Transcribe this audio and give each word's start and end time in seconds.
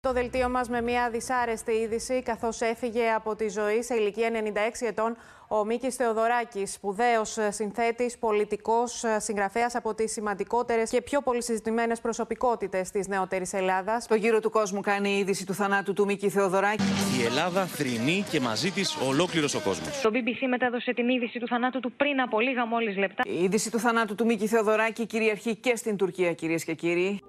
Το 0.00 0.12
δελτίο 0.12 0.48
μας 0.48 0.68
με 0.68 0.80
μια 0.80 1.10
δυσάρεστη 1.10 1.72
είδηση, 1.72 2.22
καθώς 2.22 2.60
έφυγε 2.60 3.10
από 3.10 3.36
τη 3.36 3.48
ζωή 3.48 3.82
σε 3.82 3.94
ηλικία 3.94 4.30
96 4.30 4.86
ετών 4.86 5.16
ο 5.48 5.64
Μίκης 5.64 5.94
Θεοδωράκης, 5.94 6.72
σπουδαίος 6.72 7.36
συνθέτης, 7.48 8.18
πολιτικός 8.18 9.04
συγγραφέας 9.16 9.74
από 9.74 9.94
τις 9.94 10.12
σημαντικότερες 10.12 10.90
και 10.90 11.02
πιο 11.02 11.20
πολύ 11.20 11.42
συζητημένες 11.42 12.00
προσωπικότητες 12.00 12.90
της 12.90 13.08
νεότερης 13.08 13.52
Ελλάδας. 13.52 14.06
Το 14.06 14.14
γύρο 14.14 14.40
του 14.40 14.50
κόσμου 14.50 14.80
κάνει 14.80 15.10
η 15.10 15.18
είδηση 15.18 15.46
του 15.46 15.54
θανάτου 15.54 15.92
του 15.92 16.04
Μίκη 16.04 16.28
Θεοδωράκη. 16.28 16.82
Η 17.20 17.24
Ελλάδα 17.24 17.66
θρηνεί 17.66 18.24
και 18.30 18.40
μαζί 18.40 18.70
της 18.70 18.96
ολόκληρος 19.08 19.54
ο 19.54 19.60
κόσμος. 19.60 20.00
Το 20.00 20.10
BBC 20.12 20.46
μετέδωσε 20.48 20.92
την 20.92 21.08
είδηση 21.08 21.38
του 21.38 21.46
θανάτου 21.46 21.80
του 21.80 21.92
πριν 21.92 22.20
από 22.20 22.40
λίγα 22.40 22.66
μόλις 22.66 22.96
λεπτά. 22.96 23.22
Η 23.26 23.42
είδηση 23.42 23.70
του 23.70 23.78
θανάτου 23.78 24.14
του 24.14 24.24
Μίκη 24.24 24.46
Θεοδωράκη 24.46 25.06
κυριαρχεί 25.06 25.56
και 25.56 25.76
στην 25.76 25.96
Τουρκία, 25.96 26.32
κυρίες 26.32 26.64
και 26.64 26.74
κύριοι. 26.74 27.22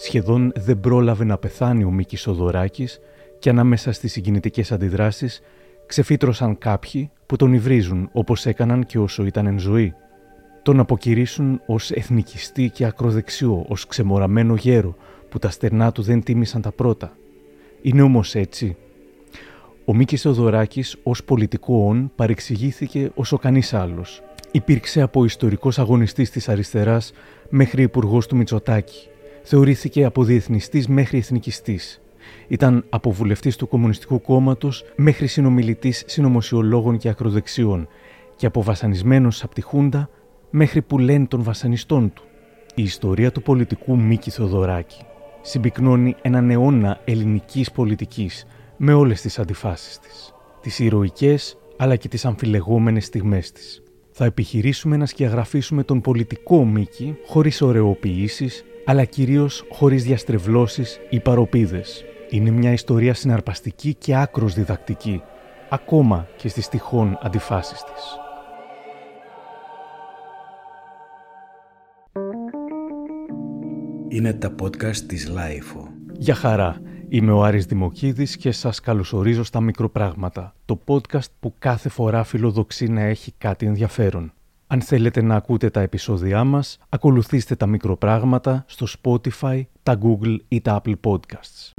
Σχεδόν 0.00 0.52
δεν 0.54 0.80
πρόλαβε 0.80 1.24
να 1.24 1.38
πεθάνει 1.38 1.84
ο 1.84 1.90
Μίκης 1.90 2.26
Οδωράκης 2.26 3.00
και 3.38 3.50
ανάμεσα 3.50 3.92
στις 3.92 4.12
συγκινητικές 4.12 4.72
αντιδράσεις 4.72 5.40
ξεφύτρωσαν 5.86 6.58
κάποιοι 6.58 7.10
που 7.26 7.36
τον 7.36 7.52
υβρίζουν 7.52 8.08
όπως 8.12 8.46
έκαναν 8.46 8.86
και 8.86 8.98
όσο 8.98 9.24
ήταν 9.24 9.46
εν 9.46 9.58
ζωή. 9.58 9.94
Τον 10.62 10.80
αποκηρύσουν 10.80 11.60
ως 11.66 11.90
εθνικιστή 11.90 12.70
και 12.70 12.84
ακροδεξιό, 12.84 13.64
ως 13.68 13.86
ξεμοραμένο 13.86 14.54
γέρο 14.54 14.96
που 15.28 15.38
τα 15.38 15.50
στερνά 15.50 15.92
του 15.92 16.02
δεν 16.02 16.22
τίμησαν 16.22 16.62
τα 16.62 16.72
πρώτα. 16.72 17.16
Είναι 17.82 18.02
όμως 18.02 18.34
έτσι. 18.34 18.76
Ο 19.84 19.94
Μίκης 19.94 20.24
Οδωράκης 20.24 20.96
ως 21.02 21.24
πολιτικό 21.24 21.86
όν 21.88 22.10
παρεξηγήθηκε 22.14 23.10
όσο 23.14 23.38
κανείς 23.38 23.74
άλλος. 23.74 24.22
Υπήρξε 24.50 25.00
από 25.00 25.24
ιστορικός 25.24 25.78
αγωνιστής 25.78 26.30
της 26.30 26.48
αριστεράς 26.48 27.12
μέχρι 27.48 27.82
υπουργός 27.82 28.26
του 28.26 28.36
Μητσοτάκη 28.36 29.08
θεωρήθηκε 29.50 30.04
από 30.04 30.24
διεθνιστής 30.24 30.88
μέχρι 30.88 31.18
εθνικιστής. 31.18 32.00
Ήταν 32.48 32.84
από 32.88 33.10
βουλευτής 33.10 33.56
του 33.56 33.68
Κομμουνιστικού 33.68 34.20
Κόμματος 34.20 34.84
μέχρι 34.96 35.26
συνομιλητής 35.26 36.02
συνωμοσιολόγων 36.06 36.98
και 36.98 37.08
ακροδεξιών 37.08 37.88
και 38.36 38.46
από 38.46 38.62
βασανισμένος 38.62 39.42
από 39.42 39.54
τη 39.54 39.60
Χούντα 39.60 40.10
μέχρι 40.50 40.82
που 40.82 40.98
λένε 40.98 41.26
των 41.26 41.42
βασανιστών 41.42 42.12
του. 42.12 42.22
Η 42.74 42.82
ιστορία 42.82 43.32
του 43.32 43.42
πολιτικού 43.42 43.98
Μίκη 43.98 44.30
Θοδωράκη 44.30 45.02
συμπυκνώνει 45.40 46.16
έναν 46.22 46.50
αιώνα 46.50 47.00
ελληνικής 47.04 47.72
πολιτικής 47.72 48.46
με 48.76 48.92
όλες 48.92 49.20
τις 49.20 49.38
αντιφάσεις 49.38 49.98
της, 49.98 50.34
τις 50.60 50.78
ηρωικές 50.78 51.58
αλλά 51.76 51.96
και 51.96 52.08
τις 52.08 52.24
αμφιλεγόμενες 52.24 53.04
στιγμές 53.04 53.52
της. 53.52 53.82
Θα 54.10 54.24
επιχειρήσουμε 54.24 54.96
να 54.96 55.06
σκιαγραφήσουμε 55.06 55.82
τον 55.82 56.00
πολιτικό 56.00 56.64
Μίκη 56.64 57.16
χωρίς 57.26 57.62
ωραιοποιήσεις 57.62 58.64
αλλά 58.88 59.04
κυρίως 59.04 59.64
χωρίς 59.70 60.04
διαστρεβλώσεις 60.04 61.00
ή 61.10 61.20
παρωπίδες. 61.20 62.04
Είναι 62.30 62.50
μια 62.50 62.72
ιστορία 62.72 63.14
συναρπαστική 63.14 63.94
και 63.94 64.16
άκρως 64.16 64.54
διδακτική, 64.54 65.22
ακόμα 65.68 66.26
και 66.36 66.48
στις 66.48 66.68
τυχόν 66.68 67.18
αντιφάσεις 67.22 67.82
της. 67.84 68.18
Είναι 74.08 74.32
τα 74.32 74.54
podcast 74.62 74.96
της 74.96 75.28
LiFO. 75.28 75.88
Γεια 76.12 76.34
χαρά, 76.34 76.80
είμαι 77.08 77.32
ο 77.32 77.42
Άρης 77.44 77.66
Δημοκίδης 77.66 78.36
και 78.36 78.50
σας 78.50 78.80
καλωσορίζω 78.80 79.44
στα 79.44 79.60
Μικροπράγματα, 79.60 80.54
το 80.64 80.80
podcast 80.86 81.30
που 81.40 81.54
κάθε 81.58 81.88
φορά 81.88 82.24
φιλοδοξεί 82.24 82.86
να 82.86 83.00
έχει 83.00 83.32
κάτι 83.38 83.66
ενδιαφέρον. 83.66 84.32
Αν 84.70 84.80
θέλετε 84.80 85.22
να 85.22 85.34
ακούτε 85.34 85.70
τα 85.70 85.80
επεισόδια 85.80 86.44
μας, 86.44 86.78
ακολουθήστε 86.88 87.56
τα 87.56 87.66
μικροπράγματα 87.66 88.64
στο 88.66 88.86
Spotify, 89.02 89.62
τα 89.82 89.98
Google 90.02 90.36
ή 90.48 90.60
τα 90.60 90.82
Apple 90.82 90.94
Podcasts. 91.04 91.72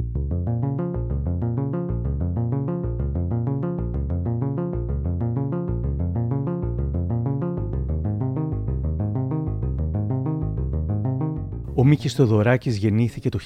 Ο 11.74 11.84
Μίκης 11.84 12.14
Θεοδωράκης 12.14 12.76
γεννήθηκε 12.76 13.28
το 13.28 13.38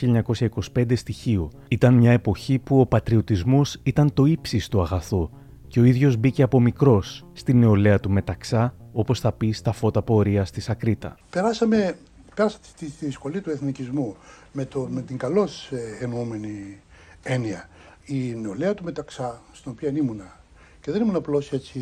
1925 0.75 0.97
στη 0.97 1.13
Χίο. 1.13 1.51
Ήταν 1.69 1.95
μια 1.95 2.13
εποχή 2.13 2.59
που 2.59 2.81
ο 2.81 2.87
πατριωτισμός 2.87 3.81
ήταν 3.83 4.13
το 4.13 4.25
ύψιστο 4.25 4.81
αγαθό 4.81 5.31
και 5.69 5.81
ο 5.81 5.85
ίδιος 5.85 6.17
μπήκε 6.17 6.43
από 6.43 6.61
μικρός 6.61 7.25
στη 7.33 7.55
νεολαία 7.55 8.01
του 8.01 8.11
Μεταξά 8.11 8.75
όπως 8.95 9.21
θα 9.21 9.33
πεις 9.33 9.59
στα 9.59 9.73
φώτα 9.73 10.03
πορείας 10.03 10.49
στη 10.49 10.61
Σακρίτα. 10.61 11.17
Περάσαμε, 11.31 11.97
πέρασα 12.35 12.59
στη, 12.63 12.91
στη 12.91 13.11
σχολή 13.11 13.41
του 13.41 13.51
εθνικισμού 13.51 14.17
με, 14.53 14.65
το, 14.65 14.87
με 14.91 15.03
την 15.03 15.19
καλώς 15.19 15.71
ε, 15.73 16.05
εννοούμενη 16.05 16.81
έννοια. 17.23 17.69
Η 18.05 18.35
νεολαία 18.35 18.75
του 18.75 18.85
μεταξά, 18.85 19.43
στην 19.53 19.71
οποία 19.71 19.89
ήμουνα, 19.89 20.41
και 20.81 20.91
δεν 20.91 21.01
ήμουν 21.03 21.17
απλώς 21.17 21.53
έτσι, 21.53 21.81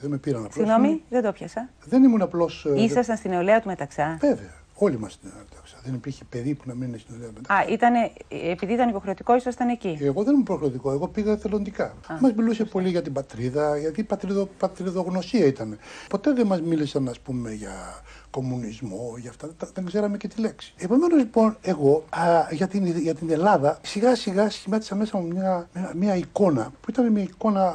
δεν 0.00 0.10
με 0.10 0.16
πήραν 0.16 0.44
απλώς. 0.44 0.54
Συγγνώμη, 0.54 1.02
δεν 1.08 1.22
το 1.22 1.32
πιάσα. 1.32 1.70
Δεν 1.84 2.02
ήμουν 2.02 2.22
απλώς. 2.22 2.66
Ε, 2.66 2.82
Ήσασταν 2.82 3.16
στην 3.16 3.30
νεολαία 3.30 3.60
του 3.60 3.68
μεταξά. 3.68 4.16
Βέβαια. 4.20 4.62
Όλοι 4.84 4.98
μας 4.98 5.12
στην 5.12 5.30
μεταξά. 5.38 5.76
Δεν 5.84 5.94
υπήρχε 5.94 6.24
παιδί 6.28 6.54
που 6.54 6.62
να 6.66 6.74
μην 6.74 6.88
είναι 6.88 6.98
στην 6.98 7.14
νεολαία 7.14 7.32
μεταξά. 7.34 7.54
Α, 7.54 7.72
ήτανε, 7.72 8.12
επειδή 8.28 8.72
ήταν 8.72 8.88
υποχρεωτικό, 8.88 9.36
ήσασταν 9.36 9.68
εκεί. 9.68 9.98
Εγώ 10.00 10.22
δεν 10.22 10.32
ήμουν 10.32 10.40
υποχρεωτικό. 10.40 10.90
Εγώ 10.90 11.08
πήγα 11.08 11.32
εθελοντικά. 11.32 11.94
Μας 12.20 12.32
μιλούσε 12.32 12.64
πολύ 12.64 12.88
για 12.88 13.02
την 13.02 13.12
πατρίδα, 13.12 13.78
γιατί 13.78 14.04
πατριδο, 14.04 14.48
πατριδογνωσία 14.58 15.46
ήταν. 15.46 15.78
Ποτέ 16.08 16.32
δεν 16.32 16.46
μας 16.46 16.60
μίλησαν, 16.60 17.08
ας 17.08 17.20
πούμε, 17.20 17.52
για 17.52 18.02
κομμουνισμό, 18.30 19.14
για 19.18 19.30
αυτά. 19.30 19.48
Δεν 19.74 19.84
ξέραμε 19.84 20.16
και 20.16 20.28
τη 20.28 20.40
λέξη. 20.40 20.74
Επομένως, 20.76 21.18
λοιπόν, 21.18 21.56
εγώ 21.60 22.04
α, 22.08 22.46
για, 22.50 22.68
την, 22.68 22.86
για 22.86 23.14
την 23.14 23.30
Ελλάδα 23.30 23.78
σιγά 23.82 24.14
σιγά 24.14 24.50
σχημάτισα 24.50 24.94
μέσα 24.94 25.18
μου 25.18 25.26
μια, 25.26 25.68
μια, 25.74 25.92
μια 25.94 26.16
εικόνα 26.16 26.72
που 26.80 26.90
ήταν 26.90 27.12
μια 27.12 27.22
εικόνα 27.22 27.74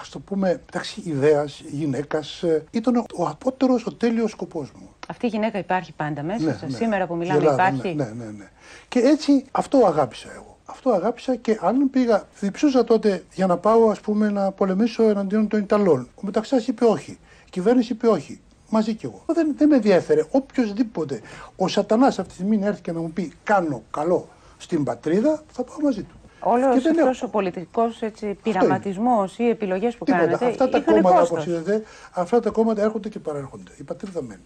ας 0.00 0.08
το 0.08 0.18
πούμε, 0.18 0.48
μεταξύ 0.48 1.02
ιδέας, 1.04 1.62
γυναίκας, 1.70 2.42
ε, 2.42 2.64
ήταν 2.70 2.96
ο 2.96 3.26
απότερος, 3.28 3.86
ο 3.86 3.92
τέλειος 3.92 4.30
σκοπός 4.30 4.72
μου. 4.72 4.88
Αυτή 5.06 5.26
η 5.26 5.28
γυναίκα 5.28 5.58
υπάρχει 5.58 5.92
πάντα 5.92 6.22
μέσα 6.22 6.44
Ναι, 6.44 6.52
σας. 6.52 6.70
ναι. 6.70 6.76
Σήμερα 6.76 7.06
που 7.06 7.14
μιλάμε 7.16 7.38
Ελλάδα, 7.38 7.68
υπάρχει. 7.68 7.94
Ναι, 7.94 8.04
ναι, 8.04 8.24
ναι, 8.24 8.30
ναι. 8.30 8.48
Και 8.88 8.98
έτσι 8.98 9.44
αυτό 9.50 9.86
αγάπησα 9.86 10.28
εγώ. 10.34 10.56
Αυτό 10.64 10.90
αγάπησα 10.90 11.36
και 11.36 11.58
αν 11.62 11.90
πήγα, 11.90 12.26
διψούσα 12.40 12.84
τότε 12.84 13.24
για 13.34 13.46
να 13.46 13.56
πάω 13.56 13.88
ας 13.90 14.00
πούμε 14.00 14.30
να 14.30 14.50
πολεμήσω 14.52 15.02
εναντίον 15.08 15.48
των 15.48 15.60
Ιταλών. 15.60 16.08
Ο 16.14 16.20
Μεταξάς 16.22 16.66
είπε 16.66 16.84
όχι. 16.84 17.10
Η 17.46 17.50
κυβέρνηση 17.50 17.92
είπε 17.92 18.06
όχι. 18.08 18.40
Μαζί 18.70 18.94
κι 18.94 19.04
εγώ. 19.06 19.22
Δεν, 19.26 19.54
δεν 19.56 19.68
με 19.68 19.76
ενδιαφέρε. 19.76 20.24
Οποιοδήποτε 20.30 21.20
ο 21.56 21.68
Σατανάς 21.68 22.18
αυτή 22.18 22.28
τη 22.28 22.34
στιγμή 22.34 22.56
να 22.56 22.66
έρθει 22.66 22.80
και 22.80 22.92
να 22.92 23.00
μου 23.00 23.10
πει 23.12 23.32
κάνω 23.44 23.82
καλό 23.90 24.28
στην 24.58 24.84
πατρίδα, 24.84 25.42
θα 25.52 25.62
πάω 25.62 25.76
μαζί 25.82 26.02
του. 26.02 26.14
Όλος 26.40 26.74
Και 26.74 26.80
δεν 26.80 26.98
αυτός 26.98 27.22
ο 27.22 27.28
πολιτικός 27.28 28.02
πειραματισμός 28.42 29.38
ή 29.38 29.48
επιλογές 29.48 29.96
που 29.96 30.04
Τίποτα. 30.04 30.24
κάνετε 30.24 30.46
Αυτά 30.46 30.68
τα 30.68 30.78
είχαν 30.78 30.94
κόμματα, 30.94 31.18
κόστος. 31.18 31.42
όπω 31.46 31.50
είδατε, 31.50 31.82
αυτά 32.12 32.40
τα 32.40 32.50
κόμματα 32.50 32.82
έρχονται 32.82 33.08
και 33.08 33.18
παρέρχονται. 33.18 33.70
Η 33.78 33.82
πατρίδα 33.82 34.22
μένει. 34.22 34.40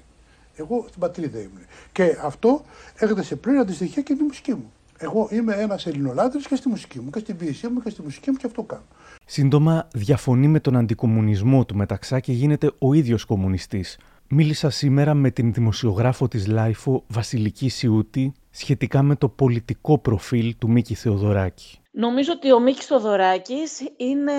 Εγώ 0.54 0.84
στην 0.88 1.00
πατρίδα 1.00 1.38
ήμουν. 1.38 1.60
Και 1.92 2.16
αυτό 2.22 2.62
έρχεται 2.96 3.22
σε 3.22 3.36
πλήρη 3.36 3.58
αντιστοιχεία 3.58 4.02
και 4.02 4.14
τη 4.14 4.22
μουσική 4.22 4.54
μου. 4.54 4.72
Εγώ 4.98 5.28
είμαι 5.30 5.54
ένας 5.54 5.86
Ελληνολάτρης 5.86 6.46
και 6.46 6.56
στη 6.56 6.68
μουσική 6.68 7.00
μου, 7.00 7.10
και 7.10 7.18
στην 7.18 7.36
ποιησή 7.36 7.68
μου 7.68 7.80
και 7.82 7.90
στη 7.90 8.02
μουσική 8.02 8.30
μου 8.30 8.36
και 8.36 8.46
αυτό 8.46 8.62
κάνω. 8.62 8.82
Σύντομα 9.24 9.88
διαφωνεί 9.94 10.48
με 10.48 10.60
τον 10.60 10.76
αντικομουνισμό 10.76 11.64
του 11.64 11.76
Μεταξά 11.76 12.20
και 12.20 12.32
γίνεται 12.32 12.70
ο 12.78 12.92
ίδιος 12.92 13.24
κομμουνιστής. 13.24 13.98
Μίλησα 14.28 14.70
σήμερα 14.70 15.14
με 15.14 15.30
την 15.30 15.52
δημοσιογράφο 15.52 16.28
της 16.28 16.46
LiFO 16.46 17.04
Βασιλική 17.08 17.68
Σιούτη 17.68 18.32
σχετικά 18.50 19.02
με 19.02 19.16
το 19.16 19.28
πολιτικό 19.28 19.98
προφίλ 19.98 20.54
του 20.58 20.70
Μίκη 20.70 20.94
Θεοδωράκη. 20.94 21.78
Νομίζω 21.90 22.32
ότι 22.32 22.52
ο 22.52 22.60
Μίκης 22.60 22.86
Θοδωράκης 22.86 23.80
είναι 23.96 24.32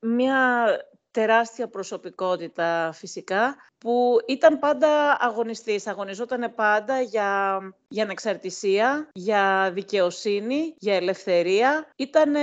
μια 0.00 0.66
τεράστια 1.10 1.68
προσωπικότητα 1.68 2.90
φυσικά 2.94 3.56
που 3.82 4.18
ήταν 4.26 4.58
πάντα 4.58 5.16
αγωνιστής. 5.20 5.86
Αγωνιζόταν 5.86 6.52
πάντα 6.54 7.00
για, 7.00 7.60
για 7.88 8.02
ανεξαρτησία, 8.02 9.08
για 9.12 9.70
δικαιοσύνη, 9.72 10.74
για 10.78 10.94
ελευθερία. 10.94 11.86
Ήταν 11.96 12.34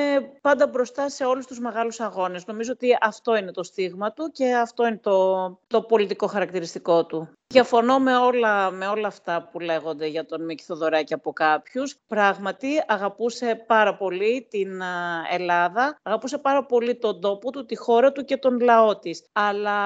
πάντα 0.42 0.68
μπροστά 0.68 1.10
σε 1.10 1.26
όλους 1.26 1.46
τους 1.46 1.60
μεγάλους 1.60 2.00
αγώνες. 2.00 2.46
Νομίζω 2.46 2.72
ότι 2.72 2.98
αυτό 3.02 3.36
είναι 3.36 3.52
το 3.52 3.64
στίγμα 3.64 4.14
του 4.14 4.32
και 4.32 4.56
αυτό 4.56 4.88
είναι 4.88 5.00
το, 5.02 5.60
το 5.68 5.82
πολιτικό 5.82 6.28
χαρακτηριστικό 6.28 7.06
του. 7.06 7.30
Διαφωνώ 7.54 8.00
με 8.00 8.16
όλα, 8.16 8.72
με 8.72 8.88
όλα 8.88 9.08
αυτά 9.08 9.50
που 9.52 9.60
λέγονται 9.60 10.08
για 10.08 10.26
τον 10.26 10.46
Μίκη 10.46 10.64
Θοδωράκη 10.64 11.14
από 11.14 11.34
κάποιους. 11.34 11.96
Πράγματι, 12.08 12.68
αγαπούσε 12.88 13.64
πάρα 13.68 13.96
πολύ 13.96 14.48
την 14.50 14.82
α, 14.82 15.26
Ελλάδα, 15.32 15.98
αγαπούσε 16.04 16.38
πάρα 16.38 16.66
πολύ 16.66 16.96
τον 16.96 17.22
τόπο 17.22 17.52
του, 17.52 17.66
τη 17.66 17.76
χώρα 17.76 18.12
του 18.12 18.26
και 18.26 18.38
τον 18.38 18.60
λαό 18.60 19.00
της. 19.00 19.26
Αλλά 19.32 19.82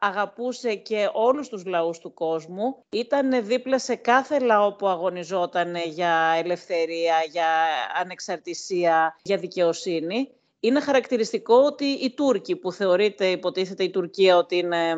αγαπούσε 0.00 0.74
και 0.74 0.93
όλους 1.12 1.48
τους 1.48 1.64
λαούς 1.64 1.98
του 1.98 2.14
κόσμου. 2.14 2.76
Ήταν 2.90 3.44
δίπλα 3.46 3.78
σε 3.78 3.94
κάθε 3.94 4.38
λαό 4.38 4.72
που 4.72 4.88
αγωνιζόταν 4.88 5.74
για 5.76 6.34
ελευθερία, 6.36 7.16
για 7.30 7.46
ανεξαρτησία, 8.00 9.18
για 9.22 9.36
δικαιοσύνη. 9.36 10.30
Είναι 10.60 10.80
χαρακτηριστικό 10.80 11.54
ότι 11.54 11.84
οι 11.84 12.10
Τούρκοι 12.10 12.56
που 12.56 12.72
θεωρείται, 12.72 13.26
υποτίθεται 13.26 13.84
η 13.84 13.90
Τουρκία 13.90 14.36
ότι 14.36 14.56
είναι 14.56 14.96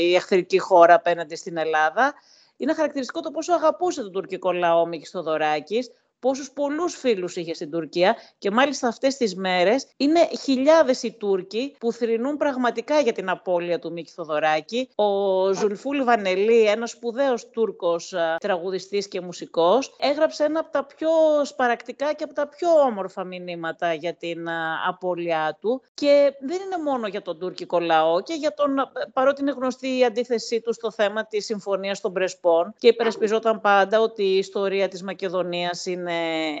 η 0.00 0.14
εχθρική 0.14 0.58
χώρα 0.58 0.94
απέναντι 0.94 1.36
στην 1.36 1.56
Ελλάδα, 1.56 2.14
είναι 2.56 2.74
χαρακτηριστικό 2.74 3.20
το 3.20 3.30
πόσο 3.30 3.52
αγαπούσε 3.52 4.02
τον 4.02 4.12
τουρκικό 4.12 4.52
λαό 4.52 4.86
Μίκης 4.86 5.10
Θοδωράκης, 5.10 5.90
πόσους 6.18 6.50
πολλούς 6.50 6.94
φίλους 6.94 7.36
είχε 7.36 7.54
στην 7.54 7.70
Τουρκία 7.70 8.16
και 8.38 8.50
μάλιστα 8.50 8.88
αυτές 8.88 9.16
τις 9.16 9.36
μέρες 9.36 9.86
είναι 9.96 10.20
χιλιάδες 10.42 11.02
οι 11.02 11.12
Τούρκοι 11.12 11.76
που 11.78 11.92
θρυνούν 11.92 12.36
πραγματικά 12.36 13.00
για 13.00 13.12
την 13.12 13.30
απώλεια 13.30 13.78
του 13.78 13.92
Μίκη 13.92 14.12
Θοδωράκη. 14.12 14.88
Ο 14.94 15.52
Ζουλφούλη 15.52 16.02
Βανελή, 16.02 16.62
ένας 16.62 16.90
σπουδαίος 16.90 17.48
Τούρκος 17.50 18.14
τραγουδιστής 18.40 19.08
και 19.08 19.20
μουσικός, 19.20 19.96
έγραψε 19.98 20.44
ένα 20.44 20.60
από 20.60 20.70
τα 20.70 20.84
πιο 20.84 21.08
σπαρακτικά 21.44 22.12
και 22.12 22.24
από 22.24 22.34
τα 22.34 22.48
πιο 22.48 22.68
όμορφα 22.70 23.24
μηνύματα 23.24 23.94
για 23.94 24.14
την 24.14 24.48
απώλειά 24.88 25.58
του 25.60 25.82
και 25.94 26.32
δεν 26.40 26.60
είναι 26.66 26.82
μόνο 26.84 27.06
για 27.06 27.22
τον 27.22 27.38
τουρκικό 27.38 27.80
λαό 27.80 28.20
και 28.20 28.34
για 28.34 28.54
τον, 28.54 28.74
παρότι 29.12 29.40
είναι 29.40 29.50
γνωστή 29.50 29.98
η 29.98 30.04
αντίθεσή 30.04 30.60
του 30.60 30.72
στο 30.72 30.90
θέμα 30.90 31.26
της 31.26 31.44
Συμφωνίας 31.44 32.00
των 32.00 32.12
Πρεσπών 32.12 32.74
και 32.78 32.88
υπερασπιζόταν 32.88 33.60
πάντα 33.60 34.00
ότι 34.00 34.22
η 34.22 34.36
ιστορία 34.36 34.88
της 34.88 35.02
Μακεδονίας 35.02 35.86
είναι 35.86 36.07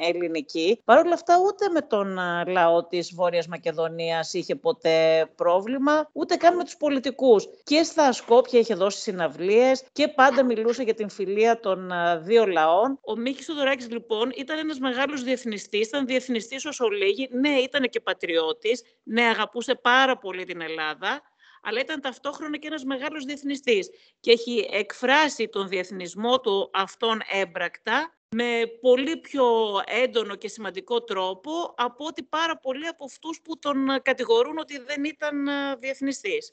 ελληνική. 0.00 0.80
Παρ' 0.84 0.98
όλα 0.98 1.14
αυτά 1.14 1.34
ούτε 1.46 1.68
με 1.68 1.80
τον 1.80 2.18
λαό 2.46 2.86
της 2.86 3.14
Βόρειας 3.14 3.46
Μακεδονίας 3.46 4.32
είχε 4.32 4.54
ποτέ 4.54 5.30
πρόβλημα, 5.36 6.08
ούτε 6.12 6.36
καν 6.36 6.56
με 6.56 6.64
τους 6.64 6.76
πολιτικούς. 6.76 7.48
Και 7.62 7.82
στα 7.82 8.12
Σκόπια 8.12 8.58
είχε 8.58 8.74
δώσει 8.74 9.00
συναυλίες 9.00 9.84
και 9.92 10.08
πάντα 10.08 10.44
μιλούσε 10.44 10.82
για 10.82 10.94
την 10.94 11.08
φιλία 11.08 11.60
των 11.60 11.90
δύο 12.20 12.46
λαών. 12.46 12.98
Ο 13.02 13.16
Μίκης 13.16 13.46
Θοδωράκης 13.46 13.90
λοιπόν 13.90 14.30
ήταν 14.36 14.58
ένας 14.58 14.78
μεγάλος 14.78 15.22
διεθνιστής, 15.22 15.86
ήταν 15.86 16.06
διεθνιστής 16.06 16.64
όσο 16.64 16.88
λίγοι, 16.88 17.28
ναι 17.32 17.48
ήταν 17.50 17.88
και 17.88 18.00
πατριώτης, 18.00 18.82
ναι 19.02 19.22
αγαπούσε 19.22 19.74
πάρα 19.74 20.18
πολύ 20.18 20.44
την 20.44 20.60
Ελλάδα, 20.60 21.22
αλλά 21.62 21.80
ήταν 21.80 22.00
ταυτόχρονα 22.00 22.56
και 22.56 22.66
ένας 22.66 22.84
μεγάλος 22.84 23.24
διεθνιστής 23.24 23.90
και 24.20 24.30
έχει 24.30 24.68
εκφράσει 24.72 25.48
τον 25.48 25.68
διεθνισμό 25.68 26.40
του 26.40 26.70
αυτόν 26.72 27.20
έμπρακτα 27.30 28.17
με 28.36 28.66
πολύ 28.80 29.16
πιο 29.16 29.46
έντονο 29.86 30.34
και 30.34 30.48
σημαντικό 30.48 31.02
τρόπο 31.02 31.74
από 31.76 32.04
ότι 32.04 32.22
πάρα 32.22 32.58
πολλοί 32.58 32.86
από 32.86 33.04
αυτούς 33.04 33.40
που 33.42 33.58
τον 33.58 33.86
κατηγορούν 34.02 34.58
ότι 34.58 34.78
δεν 34.78 35.04
ήταν 35.04 35.48
ε, 35.48 35.76
διεθνιστής. 35.78 36.52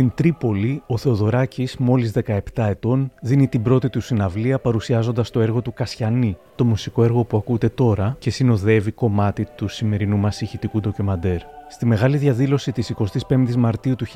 Στην 0.00 0.12
Τρίπολη, 0.14 0.82
ο 0.86 0.96
Θεοδωράκης, 0.96 1.76
μόλις 1.76 2.12
17 2.24 2.38
ετών, 2.54 3.12
δίνει 3.22 3.48
την 3.48 3.62
πρώτη 3.62 3.90
του 3.90 4.00
συναυλία 4.00 4.58
παρουσιάζοντας 4.58 5.30
το 5.30 5.40
έργο 5.40 5.62
του 5.62 5.72
Κασιανή, 5.72 6.36
το 6.54 6.64
μουσικό 6.64 7.04
έργο 7.04 7.24
που 7.24 7.36
ακούτε 7.36 7.68
τώρα 7.68 8.16
και 8.18 8.30
συνοδεύει 8.30 8.90
κομμάτι 8.90 9.46
του 9.56 9.68
σημερινού 9.68 10.16
μας 10.16 10.40
ηχητικού 10.40 10.80
ντοκιμαντέρ. 10.80 11.40
Στη 11.68 11.86
μεγάλη 11.86 12.16
διαδήλωση 12.16 12.72
της 12.72 12.94
25η 13.28 13.54
Μαρτίου 13.54 13.94
του 13.96 14.06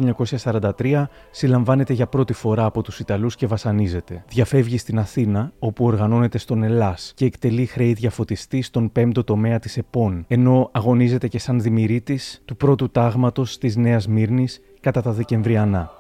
1943 0.78 1.04
συλλαμβάνεται 1.30 1.92
για 1.92 2.06
πρώτη 2.06 2.32
φορά 2.32 2.64
από 2.64 2.82
τους 2.82 2.98
Ιταλούς 2.98 3.36
και 3.36 3.46
βασανίζεται. 3.46 4.24
Διαφεύγει 4.28 4.78
στην 4.78 4.98
Αθήνα, 4.98 5.52
όπου 5.58 5.84
οργανώνεται 5.84 6.38
στον 6.38 6.62
Ελλάς 6.62 7.12
και 7.16 7.24
εκτελεί 7.24 7.66
χρέη 7.66 7.92
διαφωτιστή 7.92 8.62
στον 8.62 8.92
5ο 8.96 9.24
τομέα 9.24 9.58
της 9.58 9.76
ΕΠΟΝ, 9.76 10.24
ενώ 10.28 10.68
αγωνίζεται 10.72 11.28
και 11.28 11.38
σαν 11.38 11.60
δημηρίτη 11.60 12.20
του 12.44 12.56
πρώτου 12.56 12.90
τάγματος 12.90 13.58
της 13.58 13.76
Νέας 13.76 14.08
Μύρνης 14.08 14.60
κατά 14.84 15.02
τα 15.02 15.12
Δεκεμβριανά. 15.12 15.90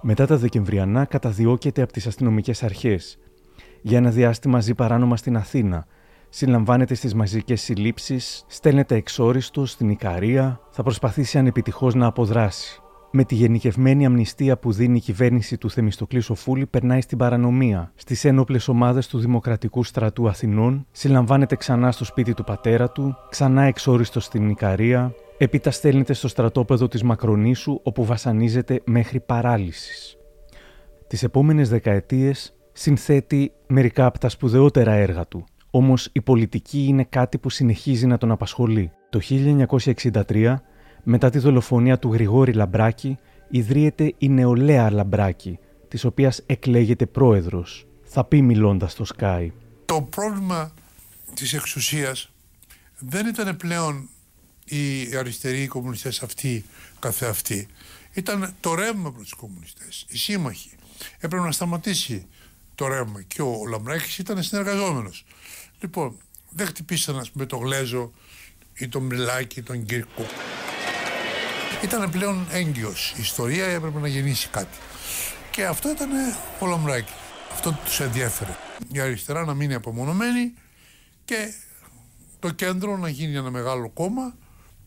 Μετά 0.00 0.26
τα 0.26 0.36
Δεκεμβριανά 0.36 1.04
καταδιώκεται 1.04 1.82
από 1.82 1.92
τις 1.92 2.06
αστυνομικές 2.06 2.62
αρχές. 2.62 3.18
Για 3.82 3.98
ένα 3.98 4.10
διάστημα 4.10 4.60
ζει 4.60 4.74
παράνομα 4.74 5.16
στην 5.16 5.36
Αθήνα. 5.36 5.86
Συλλαμβάνεται 6.28 6.94
στις 6.94 7.14
μαζικές 7.14 7.62
συλλήψεις, 7.62 8.44
στέλνεται 8.46 8.94
εξόριστος 8.94 9.66
στην 9.66 9.88
Ικαρία, 9.88 10.60
θα 10.70 10.82
προσπαθήσει 10.82 11.38
ανεπιτυχώς 11.38 11.94
να 11.94 12.06
αποδράσει. 12.06 12.81
Με 13.14 13.24
τη 13.24 13.34
γενικευμένη 13.34 14.06
αμνηστία 14.06 14.58
που 14.58 14.72
δίνει 14.72 14.96
η 14.96 15.00
κυβέρνηση 15.00 15.58
του 15.58 15.70
Θεμιστοκλής 15.70 16.24
Σοφούλη, 16.24 16.66
περνάει 16.66 17.00
στην 17.00 17.18
παρανομία. 17.18 17.92
Στις 17.94 18.24
ένοπλες 18.24 18.68
ομάδες 18.68 19.06
του 19.06 19.18
Δημοκρατικού 19.18 19.84
Στρατού 19.84 20.28
Αθηνών, 20.28 20.86
συλλαμβάνεται 20.90 21.56
ξανά 21.56 21.92
στο 21.92 22.04
σπίτι 22.04 22.34
του 22.34 22.44
πατέρα 22.44 22.90
του, 22.90 23.16
ξανά 23.30 23.62
εξόριστος 23.62 24.20
στην 24.20 24.48
Ικαρία, 24.48 25.14
Έπειτα 25.38 25.70
στέλνεται 25.70 26.12
στο 26.12 26.28
στρατόπεδο 26.28 26.88
της 26.88 27.02
Μακρονήσου 27.02 27.80
όπου 27.82 28.04
βασανίζεται 28.04 28.80
μέχρι 28.84 29.20
παράλυσης. 29.20 30.16
Τις 31.06 31.22
επόμενες 31.22 31.68
δεκαετίες 31.68 32.54
συνθέτει 32.72 33.52
μερικά 33.66 34.06
από 34.06 34.18
τα 34.18 34.28
σπουδαιότερα 34.28 34.92
έργα 34.92 35.26
του, 35.26 35.44
όμως 35.70 36.08
η 36.12 36.20
πολιτική 36.20 36.84
είναι 36.84 37.04
κάτι 37.04 37.38
που 37.38 37.50
συνεχίζει 37.50 38.06
να 38.06 38.18
τον 38.18 38.30
απασχολεί. 38.30 38.90
Το 39.10 39.20
1963, 40.26 40.54
μετά 41.02 41.30
τη 41.30 41.38
δολοφονία 41.38 41.98
του 41.98 42.12
Γρηγόρη 42.12 42.52
Λαμπράκη, 42.52 43.18
ιδρύεται 43.48 44.14
η 44.18 44.28
νεολαία 44.28 44.90
Λαμπράκη, 44.90 45.58
της 45.88 46.04
οποίας 46.04 46.42
εκλέγεται 46.46 47.06
πρόεδρος. 47.06 47.86
Θα 48.02 48.24
πει 48.24 48.42
μιλώντας 48.42 48.92
στο 48.92 49.04
Sky. 49.16 49.48
Το 49.84 50.02
πρόβλημα 50.02 50.74
της 51.34 51.52
εξουσίας 51.52 52.30
δεν 52.98 53.26
ήταν 53.26 53.56
πλέον 53.56 54.08
οι 54.64 55.16
αριστεροί 55.16 55.62
οι 55.62 55.66
κομμουνιστές 55.66 56.22
αυτοί 56.22 56.64
καθεαυτοί. 56.98 57.68
Ήταν 58.12 58.54
το 58.60 58.74
ρεύμα 58.74 59.12
προς 59.12 59.22
τους 59.22 59.38
κομμουνιστές, 59.38 60.06
οι 60.08 60.16
σύμμαχοι. 60.16 60.70
Έπρεπε 61.18 61.44
να 61.44 61.52
σταματήσει 61.52 62.26
το 62.74 62.86
ρεύμα 62.86 63.22
και 63.22 63.42
ο 63.42 63.66
Λαμπράκης 63.68 64.18
ήταν 64.18 64.42
συνεργαζόμενος. 64.42 65.24
Λοιπόν, 65.80 66.16
δεν 66.50 66.66
χτυπήσαν 66.66 67.18
ας 67.18 67.30
πούμε 67.30 67.46
το 67.46 67.56
Γλέζο 67.56 68.12
ή 68.74 68.88
τον 68.88 69.02
Μιλάκη 69.02 69.58
ή 69.58 69.62
τον 69.62 69.84
Κύρκο. 69.84 70.26
Ήταν 71.82 72.10
πλέον 72.10 72.46
έγκυος. 72.50 73.12
Η 73.16 73.20
ιστορία 73.20 73.64
έπρεπε 73.64 73.98
να 73.98 74.08
γεννήσει 74.08 74.48
κάτι. 74.48 74.78
Και 75.50 75.66
αυτό 75.66 75.90
ήταν 75.90 76.08
ο 76.58 76.66
Λαμπράκη. 76.66 77.12
Αυτό 77.52 77.78
τους 77.84 78.00
ενδιέφερε. 78.00 78.56
Η 78.92 79.00
αριστερά 79.00 79.44
να 79.44 79.54
μείνει 79.54 79.74
απομονωμένη 79.74 80.54
και 81.24 81.52
το 82.38 82.50
κέντρο 82.50 82.96
να 82.96 83.08
γίνει 83.08 83.36
ένα 83.36 83.50
μεγάλο 83.50 83.88
κόμμα 83.88 84.34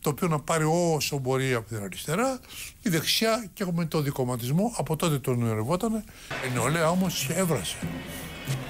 το 0.06 0.12
οποίο 0.12 0.28
να 0.28 0.38
πάρει 0.40 0.64
όσο 0.64 1.18
μπορεί 1.18 1.54
από 1.54 1.68
την 1.68 1.82
αριστερά, 1.82 2.40
η 2.82 2.88
δεξιά 2.88 3.46
και 3.54 3.62
έχουμε 3.62 3.84
το 3.84 4.00
δικοματισμό, 4.00 4.72
από 4.76 4.96
τότε 4.96 5.18
τον 5.18 5.42
ονειρευόταν. 5.42 6.04
Η 6.48 6.52
νεολαία 6.52 6.90
όμως 6.90 7.28
έβρασε. 7.30 7.76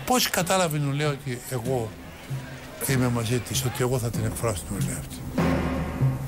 Πώς 0.06 0.30
κατάλαβε 0.30 0.76
η 0.76 0.80
νεολαία 0.80 1.08
ότι 1.08 1.38
εγώ 1.50 1.90
είμαι 2.88 3.08
μαζί 3.08 3.38
της, 3.38 3.64
ότι 3.64 3.76
εγώ 3.78 3.98
θα 3.98 4.10
την 4.10 4.24
εκφράσω 4.24 4.62
την 4.62 4.76
νεολαία 4.76 4.98
αυτή; 4.98 5.45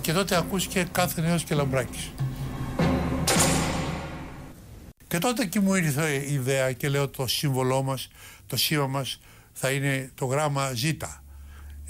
Και 0.09 0.15
τότε 0.15 0.37
ακούστηκε 0.37 0.88
κάθε 0.93 1.21
νέος 1.21 1.45
και 1.45 1.55
λαμπράκης. 1.55 2.12
Και 5.09 5.19
τότε 5.19 5.45
και 5.45 5.61
μου 5.61 5.75
ήρθε 5.75 6.11
η 6.11 6.33
ιδέα 6.33 6.73
και 6.73 6.88
λέω 6.88 7.09
το 7.09 7.27
σύμβολό 7.27 7.83
μας, 7.83 8.09
το 8.47 8.57
σήμα 8.57 8.87
μας 8.87 9.21
θα 9.53 9.71
είναι 9.71 10.11
το 10.15 10.25
γράμμα 10.25 10.73
Ζ 10.75 10.85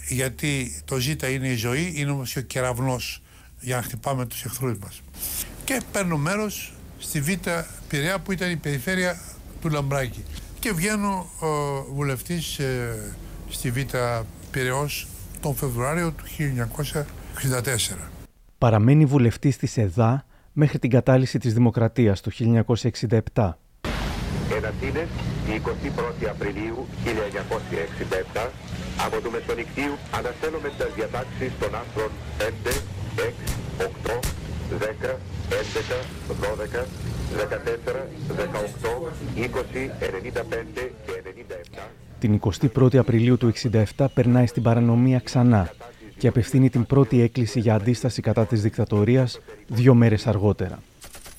γιατί 0.09 0.83
το 0.85 0.97
ζήτα 0.97 1.29
είναι 1.29 1.49
η 1.49 1.55
ζωή, 1.55 1.93
είναι 1.97 2.11
όμως 2.11 2.33
και 2.33 2.39
ο 2.39 2.43
κεραυνός 2.43 3.23
για 3.61 3.77
να 3.77 3.83
χτυπάμε 3.83 4.27
τους 4.27 4.45
εχθρούς 4.45 4.79
μας. 4.79 5.03
Και 5.65 5.81
παίρνω 5.93 6.17
μέρος 6.17 6.73
στη 6.99 7.21
Β' 7.21 7.49
Πειραιά 7.89 8.19
που 8.19 8.33
ήταν 8.33 8.51
η 8.51 8.57
περιφέρεια 8.57 9.21
του 9.61 9.69
Λαμπράκη. 9.69 10.25
Και 10.59 10.73
βγαίνω 10.73 11.31
ε, 11.43 11.47
βουλευτής 11.93 12.59
ε, 12.59 13.15
στη 13.49 13.71
Β' 13.71 13.97
Πειραιός 14.51 15.07
τον 15.41 15.57
Φεβρουάριο 15.57 16.11
του 16.11 16.25
1964. 17.39 18.11
Παραμένει 18.59 19.05
βουλευτής 19.05 19.57
της 19.57 19.77
ΕΔΑ 19.77 20.25
μέχρι 20.53 20.79
την 20.79 20.91
κατάλυση 20.91 21.39
της 21.39 21.55
Δημοκρατίας 21.55 22.21
το 22.21 22.31
1967. 22.31 23.59
Εδαφίνες, 24.57 25.09
η 25.49 25.61
21η 25.65 26.27
Απριλίου 26.31 26.87
1967, 27.05 28.51
από 29.07 29.21
το 29.23 29.31
Μεσονικτίου 29.31 29.95
αναστέλουμε 30.19 30.69
τις 30.69 30.95
διατάξεις 30.97 31.53
των 31.61 31.75
άρθρων 31.75 32.11
5, 32.39 32.43
6, 33.17 33.33
8, 33.79 34.21
10, 34.79 35.19
11, 35.49 35.99
12, 36.41 36.87
14, 37.37 38.07
18, 38.29 39.13
20, 39.37 39.91
95 40.01 40.93
και 41.07 41.13
97. 41.79 41.91
Την 42.19 42.41
21η 42.41 42.97
Απριλίου 42.97 43.37
του 43.37 43.53
1967 43.97 44.07
περνάει 44.15 44.47
στην 44.47 44.63
παρανομία 44.63 45.19
ξανά 45.19 45.71
και 46.19 46.29
απευθύνει 46.29 46.71
την 46.71 46.87
πρώτη 46.87 47.21
έκκληση 47.21 47.61
για 47.61 47.75
αντίσταση 47.75 48.23
κατά 48.23 48.47
της 48.47 48.63
δικτατορίας 48.63 49.41
δύο 49.67 49.95
μέρες 49.95 50.27
αργότερα. 50.27 50.79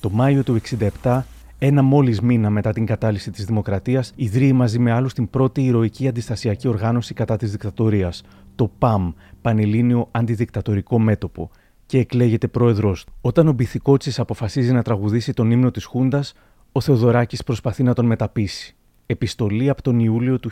Το 0.00 0.10
Μάιο 0.10 0.42
του 0.42 0.60
1967 1.02 1.22
ένα 1.62 1.82
μόλις 1.82 2.20
μήνα 2.20 2.50
μετά 2.50 2.72
την 2.72 2.86
κατάλυση 2.86 3.30
της 3.30 3.44
Δημοκρατίας, 3.44 4.12
ιδρύει 4.16 4.52
μαζί 4.54 4.78
με 4.78 4.92
άλλους 4.92 5.12
την 5.12 5.30
πρώτη 5.30 5.64
ηρωική 5.64 6.08
αντιστασιακή 6.08 6.68
οργάνωση 6.68 7.14
κατά 7.14 7.36
της 7.36 7.50
δικτατορίας, 7.50 8.22
το 8.54 8.70
ΠΑΜ, 8.78 9.12
Πανελλήνιο 9.42 10.08
Αντιδικτατορικό 10.10 10.98
Μέτωπο, 10.98 11.50
και 11.86 11.98
εκλέγεται 11.98 12.48
πρόεδρό 12.48 12.92
του. 12.92 13.12
Όταν 13.20 13.48
ο 13.48 13.52
Μπιθικότσι 13.52 14.20
αποφασίζει 14.20 14.72
να 14.72 14.82
τραγουδήσει 14.82 15.32
τον 15.32 15.50
ύμνο 15.50 15.70
της 15.70 15.84
Χούντας, 15.84 16.32
ο 16.72 16.80
Θεοδωράκης 16.80 17.42
προσπαθεί 17.42 17.82
να 17.82 17.94
τον 17.94 18.06
μεταπίσει. 18.06 18.76
Επιστολή 19.06 19.68
από 19.68 19.82
τον 19.82 19.98
Ιούλιο 19.98 20.38
του 20.38 20.50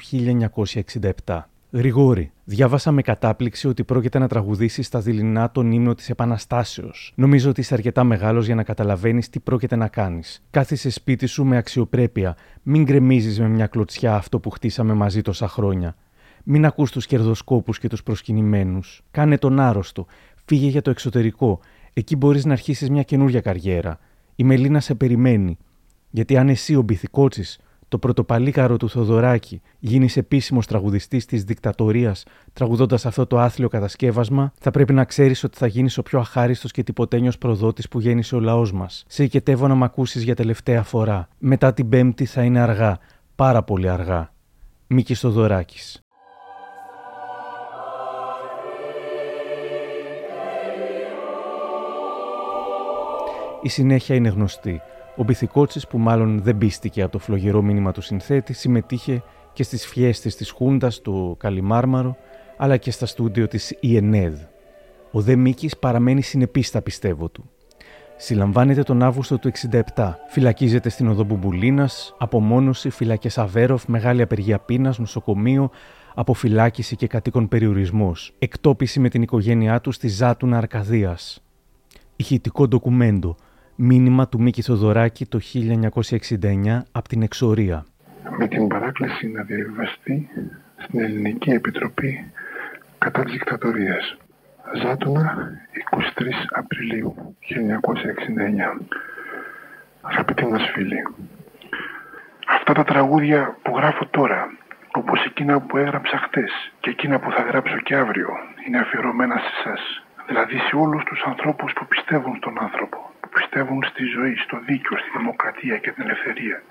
1967. 1.25 1.49
Γρηγόρη, 1.71 2.33
διάβασα 2.45 2.93
με 2.93 3.03
κατάπληξη 3.03 3.69
ότι 3.69 3.85
πρόκειται 3.85 4.19
να 4.19 4.29
τραγουδήσεις 4.29 4.87
στα 4.87 5.01
δειλινά 5.01 5.51
τον 5.51 5.73
ύμνο 5.73 5.95
της 5.95 6.11
Επαναστάσεως. 6.11 7.13
Νομίζω 7.15 7.51
ότι 7.51 7.61
είσαι 7.61 7.75
αρκετά 7.75 8.05
μεγάλος 8.05 8.47
για 8.47 8.55
να 8.55 8.63
καταλαβαίνεις 8.63 9.29
τι 9.29 9.41
πρόκειται 9.41 9.77
να 9.77 9.89
κάνεις. 9.89 10.43
Κάθισε 10.51 10.91
σπίτι 10.91 11.27
σου 11.27 11.45
με 11.45 11.57
αξιοπρέπεια. 11.57 12.37
Μην 12.63 12.83
γκρεμίζεις 12.83 13.39
με 13.41 13.49
μια 13.49 13.67
κλωτσιά 13.67 14.15
αυτό 14.15 14.41
που 14.41 14.51
χτίσαμε 14.51 14.95
μαζί 14.95 15.23
τόσα 15.23 15.49
χρόνια. 15.49 15.97
Μην 16.45 16.65
ακούς 16.65 16.91
τους 16.91 17.07
κερδοσκόπους 17.07 17.79
και 17.79 17.89
τους 17.89 18.03
προσκυνημένους. 18.03 19.03
Κάνε 19.11 19.39
τον 19.39 19.61
άρρωστο. 19.61 20.07
Φύγε 20.45 20.69
για 20.69 20.83
το 20.83 20.91
εξωτερικό. 20.91 21.61
Εκεί 21.93 22.17
μπορείς 22.17 22.45
να 22.45 22.53
αρχίσεις 22.53 22.91
μια 22.91 23.03
καινούρια 23.03 23.41
καριέρα. 23.41 23.99
Η 24.35 24.45
Μελίνα 24.45 24.81
σε 24.81 24.95
περιμένει. 24.95 25.59
Γιατί 26.11 26.37
αν 26.37 26.49
εσύ 26.49 26.75
ο 26.75 26.83
Μπιθικότσι, 26.83 27.59
το 27.89 27.99
πρωτοπαλίκαρο 27.99 28.77
του 28.77 28.89
Θοδωράκη, 28.89 29.63
γίνεις 29.79 30.17
επίσημος 30.17 30.67
τραγουδιστής 30.67 31.25
της 31.25 31.45
δικτατορίας, 31.45 32.25
τραγουδώντας 32.53 33.07
αυτό 33.07 33.27
το 33.27 33.39
άθλιο 33.39 33.69
κατασκεύασμα, 33.69 34.53
θα 34.61 34.71
πρέπει 34.71 34.93
να 34.93 35.05
ξέρεις 35.05 35.45
ότι 35.45 35.59
θα 35.59 35.67
γίνεις 35.67 35.99
ο 35.99 36.03
πιο 36.03 36.19
αχάριστος 36.19 36.71
και 36.71 36.83
τυποτένιος 36.83 37.39
προδότης 37.39 37.89
που 37.89 38.01
γέννησε 38.01 38.37
ο 38.37 38.41
λαός 38.41 38.73
μας. 38.73 39.05
Σε 39.09 39.25
οικετεύω 39.25 39.67
να 39.67 39.75
μ' 39.75 39.85
ακούσεις 39.85 40.23
για 40.23 40.35
τελευταία 40.35 40.83
φορά. 40.83 41.29
Μετά 41.39 41.73
την 41.73 41.89
Πέμπτη 41.89 42.25
θα 42.25 42.43
είναι 42.43 42.61
αργά. 42.61 42.99
Πάρα 43.35 43.63
πολύ 43.63 43.89
αργά. 43.89 44.33
Μίκης 44.87 45.21
Θοδωράκης. 45.21 46.03
Η 53.63 53.69
συνέχεια 53.69 54.15
είναι 54.15 54.29
γνωστή. 54.29 54.81
Ο 55.19 55.25
Μπιθικότσης 55.25 55.87
που 55.87 55.99
μάλλον 55.99 56.43
δεν 56.43 56.59
πίστηκε 56.59 57.03
από 57.03 57.13
το 57.13 57.19
φλογερό 57.19 57.63
μήνυμα 57.63 57.93
του 57.93 58.01
συνθέτη 58.01 58.53
συμμετείχε 58.53 59.23
και 59.53 59.63
στις 59.63 59.87
φιέστες 59.87 60.37
της 60.37 60.51
Χούντας 60.51 60.95
στο 60.95 61.37
Καλιμάρμαρο 61.39 62.17
αλλά 62.57 62.77
και 62.77 62.91
στα 62.91 63.07
στούντιο 63.07 63.49
της 63.49 63.75
ΙΕΝΕΔ. 63.81 64.35
Ο 65.11 65.21
Δε 65.21 65.37
Μίκης 65.37 65.77
παραμένει 65.77 66.23
συνεπής 66.23 66.67
στα 66.67 66.83
πιστεύω 66.83 67.29
του. 67.29 67.51
Συλλαμβάνεται 68.17 68.83
τον 68.83 69.03
Αύγουστο 69.03 69.39
του 69.39 69.51
67. 69.95 70.15
Φυλακίζεται 70.29 70.89
στην 70.89 71.09
οδό 71.09 71.25
Μπουμπουλίνας, 71.25 72.15
απομόνωση, 72.19 72.91
φυλακές 72.91 73.39
Αβέροφ, 73.39 73.87
μεγάλη 73.87 74.23
απεργία 74.23 74.59
πείνας, 74.59 74.99
νοσοκομείο, 74.99 75.71
αποφυλάκηση 76.15 76.97
και 76.97 77.07
κατοίκον 77.07 77.49
περιορισμός. 77.49 78.35
Εκτόπιση 78.39 79.01
με 79.01 79.09
την 79.09 79.23
οικογένειά 79.23 79.81
του 79.81 79.93
στη 79.93 80.09
Ζάτουνα 80.09 80.57
Αρκαδίας. 80.57 81.43
Ηχητικό 82.17 82.69
ντοκουμέντο 82.69 83.37
Μήνυμα 83.81 84.29
του 84.29 84.41
Μίκη 84.41 84.63
Θοδωράκη 84.63 85.27
το 85.27 85.39
1969 85.55 86.83
από 86.93 87.09
την 87.09 87.23
Εξορία. 87.23 87.87
Με 88.39 88.49
την 88.49 88.69
παράκληση 88.69 89.29
να 89.29 89.43
διαβιβαστεί 89.43 90.29
στην 90.77 91.01
Ελληνική 91.01 91.51
Επιτροπή 91.51 92.33
κατά 92.99 93.23
της 93.23 93.33
δικτατορίας. 93.33 94.17
Ζάτουνα, 94.83 95.51
23 95.91 96.47
Απριλίου 96.51 97.37
1969. 97.39 98.87
Αγαπητοί 100.01 100.47
μας 100.47 100.71
φίλοι, 100.75 101.03
αυτά 102.49 102.73
τα 102.73 102.85
τραγούδια 102.85 103.57
που 103.63 103.77
γράφω 103.77 104.07
τώρα, 104.07 104.47
όπως 104.93 105.25
εκείνα 105.25 105.61
που 105.61 105.77
έγραψα 105.77 106.19
χτες 106.19 106.73
και 106.81 106.91
εκείνα 106.91 107.19
που 107.19 107.31
θα 107.31 107.43
γράψω 107.43 107.77
και 107.81 107.95
αύριο, 107.97 108.29
είναι 108.67 108.79
αφιερωμένα 108.79 109.37
σε 109.37 109.51
εσάς. 109.59 110.03
Δηλαδή 110.27 110.57
σε 110.57 110.77
όλους 110.77 111.05
τους 111.05 111.23
ανθρώπους 111.27 111.73
που 111.73 111.87
πιστεύουν 111.87 112.37
στον 112.37 112.59
άνθρωπο 112.61 112.97
που 112.97 113.08
πιστεύουν 113.39 113.83
στη 113.85 114.05
ζωή, 114.05 114.35
στο 114.37 114.57
δίκαιο, 114.69 114.99
στη 114.99 115.11
δημοκρατία 115.19 115.77
και 115.79 115.91
την 115.93 116.03
ελευθερία 116.05 116.63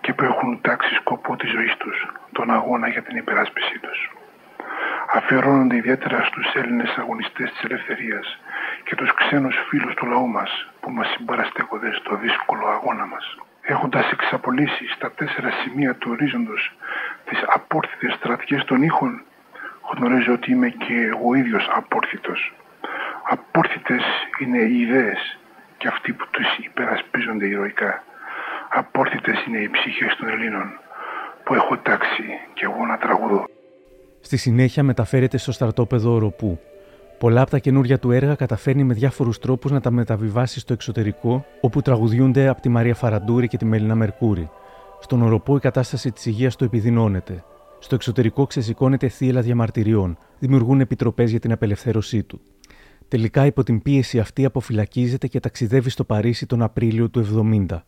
και 0.00 0.12
που 0.12 0.24
έχουν 0.24 0.60
τάξει 0.60 0.94
σκοπό 0.94 1.36
της 1.36 1.50
ζωής 1.50 1.76
τους, 1.76 2.06
τον 2.32 2.50
αγώνα 2.50 2.88
για 2.88 3.02
την 3.02 3.16
υπεράσπιση 3.16 3.78
τους. 3.78 3.98
Αφιερώνονται 5.12 5.76
ιδιαίτερα 5.76 6.24
στους 6.24 6.54
Έλληνες 6.54 6.94
αγωνιστές 6.98 7.50
της 7.50 7.62
ελευθερίας 7.62 8.38
και 8.84 8.94
τους 8.94 9.14
ξένους 9.14 9.56
φίλους 9.68 9.94
του 9.94 10.06
λαού 10.06 10.28
μας 10.28 10.50
που 10.80 10.90
μας 10.90 11.08
συμπαραστέκονται 11.10 11.92
στο 11.92 12.16
δύσκολο 12.16 12.66
αγώνα 12.66 13.06
μας. 13.06 13.36
Έχοντας 13.62 14.10
εξαπολύσει 14.10 14.86
στα 14.96 15.10
τέσσερα 15.12 15.50
σημεία 15.50 15.94
του 15.94 16.10
ορίζοντος 16.10 16.72
τις 17.24 17.44
απόρθιτε 17.46 18.10
στρατιές 18.10 18.64
των 18.64 18.82
ήχων, 18.82 19.22
γνωρίζω 19.92 20.32
ότι 20.32 20.50
είμαι 20.50 20.68
και 20.68 20.94
εγώ 21.12 21.34
ίδιος 21.34 21.68
απόρθητος. 21.72 22.52
Απόρθιτε 23.28 24.00
είναι 24.40 24.58
οι 24.58 24.80
ιδέες 24.80 25.38
και 25.78 25.88
αυτοί 25.88 26.12
που 26.12 26.26
τους 26.30 26.48
υπερασπίζονται 26.66 27.46
ηρωικά. 27.46 28.02
Απόρθητες 28.70 29.44
είναι 29.46 29.58
οι 29.58 29.70
ψυχές 29.70 30.16
των 30.16 30.28
Ελλήνων 30.28 30.66
που 31.44 31.54
έχω 31.54 31.78
τάξει 31.78 32.24
και 32.54 32.64
εγώ 32.64 32.86
να 32.86 32.98
τραγουδώ. 32.98 33.44
Στη 34.20 34.36
συνέχεια 34.36 34.82
μεταφέρεται 34.82 35.38
στο 35.38 35.52
στρατόπεδο 35.52 36.12
Οροπού. 36.12 36.60
Πολλά 37.18 37.40
από 37.40 37.50
τα 37.50 37.58
καινούργια 37.58 37.98
του 37.98 38.10
έργα 38.10 38.34
καταφέρνει 38.34 38.84
με 38.84 38.94
διάφορους 38.94 39.38
τρόπους 39.38 39.70
να 39.70 39.80
τα 39.80 39.90
μεταβιβάσει 39.90 40.60
στο 40.60 40.72
εξωτερικό, 40.72 41.46
όπου 41.60 41.82
τραγουδιούνται 41.82 42.48
από 42.48 42.60
τη 42.60 42.68
Μαρία 42.68 42.94
Φαραντούρη 42.94 43.48
και 43.48 43.56
τη 43.56 43.64
Μελίνα 43.64 43.94
Μερκούρη. 43.94 44.50
Στον 45.00 45.22
Οροπό 45.22 45.56
η 45.56 45.60
κατάσταση 45.60 46.12
της 46.12 46.26
υγείας 46.26 46.56
του 46.56 46.64
επιδεινώνεται. 46.64 47.44
Στο 47.78 47.94
εξωτερικό 47.94 48.46
ξεσηκώνεται 48.46 49.08
θύελα 49.08 49.40
διαμαρτυριών, 49.40 50.18
δημιουργούν 50.38 50.80
επιτροπές 50.80 51.30
για 51.30 51.40
την 51.40 51.52
απελευθέρωσή 51.52 52.22
του. 52.22 52.40
Τελικά 53.08 53.46
υπό 53.46 53.62
την 53.62 53.82
πίεση 53.82 54.18
αυτή 54.18 54.44
αποφυλακίζεται 54.44 55.26
και 55.26 55.40
ταξιδεύει 55.40 55.90
στο 55.90 56.04
Παρίσι 56.04 56.46
τον 56.46 56.62
Απρίλιο 56.62 57.08
του 57.08 57.48
70. 57.70 57.80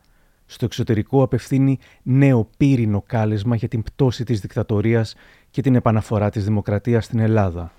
Στο 0.47 0.65
εξωτερικό 0.65 1.23
απευθύνει 1.23 1.79
νέο 2.03 2.49
πύρινο 2.57 3.03
κάλεσμα 3.07 3.57
για 3.57 3.69
την 3.69 3.83
πτώση 3.83 4.25
της 4.25 4.41
δικτατορίας 4.41 5.15
και 5.51 5.63
την 5.63 5.75
επαναφορά 5.75 6.31
της 6.31 6.45
δημοκρατίας 6.45 7.05
στην 7.05 7.19
Ελλάδα. 7.19 7.73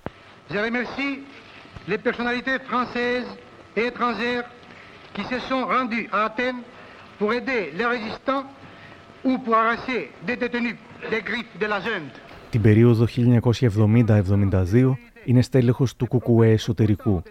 les 1.88 1.98
personnalités 2.08 2.58
françaises 2.70 3.28
et 3.76 3.84
étrangères 3.92 4.46
qui 5.14 5.24
se 5.32 5.38
sont 5.48 5.62
rendues 5.74 6.06
à 6.12 6.18
Athènes 6.28 6.60
pour 7.18 7.32
aider 7.32 7.60
les 7.78 7.86
résistants 7.94 8.44
ou 9.24 9.38
pour 9.38 9.54
arracher 9.62 10.00
des 10.26 10.36
détenus 10.36 10.76
des 11.12 11.22
griffes 11.22 11.54
de 11.62 11.66
la 11.66 11.80
junte. 11.80 12.16
Την 12.50 12.60
περίοδο 12.60 13.06
1970-72 13.16 14.92
είναι 15.28 15.42
στέλεχος 15.42 15.96
του 15.96 16.06
Κουκουέ 16.06 16.50
εσωτερικού. 16.50 17.22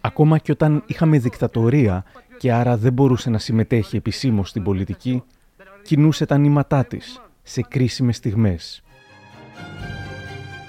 Ακόμα 0.00 0.38
και 0.38 0.52
όταν 0.52 0.82
είχαμε 0.86 1.18
δικτατορία 1.18 2.04
και 2.38 2.52
άρα 2.52 2.76
δεν 2.76 2.92
μπορούσε 2.92 3.30
να 3.30 3.38
συμμετέχει 3.38 3.96
επισήμως 3.96 4.48
στην 4.48 4.62
πολιτική, 4.62 5.22
κινούσε 5.82 6.26
τα 6.26 6.38
νήματά 6.38 6.84
της 6.84 7.20
σε 7.42 7.62
κρίσιμες 7.62 8.16
στιγμές. 8.16 8.82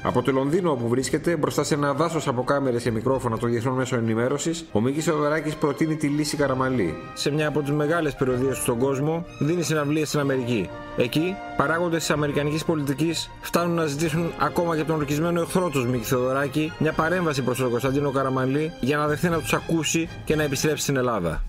Από 0.03 0.21
το 0.21 0.31
Λονδίνο 0.31 0.71
όπου 0.71 0.87
βρίσκεται, 0.87 1.35
μπροστά 1.35 1.63
σε 1.63 1.73
ένα 1.73 1.93
δάσος 1.93 2.27
από 2.27 2.43
κάμερες 2.43 2.83
και 2.83 2.91
μικρόφωνα 2.91 3.37
των 3.37 3.49
διεθνών 3.49 3.75
μέσων 3.75 3.99
ενημέρωσης, 3.99 4.65
ο 4.71 4.81
Μίκης 4.81 5.03
Θεοδωράκη 5.03 5.57
προτείνει 5.57 5.95
τη 5.95 6.07
λύση 6.07 6.37
Καραμαλή. 6.37 6.95
Σε 7.13 7.31
μια 7.31 7.47
από 7.47 7.61
τις 7.61 7.71
μεγάλες 7.71 8.15
περιοδίες 8.15 8.55
του 8.55 8.61
στον 8.61 8.77
κόσμο, 8.79 9.25
δίνει 9.39 9.63
συναυλίες 9.63 10.07
στην 10.07 10.19
Αμερική. 10.19 10.69
Εκεί, 10.97 11.35
παράγοντες 11.57 11.99
της 11.99 12.09
Αμερικανικής 12.09 12.65
πολιτικής 12.65 13.29
φτάνουν 13.41 13.75
να 13.75 13.85
ζητήσουν 13.85 14.33
ακόμα 14.39 14.75
και 14.75 14.83
τον 14.83 14.95
ορκισμένο 14.95 15.41
εχθρό 15.41 15.69
τους 15.69 15.85
Μίκη 15.85 16.03
Θεοδωράκη 16.03 16.73
μια 16.77 16.91
παρέμβαση 16.93 17.41
προς 17.41 17.57
τον 17.57 17.69
Κωνσταντίνο 17.69 18.11
Καραμαλή 18.11 18.71
για 18.79 18.97
να 18.97 19.07
δεχθεί 19.07 19.29
να 19.29 19.39
τους 19.39 19.53
ακούσει 19.53 20.09
και 20.25 20.35
να 20.35 20.43
επιστρέψει 20.43 20.83
στην 20.83 20.97
Ελλάδα. 20.97 21.43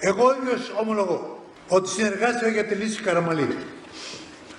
Εγώ 0.00 0.24
ίδιος 0.42 0.72
ομολογώ 0.80 1.38
ότι 1.68 1.88
συνεργάστηκα 1.88 2.50
για 2.50 2.64
τη 2.64 2.74
λύση 2.74 3.02
Καραμαλή. 3.02 3.48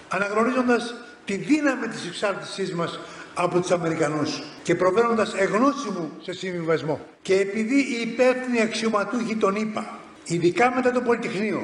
Αναγνωρίζοντας 0.09 0.93
τη 1.25 1.35
δύναμη 1.35 1.87
της 1.87 2.07
εξάρτησής 2.07 2.73
μας 2.73 2.99
από 3.33 3.59
τους 3.59 3.71
Αμερικανούς. 3.71 4.43
Και 4.63 4.75
προβαίνοντας 4.75 5.33
εγνώση 5.33 5.89
μου 5.89 6.11
σε 6.21 6.33
συμβιβασμό. 6.33 6.99
Και 7.21 7.33
επειδή 7.33 7.75
οι 7.75 8.01
υπεύθυνοι 8.01 8.61
αξιωματούχοι 8.61 9.35
τον 9.35 9.55
είπα, 9.55 9.99
ειδικά 10.25 10.71
μετά 10.75 10.91
το 10.91 11.01
Πολυτεχνείο, 11.01 11.61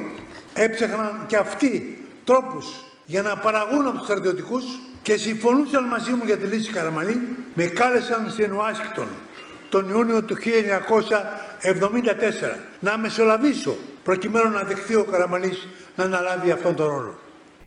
έψαχναν 0.54 1.24
και 1.26 1.36
αυτοί 1.36 1.98
τρόπους 2.24 2.66
για 3.06 3.22
να 3.22 3.36
παραγούν 3.36 3.86
από 3.86 3.96
τους 3.96 4.06
στρατιωτικούς 4.06 4.64
και 5.02 5.16
συμφωνούσαν 5.16 5.84
μαζί 5.84 6.10
μου 6.10 6.22
για 6.24 6.36
τη 6.36 6.46
λύση 6.46 6.72
Καραμαλή, 6.72 7.20
με 7.54 7.64
κάλεσαν 7.64 8.30
στην 8.30 8.52
Ουάσιγκτον 8.52 9.06
τον 9.68 9.88
Ιούνιο 9.88 10.24
του 10.24 10.36
1974 10.36 10.40
να 12.80 12.98
μεσολαβήσω 12.98 13.76
προκειμένου 14.02 14.50
να 14.50 14.62
δεχθεί 14.62 14.94
ο 14.94 15.04
Καραμαλής 15.04 15.68
να 15.96 16.04
αναλάβει 16.04 16.50
αυτόν 16.50 16.74
τον 16.74 16.88
ρόλο. 16.88 17.18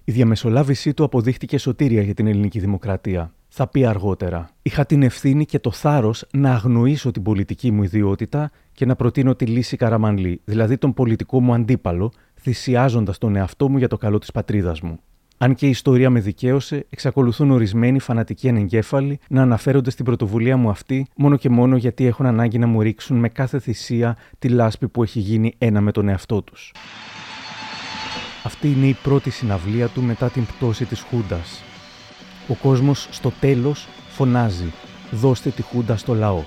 Η 0.04 0.12
διαμεσολάβησή 0.12 0.94
του 0.94 1.04
αποδείχτηκε 1.04 1.58
σωτήρια 1.58 2.02
για 2.02 2.14
την 2.14 2.28
ελληνική 2.28 2.60
δημοκρατία 2.60 3.34
θα 3.50 3.68
πει 3.68 3.86
αργότερα. 3.86 4.50
Είχα 4.62 4.86
την 4.86 5.04
ευθύνη 5.04 5.46
και 5.46 5.60
το 5.60 5.72
θάρρος 5.72 6.26
να 6.32 6.52
αγνοήσω 6.52 7.12
την 7.12 7.24
πολιτική 7.24 7.72
μου 7.72 7.84
ιδιότητα 7.84 8.52
και 8.72 8.86
να 8.86 8.96
προτείνω 8.96 9.36
τη 9.36 9.46
λύση 9.46 9.78
Καραμανλή, 9.78 10.42
δηλαδή 10.46 10.78
τον 10.78 10.94
πολιτικό 10.94 11.42
μου 11.42 11.54
αντίπαλο, 11.54 12.12
θυσιάζοντας 12.42 13.18
τον 13.18 13.36
εαυτό 13.36 13.70
μου 13.70 13.78
για 13.78 13.88
το 13.88 13.98
καλό 13.98 14.18
της 14.18 14.32
πατρίδας 14.32 14.82
μου. 14.82 15.00
Αν 15.42 15.56
και 15.56 15.66
η 15.66 15.70
ιστορία 15.70 16.10
με 16.10 16.20
δικαίωσε, 16.20 16.86
εξακολουθούν 16.90 17.52
ορισμένοι 17.52 18.00
φανατικοί 18.00 18.50
ανεγκέφαλοι 18.50 19.20
να 19.30 19.42
αναφέρονται 19.42 19.90
στην 19.90 20.06
πρωτοβουλία 20.06 20.58
μου 20.58 20.70
αυτή 20.70 21.08
μόνο 21.16 21.38
και 21.38 21.50
μόνο 21.50 21.78
γιατί 21.78 22.06
έχουν 22.06 22.26
ανάγκη 22.26 22.58
να 22.58 22.68
μου 22.68 22.82
ρίξουν 22.82 23.18
με 23.18 23.30
κάθε 23.30 23.60
θυσία 23.60 24.18
τη 24.40 24.50
λάσπη 24.50 24.88
που 24.88 25.04
έχει 25.04 25.20
γίνει 25.20 25.54
ένα 25.58 25.82
με 25.82 25.92
τον 25.92 26.08
εαυτό 26.08 26.42
τους. 26.42 26.74
Αυτή 28.44 28.72
είναι 28.72 28.86
η 28.86 28.98
πρώτη 29.04 29.30
συναυλία 29.30 29.88
του 29.88 30.02
μετά 30.02 30.30
την 30.30 30.46
πτώση 30.46 30.86
της 30.86 31.02
Χούντας. 31.02 31.64
Ο 32.50 32.54
κόσμος 32.54 33.08
στο 33.12 33.32
τέλος 33.40 33.88
φωνάζει 34.10 34.72
«Δώστε 35.12 35.50
τη 35.50 35.62
Χούντα 35.62 35.98
στο 35.98 36.14
λαό». 36.14 36.44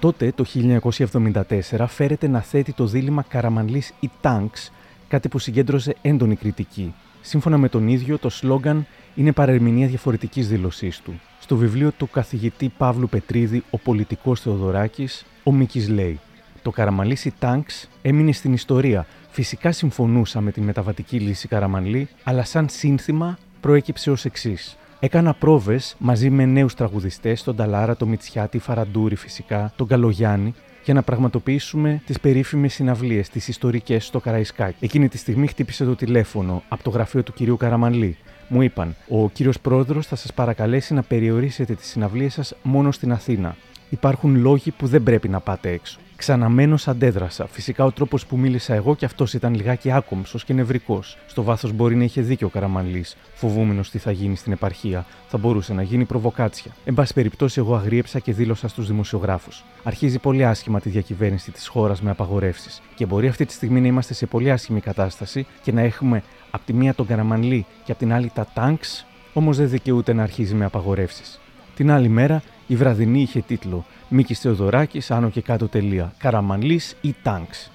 Τότε, 0.00 0.32
το 0.34 0.44
1974, 0.44 1.84
φέρεται 1.88 2.28
να 2.28 2.40
θέτει 2.40 2.72
το 2.72 2.86
δίλημα 2.86 3.24
Καραμανλής 3.28 3.92
ή 4.00 4.10
Τάγκς, 4.20 4.72
κάτι 5.08 5.28
που 5.28 5.38
συγκέντρωσε 5.38 5.96
έντονη 6.02 6.36
κριτική. 6.36 6.94
Σύμφωνα 7.20 7.58
με 7.58 7.68
τον 7.68 7.88
ίδιο, 7.88 8.18
το 8.18 8.28
σλόγγαν 8.28 8.86
είναι 9.20 9.32
παρερμηνία 9.32 9.86
διαφορετικής 9.86 10.48
δήλωσής 10.48 11.00
του. 11.00 11.20
Στο 11.40 11.56
βιβλίο 11.56 11.90
του 11.90 12.10
καθηγητή 12.10 12.72
Παύλου 12.76 13.08
Πετρίδη, 13.08 13.62
«Ο 13.70 13.78
πολιτικός 13.78 14.40
Θεοδωράκης», 14.40 15.26
ο 15.42 15.52
Μίκης 15.52 15.88
λέει 15.88 16.20
«Το 16.62 16.70
Καραμανλής 16.70 17.24
ή 17.24 17.32
τανκς 17.38 17.88
έμεινε 18.02 18.32
στην 18.32 18.52
ιστορία. 18.52 19.06
Φυσικά 19.30 19.72
συμφωνούσα 19.72 20.40
με 20.40 20.50
τη 20.52 20.60
μεταβατική 20.60 21.18
λύση 21.18 21.48
Καραμανλή, 21.48 22.08
αλλά 22.24 22.44
σαν 22.44 22.68
σύνθημα 22.68 23.38
προέκυψε 23.60 24.10
ως 24.10 24.24
εξής. 24.24 24.76
Έκανα 25.00 25.34
πρόβες 25.34 25.96
μαζί 25.98 26.30
με 26.30 26.44
νέους 26.44 26.74
τραγουδιστές, 26.74 27.42
τον 27.42 27.56
Νταλάρα, 27.56 27.96
τον 27.96 28.08
Μητσιά, 28.08 28.43
τη, 28.43 28.58
Φαραντούρη 28.58 29.14
φυσικά, 29.14 29.72
τον 29.76 29.86
Καλογιάννη, 29.86 30.54
για 30.84 30.94
να 30.94 31.02
πραγματοποιήσουμε 31.02 32.02
τις 32.06 32.20
περίφημες 32.20 32.72
συναυλίες, 32.72 33.28
τις 33.28 33.48
ιστορικές 33.48 34.06
στο 34.06 34.20
Καραϊσκάκι. 34.20 34.76
Εκείνη 34.84 35.08
τη 35.08 35.18
στιγμή 35.18 35.46
χτύπησε 35.46 35.84
το 35.84 35.96
τηλέφωνο 35.96 36.62
από 36.68 36.82
το 36.82 36.90
γραφείο 36.90 37.22
του 37.22 37.32
κυρίου 37.32 37.56
Καραμανλή. 37.56 38.16
Μου 38.52 38.62
είπαν: 38.62 38.96
Ο 39.08 39.30
κύριος 39.30 39.60
πρόεδρος 39.60 40.06
θα 40.06 40.16
σας 40.16 40.32
παρακαλέσει 40.32 40.94
να 40.94 41.02
περιορίσετε 41.02 41.74
τις 41.74 41.86
συναυλίες 41.86 42.32
σας 42.32 42.54
μόνο 42.62 42.92
στην 42.92 43.12
Αθήνα. 43.12 43.56
Υπάρχουν 43.90 44.36
λόγοι 44.36 44.70
που 44.70 44.86
δεν 44.86 45.02
πρέπει 45.02 45.28
να 45.28 45.40
πάτε 45.40 45.70
έξω. 45.70 45.98
Ξαναμένω 46.20 46.76
αντέδρασα. 46.86 47.46
Φυσικά 47.46 47.84
ο 47.84 47.92
τρόπος 47.92 48.26
που 48.26 48.38
μίλησα 48.38 48.74
εγώ 48.74 48.96
και 48.96 49.04
αυτός 49.04 49.34
ήταν 49.34 49.54
λιγάκι 49.54 49.92
άκομψος 49.92 50.44
και 50.44 50.52
νευρικός. 50.52 51.18
Στο 51.26 51.42
βάθος 51.42 51.72
μπορεί 51.72 51.96
να 51.96 52.04
είχε 52.04 52.20
δίκιο 52.20 52.46
ο 52.46 52.50
Καραμανλή, 52.50 53.04
φοβούμενος 53.34 53.90
τι 53.90 53.98
θα 53.98 54.10
γίνει 54.10 54.36
στην 54.36 54.52
επαρχία. 54.52 55.06
Θα 55.28 55.38
μπορούσε 55.38 55.74
να 55.74 55.82
γίνει 55.82 56.04
προβοκάτσια. 56.04 56.70
Εν 56.84 56.94
πάση 56.94 57.14
περιπτώσει, 57.14 57.60
εγώ 57.60 57.74
αγρίεψα 57.74 58.18
και 58.18 58.32
δήλωσα 58.32 58.68
στους 58.68 58.86
δημοσιογράφους. 58.86 59.64
Αρχίζει 59.82 60.18
πολύ 60.18 60.44
άσχημα 60.44 60.80
τη 60.80 60.88
διακυβέρνηση 60.88 61.50
της 61.50 61.66
χώρας 61.66 62.00
με 62.00 62.10
απαγορεύσεις. 62.10 62.82
Και 62.94 63.06
μπορεί 63.06 63.28
αυτή 63.28 63.44
τη 63.44 63.52
στιγμή 63.52 63.80
να 63.80 63.86
είμαστε 63.86 64.14
σε 64.14 64.26
πολύ 64.26 64.50
άσχημη 64.50 64.80
κατάσταση 64.80 65.46
και 65.62 65.72
να 65.72 65.80
έχουμε 65.80 66.22
από 66.50 66.66
τη 66.66 66.72
μία 66.72 66.94
τον 66.94 67.06
Καραμανλή 67.06 67.66
και 67.84 67.90
από 67.90 68.00
την 68.00 68.12
άλλη 68.12 68.30
τα 68.34 68.46
τάγκς, 68.54 69.06
όμως 69.32 69.56
δεν 69.56 69.68
δικαιούται 69.68 70.12
να 70.12 70.22
αρχίζει 70.22 70.54
με 70.54 70.64
απαγορεύσεις. 70.64 71.40
Την 71.76 71.90
άλλη 71.90 72.08
μέρα 72.08 72.42
η 72.70 72.76
βραδινή 72.76 73.20
είχε 73.20 73.40
τίτλο 73.40 73.84
Μίκης 74.08 74.40
Θεοδωράκης, 74.40 75.10
άνω 75.10 75.30
και 75.30 75.40
κάτω 75.40 75.68
τελεία. 75.68 76.12
Καραμανλή 76.18 76.80
ή 77.00 77.14
τάγκς. 77.22 77.70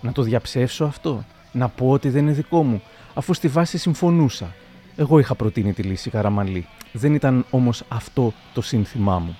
Να 0.00 0.12
το 0.12 0.22
διαψεύσω 0.22 0.84
αυτό; 0.84 1.24
Να 1.52 1.68
πω 1.68 1.90
ότι 1.90 2.08
δεν 2.08 2.22
είναι 2.22 2.32
δικό 2.32 2.62
μου, 2.62 2.82
αφού 3.14 3.34
στη 3.34 3.48
βάση 3.48 3.78
συμφωνούσα. 3.78 4.54
Εγώ 4.96 5.18
είχα 5.18 5.34
προτείνει 5.34 5.72
τη 5.72 5.82
λύση 5.82 6.10
Καραμανλή. 6.10 6.66
Δεν 6.92 7.14
ήταν 7.14 7.44
όμως 7.50 7.82
αυτό 7.88 8.32
το 8.54 8.62
σύνθημά 8.62 9.18
μου. 9.18 9.36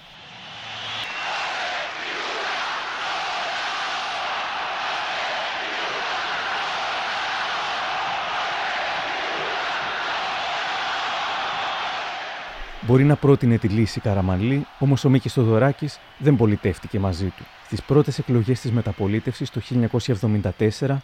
Μπορεί 12.86 13.04
να 13.04 13.16
πρότεινε 13.16 13.58
τη 13.58 13.68
λύση 13.68 14.00
Καραμανλή, 14.00 14.66
όμως 14.78 15.04
ο 15.04 15.10
Μίκης 15.10 15.32
Θοδωράκης 15.32 15.98
δεν 16.18 16.36
πολιτεύτηκε 16.36 16.98
μαζί 16.98 17.26
του. 17.26 17.42
Στις 17.64 17.82
πρώτες 17.82 18.18
εκλογές 18.18 18.60
της 18.60 18.72
μεταπολίτευσης 18.72 19.50
το 19.50 19.60
1974 19.60 20.96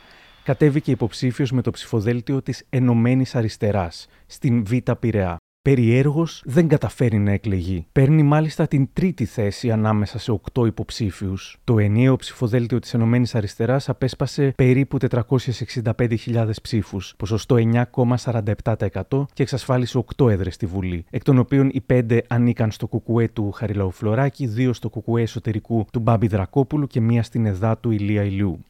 κατέβηκε 0.43 0.91
υποψήφιος 0.91 1.53
με 1.53 1.62
το 1.62 1.71
ψηφοδέλτιο 1.71 2.43
της 2.43 2.64
Ενωμένης 2.69 3.35
Αριστεράς 3.35 4.07
στην 4.27 4.64
Β' 4.64 4.93
Πειραιά. 5.01 5.37
Περιέργως 5.62 6.42
δεν 6.44 6.68
καταφέρει 6.68 7.18
να 7.18 7.33
εκλεγεί. 7.33 7.87
Παίρνει 7.92 8.23
μάλιστα 8.23 8.66
την 8.66 8.88
τρίτη 8.92 9.25
θέση 9.25 9.70
ανάμεσα 9.70 10.18
σε 10.18 10.31
οκτώ 10.31 10.66
υποψήφιους. 10.66 11.59
Το 11.64 11.79
ενιαίο 11.79 12.16
ψηφοδέλτιο 12.16 12.79
της 12.79 12.94
Ενωμένης 12.94 13.35
Αριστεράς 13.35 13.88
απέσπασε 13.88 14.53
περίπου 14.57 14.99
465.000 15.11 16.51
ψήφους, 16.62 17.14
ποσοστό 17.16 17.57
9,47% 17.57 19.27
και 19.33 19.42
εξασφάλισε 19.42 20.05
8 20.16 20.31
έδρες 20.31 20.55
στη 20.55 20.66
Βουλή, 20.66 21.05
εκ 21.11 21.23
των 21.23 21.38
οποίων 21.38 21.70
οι 21.73 21.81
5 21.87 22.18
ανήκαν 22.29 22.70
στο 22.70 22.87
κουκουέ 22.87 23.29
του 23.29 23.51
Χαριλαουφλωράκη, 23.51 24.53
2 24.57 24.70
στο 24.73 24.88
κουκουέ 24.88 25.23
εσωτερικού 25.23 25.87
του 25.92 26.01
Μπάμπη 26.01 26.27
Δρακόπουλου 26.27 26.87
και 26.87 27.01
μία 27.01 27.23
στην 27.23 27.46
εδά 27.46 27.79
του 27.79 27.90
Ηλία 27.90 28.23
Ηλιού. 28.23 28.64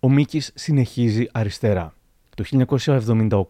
Ο 0.00 0.10
Μίκης 0.10 0.52
συνεχίζει 0.54 1.26
αριστερά. 1.32 1.94
Το 2.36 2.44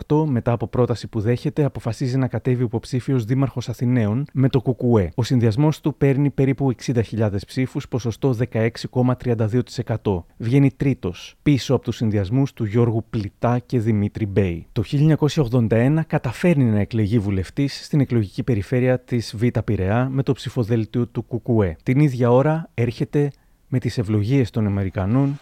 1978, 0.07 0.25
μετά 0.27 0.53
από 0.53 0.67
πρόταση 0.67 1.09
που 1.09 1.21
δέχεται, 1.21 1.65
αποφασίζει 1.65 2.17
να 2.17 2.29
κατέβει 2.29 2.65
υποψήφιος 2.65 3.25
δήμαρχος 3.25 3.69
Αθηναίων 3.69 4.25
με 4.33 4.49
το 4.49 4.61
Κουκουέ. 4.61 5.11
Ο 5.15 5.23
συνδυασμός 5.23 5.81
του 5.81 5.95
παίρνει 5.95 6.31
περίπου 6.31 6.73
60.000 6.87 7.31
ψήφους, 7.47 7.89
ποσοστό 7.89 8.35
16,32%. 8.53 10.25
Βγαίνει 10.37 10.71
τρίτος, 10.71 11.37
πίσω 11.43 11.75
από 11.75 11.85
τους 11.85 11.97
συνδυασμούς 11.97 12.53
του 12.53 12.65
Γιώργου 12.65 13.05
Πλητά 13.11 13.59
και 13.59 13.79
Δημήτρη 13.79 14.27
Μπέι. 14.27 14.67
Το 14.73 14.83
1981 14.83 16.01
καταφέρνει 16.07 16.65
να 16.65 16.81
εκλεγεί 16.81 17.19
βουλευτής 17.19 17.85
στην 17.85 18.01
εκλογική 18.01 18.43
περιφέρεια 18.43 19.01
της 19.01 19.35
Β' 19.37 19.59
Πειραιά 19.65 20.09
με 20.09 20.23
το 20.23 20.33
ψηφοδέλτιο 20.33 21.07
του 21.07 21.23
Κουκουέ. 21.23 21.77
Την 21.83 22.01
ίδια 22.01 22.31
ώρα 22.31 22.71
έρχεται 22.75 23.31
με 23.69 23.79
τις 23.79 23.99
ευλογίες 23.99 24.51
των 24.51 24.67
Αμερικανών 24.67 25.39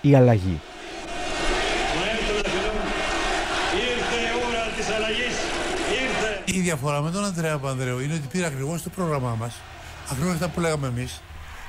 η 0.00 0.14
αλλαγή. 0.14 0.60
Η 6.54 6.60
διαφορά 6.60 7.00
με 7.00 7.10
τον 7.10 7.24
Αντρέα 7.24 7.58
Πανδρέου 7.58 7.98
είναι 8.00 8.14
ότι 8.14 8.26
πήρε 8.26 8.46
ακριβώς 8.46 8.82
το 8.82 8.90
πρόγραμμά 8.90 9.34
μας, 9.34 9.60
ακριβώς 10.10 10.32
αυτά 10.32 10.48
που 10.48 10.60
λέγαμε 10.60 10.86
εμείς, 10.86 11.22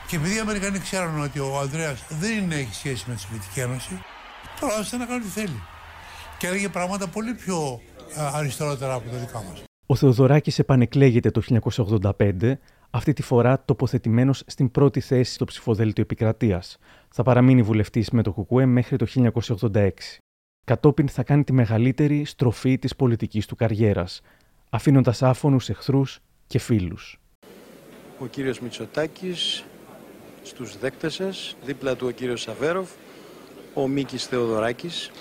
και 0.07 0.15
επειδή 0.15 0.35
οι 0.35 0.39
Αμερικανοί 0.39 0.79
ξέρουν 0.79 1.21
ότι 1.21 1.39
ο 1.39 1.59
Ανδρέας 1.59 2.03
δεν 2.09 2.51
έχει 2.51 2.73
σχέση 2.73 3.05
με 3.07 3.13
τη 3.13 3.21
Σοβιετική 3.21 3.59
Ένωση, 3.59 4.01
τώρα 4.59 4.73
άφησε 4.73 4.97
να 4.97 5.05
κάνει 5.05 5.19
ό,τι 5.19 5.31
θέλει. 5.31 5.61
Και 6.37 6.47
έλεγε 6.47 6.69
πράγματα 6.69 7.07
πολύ 7.07 7.33
πιο 7.33 7.81
αριστερότερα 8.33 8.93
από 8.93 9.09
τα 9.09 9.17
δικά 9.17 9.43
μας. 9.49 9.63
Ο 9.85 9.95
Θεοδωράκης 9.95 10.59
επανεκλέγεται 10.59 11.31
το 11.31 11.41
1985, 11.41 12.59
αυτή 12.89 13.13
τη 13.13 13.21
φορά 13.21 13.63
τοποθετημένος 13.65 14.43
στην 14.47 14.71
πρώτη 14.71 14.99
θέση 14.99 15.33
στο 15.33 15.45
ψηφοδέλτιο 15.45 16.03
επικρατείας. 16.03 16.77
Θα 17.09 17.23
παραμείνει 17.23 17.61
βουλευτής 17.61 18.09
με 18.09 18.23
το 18.23 18.33
ΚΚΕ 18.33 18.65
μέχρι 18.65 18.97
το 18.97 19.05
1986. 19.05 19.89
Κατόπιν 20.63 21.07
θα 21.09 21.23
κάνει 21.23 21.43
τη 21.43 21.53
μεγαλύτερη 21.53 22.25
στροφή 22.25 22.77
της 22.79 22.95
πολιτικής 22.95 23.45
του 23.45 23.55
καριέρας, 23.55 24.21
αφήνοντας 24.73 25.21
άφωνους 25.23 25.69
εχθρούς 25.69 26.19
και 26.47 26.59
φίλους. 26.59 27.19
Ο 28.19 28.25
κύριος 28.25 28.59
Μητσοτάκης 28.59 29.63
στους 30.43 30.77
δέκτες 30.79 31.13
σας, 31.13 31.55
δίπλα 31.65 31.95
του 31.95 32.07
ο 32.07 32.11
κύριος 32.11 32.41
Σαβέροφ, 32.41 32.89
ο 33.73 33.87
Μίκης 33.87 34.25
Θεοδωράκης 34.25 35.11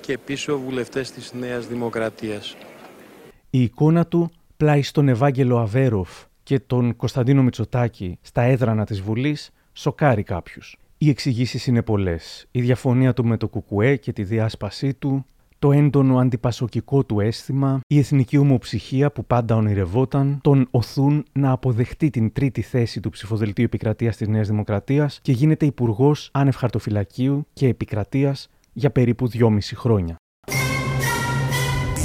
και 0.00 0.18
πίσω 0.18 0.58
βουλευτές 0.58 1.10
της 1.10 1.32
Νέας 1.32 1.66
Δημοκρατίας. 1.66 2.56
Η 3.50 3.62
εικόνα 3.62 4.06
του 4.06 4.30
πλάι 4.56 4.82
στον 4.82 5.08
Ευάγγελο 5.08 5.58
Αβέροφ 5.58 6.10
και 6.42 6.60
τον 6.60 6.96
Κωνσταντίνο 6.96 7.42
Μητσοτάκη 7.42 8.18
στα 8.20 8.42
έδρανα 8.42 8.84
της 8.84 9.00
Βουλής 9.00 9.50
σοκάρει 9.72 10.22
κάποιους. 10.22 10.76
Οι 10.98 11.08
εξηγήσεις 11.08 11.66
είναι 11.66 11.82
πολλές. 11.82 12.46
Η 12.50 12.60
διαφωνία 12.60 13.12
του 13.12 13.24
με 13.24 13.36
το 13.36 13.48
Κουκουέ 13.48 13.96
και 13.96 14.12
τη 14.12 14.24
διάσπασή 14.24 14.94
του, 14.94 15.24
το 15.62 15.72
έντονο 15.72 16.18
αντιπασοκικό 16.18 17.04
του 17.04 17.20
αίσθημα, 17.20 17.80
η 17.86 17.98
εθνική 17.98 18.36
ομοψυχία 18.36 19.12
που 19.12 19.24
πάντα 19.24 19.56
ονειρευόταν, 19.56 20.38
τον 20.42 20.68
οθούν 20.70 21.24
να 21.32 21.50
αποδεχτεί 21.50 22.10
την 22.10 22.32
τρίτη 22.32 22.62
θέση 22.62 23.00
του 23.00 23.10
ψηφοδελτίου 23.10 23.64
επικρατείας 23.64 24.16
της 24.16 24.28
Νέας 24.28 24.48
Δημοκρατίας 24.48 25.18
και 25.22 25.32
γίνεται 25.32 25.66
υπουργός 25.66 26.28
άνευ 26.32 26.56
χαρτοφυλακίου 26.56 27.46
και 27.52 27.66
επικρατείας 27.66 28.48
για 28.72 28.90
περίπου 28.90 29.28
δυόμιση 29.28 29.76
χρόνια. 29.76 30.16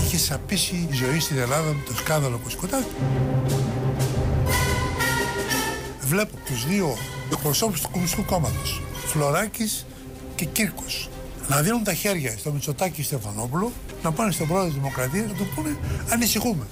Είχες 0.05 0.21
σαπίσει 0.21 0.87
η 0.91 0.93
ζωή 0.93 1.19
στην 1.19 1.37
Ελλάδα 1.37 1.67
με 1.67 1.83
το 1.85 1.93
σκάνδαλο 1.93 2.39
Κοσκοτάκη. 2.43 2.95
Βλέπω 6.01 6.35
τους 6.45 6.67
δύο 6.67 6.87
εκπροσώπους 7.31 7.81
του 7.81 7.87
Κομμουνιστικού 7.91 8.25
Κόμματος, 8.25 8.81
Φλωράκης 9.05 9.85
και 10.35 10.45
Κύρκος, 10.45 11.09
να 11.49 11.61
δίνουν 11.61 11.83
τα 11.83 11.93
χέρια 11.93 12.37
στο 12.37 12.51
Μητσοτάκη 12.51 13.03
Στεφανόπουλο, 13.03 13.71
να 14.03 14.11
πάνε 14.11 14.31
στον 14.31 14.47
πρόεδρο 14.47 14.67
της 14.67 14.77
Δημοκρατίας 14.77 15.27
να 15.27 15.33
του 15.33 15.47
πούνε 15.55 15.77
ανησυχούμε. 16.09 16.67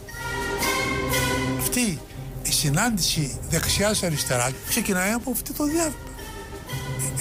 Αυτή 1.57 1.99
η 2.43 2.51
συνάντηση 2.51 3.39
δεξιά-αριστερά 3.49 4.51
ξεκινάει 4.67 5.11
από 5.11 5.31
αυτό 5.31 5.53
το 5.53 5.63
διάβημα. 5.63 6.13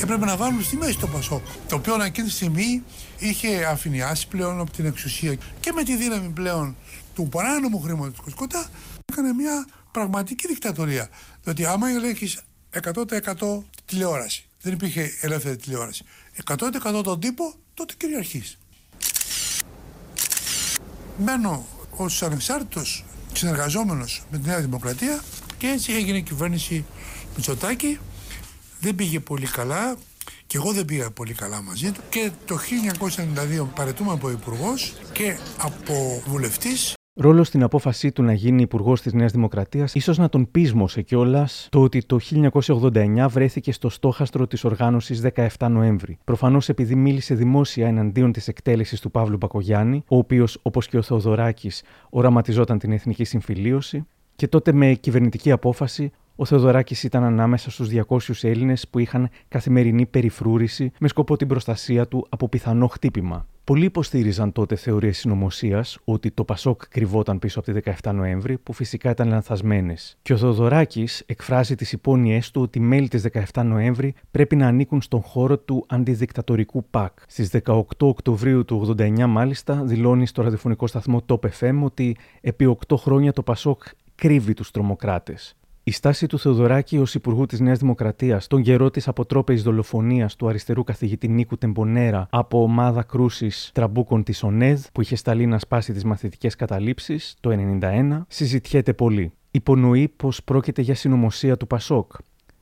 Έπρεπε 0.03 0.25
να 0.25 0.37
βάλουν 0.37 0.65
στη 0.65 0.77
μέση 0.77 0.99
το 0.99 1.07
Πασόκ. 1.07 1.45
Το 1.69 1.77
οποίο 1.77 2.03
εκείνη 2.03 2.27
τη 2.27 2.33
στιγμή 2.33 2.83
είχε 3.19 3.65
αφηνιάσει 3.65 4.29
πλέον 4.29 4.61
από 4.61 4.71
την 4.71 4.87
εξουσία 4.87 5.37
και 5.61 5.73
με 5.73 5.83
τη 5.83 5.97
δύναμη 5.97 6.29
πλέον 6.29 6.77
του 7.15 7.29
παράνομου 7.29 7.81
χρήματο 7.81 8.23
σκοτά 8.31 8.67
έκανε 9.05 9.33
μια 9.33 9.67
πραγματική 9.91 10.47
δικτατορία. 10.47 11.09
Διότι 11.43 11.65
άμα 11.65 11.89
ελέγχεις 11.89 12.41
100% 12.83 13.63
τηλεόραση, 13.85 14.47
δεν 14.65 14.73
υπήρχε 14.73 15.13
ελεύθερη 15.21 15.57
τηλεόραση. 15.57 16.05
100% 16.45 17.01
τον 17.03 17.21
τύπο, 17.21 17.55
τότε 17.75 17.95
κυριαρχείς. 17.97 18.59
Μένω 21.19 21.67
ως 21.91 22.23
ανεξάρτητος 22.23 23.05
συνεργαζόμενος 23.33 24.23
με 24.31 24.39
τη 24.39 24.49
Νέα 24.49 24.61
Δημοκρατία 24.61 25.23
και 25.59 25.67
έτσι 25.67 25.93
έγινε 25.93 26.19
η 26.19 26.23
κυβέρνηση 26.23 26.85
Μητσοτάκη. 27.37 27.99
Δεν 28.81 28.95
πήγε 28.95 29.21
πολύ 29.21 29.47
καλά 29.47 29.97
και 30.47 30.57
εγώ 30.57 30.73
δεν 30.73 30.85
πήγα 30.85 31.11
πολύ 31.11 31.35
καλά 31.35 31.63
μαζί 31.63 31.91
του 31.91 32.01
και 32.09 32.31
το 32.45 32.59
1992 33.63 33.67
παρετούμε 33.75 34.13
από 34.13 34.31
υπουργός 34.31 34.95
και 35.13 35.39
από 35.59 36.23
βουλευτής 36.27 36.95
Ρόλο 37.17 37.45
στην 37.45 37.63
απόφασή 37.63 38.13
του 38.13 38.23
να 38.23 38.33
γίνει 38.33 38.63
υπουργός 38.63 39.03
της 39.03 39.13
Νέας 39.13 39.33
Δημοκρατίας, 39.33 39.95
ίσως 39.95 40.19
να 40.19 40.29
τον 40.29 40.51
πείσμωσε 40.51 41.03
κιόλας 41.03 41.69
το 41.71 41.83
ότι 41.83 42.05
το 42.07 42.19
1989 42.19 43.27
βρέθηκε 43.29 43.73
στο 43.73 43.89
στόχαστρο 43.89 44.47
της 44.47 44.65
οργάνωσης 44.65 45.21
17 45.21 45.69
Νοέμβρη. 45.71 46.19
Προφανώς 46.25 46.69
επειδή 46.69 46.95
μίλησε 46.95 47.35
δημόσια 47.35 47.87
εναντίον 47.87 48.33
της 48.33 48.49
εκτέλεσης 48.49 49.01
του 49.01 49.11
Παύλου 49.11 49.37
Μπακογιάννη, 49.37 50.05
ο 50.09 50.17
οποίος, 50.17 50.59
όπως 50.63 50.89
και 50.89 50.99
ο 50.99 51.03
Θεοδωράκης, 51.03 51.83
οραματιζόταν 52.11 52.79
την 52.79 52.93
εθνική 52.93 53.25
συμφιλίωση, 53.25 54.07
και 54.37 54.49
τότε 54.49 54.73
με 54.73 54.95
κυβερνητική 54.95 55.51
απόφαση 55.51 56.11
ο 56.37 56.45
Θεοδωράκης 56.45 57.03
ήταν 57.03 57.25
ανάμεσα 57.25 57.71
στους 57.71 57.89
200 57.89 58.45
Έλληνες 58.49 58.89
που 58.89 58.99
είχαν 58.99 59.29
καθημερινή 59.49 60.07
περιφρούρηση 60.07 60.93
με 60.99 61.09
σκοπό 61.09 61.37
την 61.37 61.49
προστασία 61.49 62.09
του 62.09 62.27
από 62.29 62.49
πιθανό 62.49 62.87
χτύπημα. 62.87 63.47
Πολλοί 63.65 63.85
υποστήριζαν 63.85 64.53
τότε 64.53 64.77
θεωρίες 64.77 65.19
συνωμοσίας 65.19 65.99
ότι 66.05 66.31
το 66.31 66.45
Πασόκ 66.45 66.89
κρυβόταν 66.89 67.39
πίσω 67.39 67.61
από 67.61 67.73
τη 67.73 67.81
17 68.03 68.13
Νοέμβρη, 68.15 68.59
που 68.59 68.73
φυσικά 68.73 69.11
ήταν 69.11 69.29
λανθασμένες. 69.29 70.17
Και 70.23 70.33
ο 70.33 70.37
Θεοδωράκης 70.37 71.23
εκφράζει 71.27 71.75
τις 71.75 71.93
υπόνοιές 71.93 72.51
του 72.51 72.63
ότι 72.63 72.79
οι 72.79 72.83
μέλη 72.83 73.09
της 73.09 73.23
17 73.53 73.63
Νοέμβρη 73.65 74.15
πρέπει 74.31 74.57
να 74.57 74.67
ανήκουν 74.67 75.03
στον 75.03 75.23
χώρο 75.23 75.59
του 75.59 75.85
αντιδικτατορικού 75.89 76.85
ΠΑΚ. 76.91 77.19
Στις 77.27 77.51
18 77.67 77.83
Οκτωβρίου 77.99 78.65
του 78.65 78.95
89, 78.99 79.27
μάλιστα, 79.27 79.75
δηλώνει 79.85 80.27
στο 80.27 80.43
ραδιοφωνικό 80.43 80.87
σταθμό 80.87 81.23
Top 81.27 81.41
FM 81.61 81.81
ότι 81.83 82.17
επί 82.41 82.77
8 82.89 82.97
χρόνια 82.97 83.33
το 83.33 83.43
Πασόκ 83.43 83.83
κρύβει 84.15 84.55
τους 84.55 84.71
τρομοκράτες. 84.71 85.57
Η 85.87 85.91
στάση 85.91 86.27
του 86.27 86.39
Θεοδωράκη 86.39 86.99
ως 86.99 87.15
Υπουργού 87.15 87.47
της 87.47 87.61
Νέας 87.61 87.79
Δημοκρατίας 87.79 88.47
τον 88.47 88.63
καιρό 88.63 88.91
της 88.91 89.09
αποτρόπαιης 89.09 89.63
δολοφονίας 89.63 90.37
του 90.37 90.49
αριστερού 90.49 90.85
καθηγητή 90.85 91.29
Νίκου 91.29 91.57
Τεμπονέρα 91.57 92.27
από 92.31 92.63
ομάδα 92.63 93.03
κρούσης 93.03 93.71
τραμπούκων 93.75 94.23
της 94.23 94.43
ΟΝΝΕΔ 94.43 94.85
που 94.93 95.01
είχε 95.01 95.17
σταλεί 95.17 95.47
να 95.47 95.59
σπάσει 95.59 95.93
τις 95.93 96.05
μαθητικές 96.05 96.57
καταλήψεις 96.57 97.35
το 97.41 97.51
1991 97.81 98.21
συζητιέται 98.29 98.93
πολύ. 98.93 99.33
Υπονοεί 99.51 100.09
πως 100.09 100.43
πρόκειται 100.45 100.83
για 100.83 100.95
συνωμοσία 100.95 101.57
του 101.57 101.67
Πασόκ. 101.67 102.13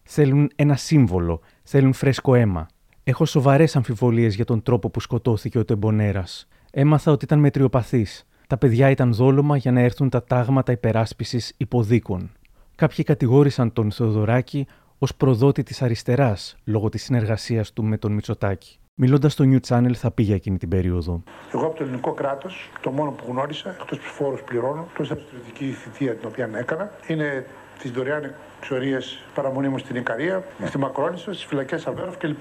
Θέλουν 0.03 0.51
ένα 0.57 0.77
σύμβολο, 0.77 1.41
θέλουν 1.63 1.93
φρέσκο 1.93 2.35
αίμα. 2.35 2.67
Έχω 3.05 3.25
σοβαρές 3.25 3.77
αμφιβολίες 3.77 4.35
για 4.35 4.45
τον 4.45 4.63
τρόπο 4.63 4.91
που 4.91 5.01
σκοτώθηκε 5.01 5.59
ο 5.59 5.65
Τεμπονέρας. 5.65 6.49
Έμαθα 6.71 7.13
ότι 7.13 7.25
ήταν 7.25 7.39
μετριοπαθής. 7.39 8.27
Τα 8.47 8.59
παιδιά 8.59 8.91
ήταν 8.91 9.13
δόλωμα 9.13 9.57
για 9.57 9.73
να 9.73 9.81
έρθουν 9.81 10.09
τα 10.09 10.25
τάγματα 10.25 10.73
υπεράσπισης 10.73 11.53
υποδίκων. 11.57 12.31
Κάποιοι 12.75 13.05
κατηγόρησαν 13.05 13.73
τον 13.73 13.93
Θεοδωράκη 13.93 14.67
ως 14.99 15.15
προδότη 15.15 15.63
της 15.63 15.83
αριστεράς 15.83 16.57
λόγω 16.65 16.89
της 16.89 17.03
συνεργασίας 17.03 17.73
του 17.73 17.85
με 17.85 17.97
τον 17.97 18.13
Μητσοτάκη. 18.13 18.77
Μιλώντας 18.95 19.33
στο 19.33 19.45
New 19.49 19.59
Channel, 19.69 19.93
θα 19.95 20.11
πήγε 20.11 20.35
εκείνη 20.35 20.59
την 20.59 20.69
περίοδο. 20.69 21.23
Εγώ 21.55 21.67
από 21.67 21.77
το 21.77 21.83
ελληνικό 21.83 22.13
κράτος, 22.13 22.71
το 22.81 22.91
μόνο 22.91 23.11
που 23.11 23.25
γνώρισα, 23.29 23.71
εκτός 23.71 23.99
τους 23.99 24.11
φόρους 24.11 24.43
πληρώνω, 24.43 24.87
εκτός 24.91 25.11
από 25.11 25.21
τη 25.21 25.27
στρατιωτική 25.27 25.71
θητεία 25.71 26.15
την 26.15 26.29
οποία 26.29 26.51
έκανα, 26.55 26.91
είναι 27.07 27.47
τι 27.79 27.89
δωρεάν 27.91 28.35
εξορίε 28.63 28.99
παραμονή 29.35 29.69
μου 29.69 29.79
στην 29.79 29.97
Ικαρία, 29.97 30.43
ναι. 30.59 30.67
στη 30.67 30.79
Μακρόνισο, 30.79 31.33
στις 31.33 31.45
φυλακές 31.45 31.87
Αβέροφ 31.87 32.17
κλπ. 32.17 32.41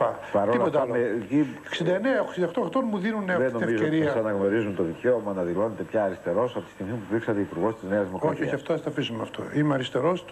Τίποτα 0.52 0.82
άλλο. 0.82 0.94
Με... 0.94 1.46
69-68 2.62 2.65
ετών 2.67 2.84
μου 2.89 2.98
δίνουν 2.98 3.30
αυτή 3.30 3.52
την 3.52 3.62
ευκαιρία. 3.62 4.13
Δεν 4.13 4.26
αναγνωρίζουν 4.26 4.76
το 4.76 4.84
δικαίωμα 4.84 5.34
να 5.34 5.41
δηλώνετε 5.41 5.84
πια 5.84 6.04
αριστερός 6.04 6.56
από 6.56 6.65
τη 6.65 6.72
στιγμή 6.72 6.94
που 6.94 7.13
δείξατε 7.13 7.39
υπουργός 7.39 7.74
της 7.80 7.89
Νέας 7.89 8.06
Δημοκρατίας. 8.06 8.39
Όχι, 8.39 8.48
όχι, 8.48 8.56
αυτό 8.56 8.74
θα 8.74 8.80
τα 8.80 8.89
αφήσουμε 8.89 9.22
αυτό. 9.22 9.44
Είμαι 9.56 9.74
αριστερός, 9.74 10.26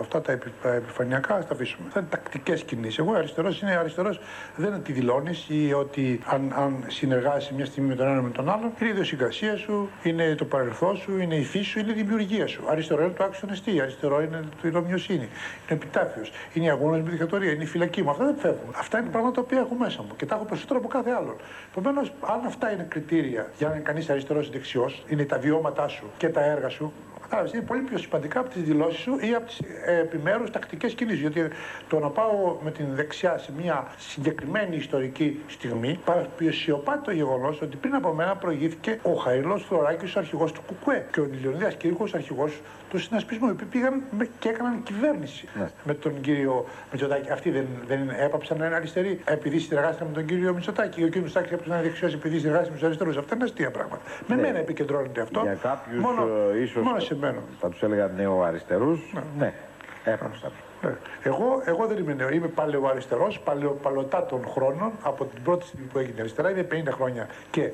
αυτά 0.00 0.20
τα 0.20 0.38
επιφανειακά 0.62 1.34
θα 1.34 1.44
τα 1.44 1.54
αφήσουμε. 1.54 1.88
Θα 1.90 2.00
είναι 2.00 2.08
τακτικές 2.10 2.62
κινήσεις. 2.62 2.98
Εγώ 2.98 3.12
αριστερός 3.12 3.62
είναι 3.62 3.76
αριστερός, 3.76 4.20
δεν 4.56 4.68
είναι 4.68 4.78
τη 4.78 4.92
δηλώνεις 4.92 5.46
ή 5.48 5.72
ότι 5.72 6.20
αν, 6.26 6.52
αν 6.56 6.84
συνεργάσει 6.86 7.54
μια 7.54 7.66
στιγμή 7.66 7.88
με 7.88 7.94
τον 7.94 8.06
ένα 8.06 8.22
με 8.22 8.30
τον 8.30 8.48
άλλον, 8.48 8.72
είναι 8.80 8.88
η 8.88 8.92
ιδιοσυγκρασία 8.92 9.56
σου, 9.56 9.88
είναι 10.02 10.34
το 10.34 10.44
παρελθόν 10.44 10.96
σου, 10.96 11.18
είναι 11.18 11.34
η 11.34 11.44
φύση 11.44 11.64
σου, 11.64 11.78
είναι 11.78 11.90
η 11.90 11.94
δημιουργία 11.94 12.46
σου. 12.46 12.64
Αριστερό 12.68 13.02
είναι 13.02 13.12
το 13.16 13.24
άξιο 13.24 13.48
αριστερό 13.82 14.22
είναι 14.26 14.72
το 14.72 14.78
είναι 14.78 15.00
είναι 15.08 15.28
επιτάφιος, 15.68 16.32
είναι 16.52 16.66
η 16.66 16.70
αγώνας 16.70 17.02
με 17.02 17.10
δικτατορία, 17.10 17.52
είναι 17.52 17.62
η 17.62 17.66
φυλακή 17.66 18.02
μου. 18.02 18.10
Αυτά 18.10 18.24
δεν 18.24 18.36
φεύγουν. 18.36 18.74
Αυτά 18.76 18.98
είναι 18.98 19.08
πράγματα 19.08 19.42
που 19.42 19.54
έχω 19.54 19.74
μέσα 19.74 20.02
μου 20.02 20.16
και 20.16 20.26
τα 20.26 20.34
έχω 20.34 20.44
περισσότερο 20.44 20.78
από 20.78 20.88
κάθε 20.88 21.10
άλλον. 21.10 21.36
Επομένως, 21.70 22.12
αν 22.20 22.46
αυτά 22.46 22.72
είναι 22.72 22.86
κριτήρια 22.88 23.50
για 23.58 23.68
να 23.68 23.74
είναι 23.74 23.82
κανείς 23.82 24.10
αριστερός 24.10 24.46
ή 24.46 24.50
δεξιός, 24.50 25.04
είναι 25.08 25.24
τα 25.24 25.38
βιώματά 25.38 25.88
σου 25.88 26.04
και 26.16 26.28
τα 26.28 26.40
έργα 26.40 26.68
σου, 26.68 26.92
Κατάλαβες, 27.28 27.52
είναι 27.52 27.62
πολύ 27.62 27.80
πιο 27.80 27.98
σημαντικά 27.98 28.40
από 28.40 28.48
τις 28.48 28.62
δηλώσεις 28.62 29.00
σου 29.00 29.18
ή 29.20 29.34
από 29.34 29.46
τις 29.46 29.58
ε, 29.84 29.98
επιμέρους 29.98 30.50
τακτικές 30.50 30.94
κινήσεις. 30.94 31.20
Γιατί 31.20 31.48
το 31.88 31.98
να 31.98 32.08
πάω 32.08 32.56
με 32.64 32.70
την 32.70 32.86
δεξιά 32.94 33.38
σε 33.38 33.52
μια 33.62 33.86
συγκεκριμένη 33.96 34.76
ιστορική 34.76 35.40
στιγμή 35.48 35.98
παραπλησιωπά 36.04 37.00
το 37.00 37.10
γεγονός 37.10 37.60
ότι 37.62 37.76
πριν 37.76 37.94
από 37.94 38.12
μένα 38.12 38.36
προηγήθηκε 38.36 38.98
ο 39.02 39.12
Χαϊλός 39.12 39.64
Θωράκης, 39.64 40.16
ο 40.16 40.18
αρχηγός 40.18 40.52
του 40.52 40.60
Κουκουέ 40.66 41.06
και 41.12 41.20
ο 41.20 41.28
Λιονίδα 41.40 41.72
Κυρίκο, 41.72 42.04
αρχηγός 42.14 42.60
του 42.90 42.98
συνασπισμού. 42.98 43.48
Οι 43.48 43.50
οποίοι 43.50 43.66
πήγαν 43.66 44.02
και 44.38 44.48
έκαναν 44.48 44.82
κυβέρνηση 44.82 45.48
ναι. 45.58 45.70
με 45.84 45.94
τον 45.94 46.20
κύριο 46.20 46.66
Μητσοτάκη. 46.92 47.30
Αυτοί 47.30 47.50
δεν, 47.50 47.66
δεν 47.86 48.10
έπαψαν 48.18 48.58
να 48.58 48.66
είναι 48.66 48.74
αριστεροί 48.74 49.20
επειδή 49.24 49.58
συνεργάστηκαν 49.58 50.06
με 50.08 50.14
τον 50.14 50.24
κύριο 50.24 50.54
Μητσοτάκη. 50.54 51.02
Ο 51.02 51.06
κύριος 51.06 51.22
Μητσοτάκης 51.22 51.52
έπαψε 51.52 51.70
να 51.70 51.78
είναι 51.78 51.88
δεξιός 51.88 52.14
επειδή 52.14 52.38
συνεργάστηκε 52.38 52.72
με 52.72 52.78
τους 52.78 52.86
αριστερούς. 52.86 53.16
Αυτά 53.16 53.34
είναι 53.34 53.44
αστεία 53.44 53.70
πράγματα. 53.70 54.02
Ναι. 54.26 54.34
Με 54.34 54.42
μένα 54.42 54.58
επικεντρώνεται 54.58 55.20
αυτό. 55.20 55.40
Για 55.40 55.54
κάποιους 55.54 56.04
ίσως 56.62 56.84
θα 57.60 57.68
τους 57.68 57.82
έλεγα 57.82 58.10
νεοαριστερούς. 58.16 59.00
Ναι, 59.14 59.22
ναι 59.38 59.52
έπαψαν. 60.10 60.50
Ναι. 60.82 60.96
Εγώ, 61.22 61.62
εγώ 61.64 61.86
δεν 61.86 61.98
είμαι 61.98 62.14
νέο. 62.14 62.30
Είμαι 62.30 62.48
παλαιοαριστερός, 62.48 63.40
παλαιοπαλωτά 63.40 64.26
των 64.26 64.46
χρόνων 64.48 64.92
από 65.02 65.24
την 65.24 65.42
πρώτη 65.42 65.66
στιγμή 65.66 65.86
που 65.86 65.98
έγινε 65.98 66.20
αριστερά. 66.20 66.50
Είναι 66.50 66.66
50 66.72 66.92
χρόνια 66.92 67.28
και 67.50 67.70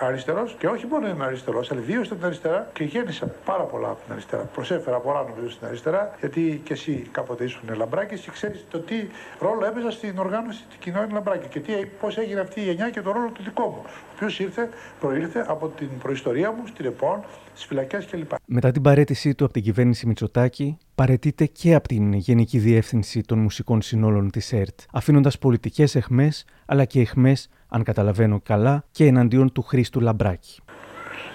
αριστερός 0.00 0.56
και 0.58 0.66
όχι 0.66 0.86
μόνο 0.86 1.08
είμαι 1.08 1.24
αριστερός, 1.24 1.70
αλλά 1.70 1.80
ιδίω 1.80 2.04
στην 2.04 2.24
αριστερά 2.24 2.70
και 2.72 2.84
γέννησα 2.84 3.26
πάρα 3.44 3.62
πολλά 3.62 3.88
από 3.88 3.98
την 4.04 4.12
αριστερά. 4.12 4.42
Προσέφερα 4.42 4.98
πολλά 4.98 5.22
νομίζω 5.22 5.50
στην 5.50 5.66
αριστερά, 5.66 6.16
γιατί 6.20 6.60
και 6.64 6.72
εσύ 6.72 6.92
κάποτε 7.10 7.44
ήσουν 7.44 7.74
λαμπράκι 7.76 8.18
και 8.18 8.30
ξέρεις 8.30 8.64
το 8.70 8.78
τι 8.78 8.94
ρόλο 9.38 9.66
έπαιζα 9.66 9.90
στην 9.90 10.18
οργάνωση 10.18 10.64
τη 10.70 10.76
κοινότητα 10.78 11.12
λαμπράκι 11.12 11.60
και 11.60 11.86
πώς 12.00 12.18
έγινε 12.18 12.40
αυτή 12.40 12.60
η 12.60 12.64
γενιά 12.64 12.90
και 12.90 13.00
το 13.00 13.12
ρόλο 13.12 13.30
του 13.30 13.42
δικό 13.42 13.66
μου. 13.66 13.82
Ο 13.84 14.12
οποίος 14.14 14.40
ήρθε, 14.40 14.68
προήλθε 15.00 15.44
από 15.48 15.68
την 15.68 15.88
προϊστορία 15.98 16.50
μου 16.50 16.66
στην 16.66 16.86
ΕΠΟΝ, 16.86 17.24
στις 17.52 17.64
φυλακές 17.64 18.06
κλπ. 18.06 18.30
Μετά 18.44 18.70
την 18.70 18.82
παρέτησή 18.82 19.34
του 19.34 19.44
από 19.44 19.52
την 19.52 19.62
κυβέρνηση 19.62 20.06
Μητσοτάκη, 20.06 20.78
παρετείται 20.94 21.46
και 21.46 21.74
από 21.74 21.88
την 21.88 22.12
Γενική 22.12 22.58
Διεύθυνση 22.58 23.20
των 23.20 23.38
Μουσικών 23.38 23.82
Συνόλων 23.82 24.30
της 24.30 24.52
ΕΡΤ, 24.52 24.80
αφήνοντας 24.92 25.38
πολιτικές 25.38 25.94
εχμέ 25.94 26.32
αλλά 26.66 26.84
και 26.84 27.00
εχμέ 27.00 27.36
αν 27.70 27.82
καταλαβαίνω 27.82 28.40
καλά, 28.44 28.84
και 28.90 29.06
εναντίον 29.06 29.52
του 29.52 29.62
Χρήστου 29.62 30.00
Λαμπράκη. 30.00 30.60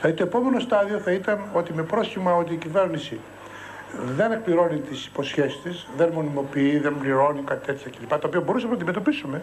Δηλαδή 0.02 0.18
το 0.18 0.24
επόμενο 0.24 0.60
στάδιο 0.60 0.98
θα 1.00 1.12
ήταν 1.12 1.40
ότι 1.54 1.74
με 1.74 1.84
πρόσχημα 1.84 2.36
ότι 2.36 2.54
η 2.54 2.58
κυβέρνηση 2.58 3.20
δεν 4.16 4.32
εκπληρώνει 4.32 4.80
τις 4.80 5.06
υποσχέσεις 5.06 5.62
της, 5.62 5.88
δεν 5.98 6.10
μονιμοποιεί, 6.14 6.78
δεν 6.78 6.96
πληρώνει 7.00 7.42
κάτι 7.42 7.66
τέτοια 7.66 7.92
κλπ. 8.00 8.20
Το 8.20 8.28
οποίο 8.28 8.42
μπορούσαμε 8.42 8.72
να 8.72 8.78
αντιμετωπίσουμε. 8.78 9.42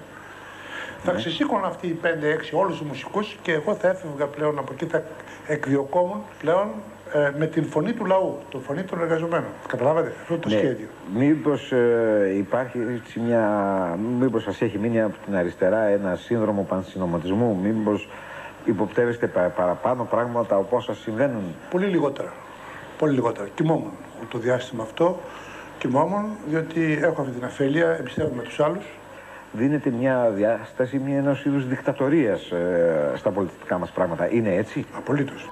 Θα 1.05 1.13
ναι. 1.13 1.19
ξεσήκωναν 1.19 1.65
αυτοί 1.65 1.87
οι 1.87 1.99
5-6 2.03 2.07
όλους 2.53 2.79
τους 2.79 2.87
μουσικούς 2.87 3.37
και 3.43 3.53
εγώ 3.53 3.75
θα 3.75 3.89
έφευγα 3.89 4.27
πλέον 4.27 4.59
από 4.59 4.73
εκεί, 4.73 4.87
θα 4.87 5.03
εκδιωκόμουν 5.47 6.21
πλέον 6.39 6.69
ε, 7.15 7.31
με 7.39 7.47
την 7.47 7.65
φωνή 7.65 7.93
του 7.93 8.05
λαού, 8.05 8.39
τη 8.51 8.59
φωνή 8.59 8.83
των 8.83 9.01
εργαζομένων. 9.01 9.51
Καταλάβατε 9.67 10.13
αυτό 10.21 10.39
το 10.39 10.49
ναι. 10.49 10.57
σχέδιο. 10.57 10.87
Μήπως 11.15 11.73
ε, 11.73 12.33
υπάρχει 12.37 12.79
μια. 13.27 13.99
Μήπως 14.21 14.43
σας 14.43 14.63
έχει 14.63 14.79
μείνει 14.79 15.01
από 15.01 15.15
την 15.25 15.37
αριστερά 15.37 15.83
ένα 15.83 16.15
σύνδρομο 16.17 16.67
πανσυνωματισμού, 16.69 17.59
μήπως 17.63 18.09
υποπτεύεστε 18.65 19.27
παραπάνω 19.57 20.05
πράγματα 20.11 20.57
από 20.57 20.77
όσα 20.77 20.95
συμβαίνουν; 20.95 21.43
Πολύ 21.71 21.87
λιγότερα. 21.87 22.33
Πολύ 22.99 23.13
λιγότερα. 23.15 23.49
Κοιμόμουν 23.55 23.93
το 24.31 24.39
διάστημα 24.39 24.83
αυτό. 24.83 25.21
Κοιμόμουν 25.79 26.25
διότι 26.49 26.99
έχω 27.03 27.21
αυτή 27.21 27.33
την 27.33 27.45
αφέλεια, 27.45 27.97
εμπιστεύομαι 27.99 28.43
τους 28.43 28.61
άλλους. 28.61 28.85
Δίνεται 29.53 29.91
μια 29.91 30.31
διάσταση 30.35 30.99
μια 30.99 31.19
ενός 31.19 31.45
είδους 31.45 31.67
δικτατορίας 31.67 32.51
ε, 32.51 33.13
στα 33.17 33.31
πολιτικά 33.31 33.79
μας 33.79 33.91
πράγματα. 33.91 34.31
Είναι 34.31 34.55
έτσι; 34.55 34.87
Απολύτως. 34.97 35.51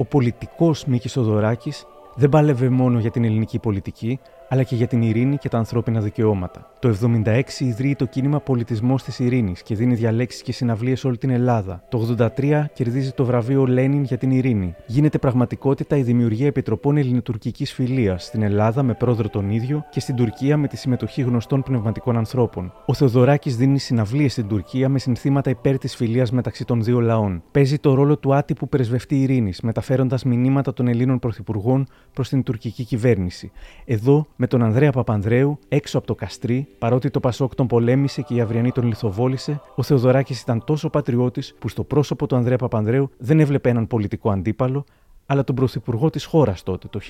Ο 0.00 0.04
πολιτικός 0.04 0.84
Μίκης 0.84 1.12
Θοδωράκης 1.12 1.86
δεν 2.14 2.28
πάλευε 2.28 2.68
μόνο 2.68 2.98
για 2.98 3.10
την 3.10 3.24
ελληνική 3.24 3.58
πολιτική, 3.58 4.20
αλλά 4.52 4.62
και 4.62 4.74
για 4.74 4.86
την 4.86 5.02
ειρήνη 5.02 5.36
και 5.36 5.48
τα 5.48 5.58
ανθρώπινα 5.58 6.00
δικαιώματα. 6.00 6.70
Το 6.78 6.96
76 7.24 7.40
ιδρύει 7.58 7.96
το 7.96 8.04
κίνημα 8.04 8.40
Πολιτισμός 8.40 9.02
της 9.02 9.18
Ειρήνης 9.18 9.62
και 9.62 9.74
δίνει 9.74 9.94
διαλέξεις 9.94 10.42
και 10.42 10.52
συναυλίες 10.52 11.00
σε 11.00 11.06
όλη 11.06 11.18
την 11.18 11.30
Ελλάδα. 11.30 11.82
Το 11.88 12.16
83 12.38 12.64
κερδίζει 12.72 13.12
το 13.12 13.24
βραβείο 13.24 13.66
Λένιν 13.66 14.02
για 14.02 14.18
την 14.18 14.30
ειρήνη. 14.30 14.74
Γίνεται 14.86 15.18
πραγματικότητα 15.18 15.96
η 15.96 16.02
δημιουργία 16.02 16.46
επιτροπών 16.46 16.96
ελληνοτουρκικής 16.96 17.72
φιλίας 17.72 18.24
στην 18.24 18.42
Ελλάδα 18.42 18.82
με 18.82 18.94
πρόεδρο 18.94 19.28
τον 19.28 19.50
ίδιο 19.50 19.84
και 19.90 20.00
στην 20.00 20.14
Τουρκία 20.14 20.56
με 20.56 20.68
τη 20.68 20.76
συμμετοχή 20.76 21.22
γνωστών 21.22 21.62
πνευματικών 21.62 22.16
ανθρώπων. 22.16 22.72
Ο 22.86 22.94
Θεοδωράκης 22.94 23.56
δίνει 23.56 23.78
συναυλίες 23.78 24.32
στην 24.32 24.48
Τουρκία 24.48 24.88
με 24.88 24.98
συνθήματα 24.98 25.50
υπέρ 25.50 25.78
της 25.78 25.96
φιλίας 25.96 26.30
μεταξύ 26.30 26.64
των 26.64 26.82
δύο 26.82 27.00
λαών. 27.00 27.42
Παίζει 27.50 27.78
το 27.78 27.94
ρόλο 27.94 28.16
του 28.16 28.34
άτυπου 28.34 28.68
πρεσβευτή 28.68 29.22
ειρήνης, 29.22 29.60
μεταφέροντας 29.60 30.24
μηνύματα 30.24 30.72
των 30.72 30.88
Ελλήνων 30.88 31.18
πρωθυπουργών 31.18 31.86
προς 32.12 32.28
την 32.28 32.42
τουρκική 32.42 32.84
κυβέρνηση. 32.84 33.50
Εδώ 33.84 34.26
με 34.42 34.46
τον 34.46 34.62
Ανδρέα 34.62 34.92
Παπανδρέου 34.92 35.58
έξω 35.68 35.98
από 35.98 36.06
το 36.06 36.14
Καστρί, 36.14 36.68
παρότι 36.78 37.10
το 37.10 37.20
Πασόκ 37.20 37.54
τον 37.54 37.66
πολέμησε 37.66 38.22
και 38.22 38.34
η 38.34 38.40
Αυριανή 38.40 38.72
τον 38.72 38.84
λιθοβόλησε, 38.86 39.60
ο 39.74 39.82
Θεοδωράκης 39.82 40.40
ήταν 40.40 40.64
τόσο 40.64 40.90
πατριώτης 40.90 41.54
που 41.58 41.68
στο 41.68 41.84
πρόσωπο 41.84 42.26
του 42.26 42.36
Ανδρέα 42.36 42.56
Παπανδρέου 42.56 43.10
δεν 43.18 43.40
έβλεπε 43.40 43.68
έναν 43.68 43.86
πολιτικό 43.86 44.30
αντίπαλο, 44.30 44.84
αλλά 45.26 45.44
τον 45.44 45.54
πρωθυπουργό 45.54 46.10
της 46.10 46.24
χώρας 46.24 46.62
τότε, 46.62 46.88
το 46.88 47.00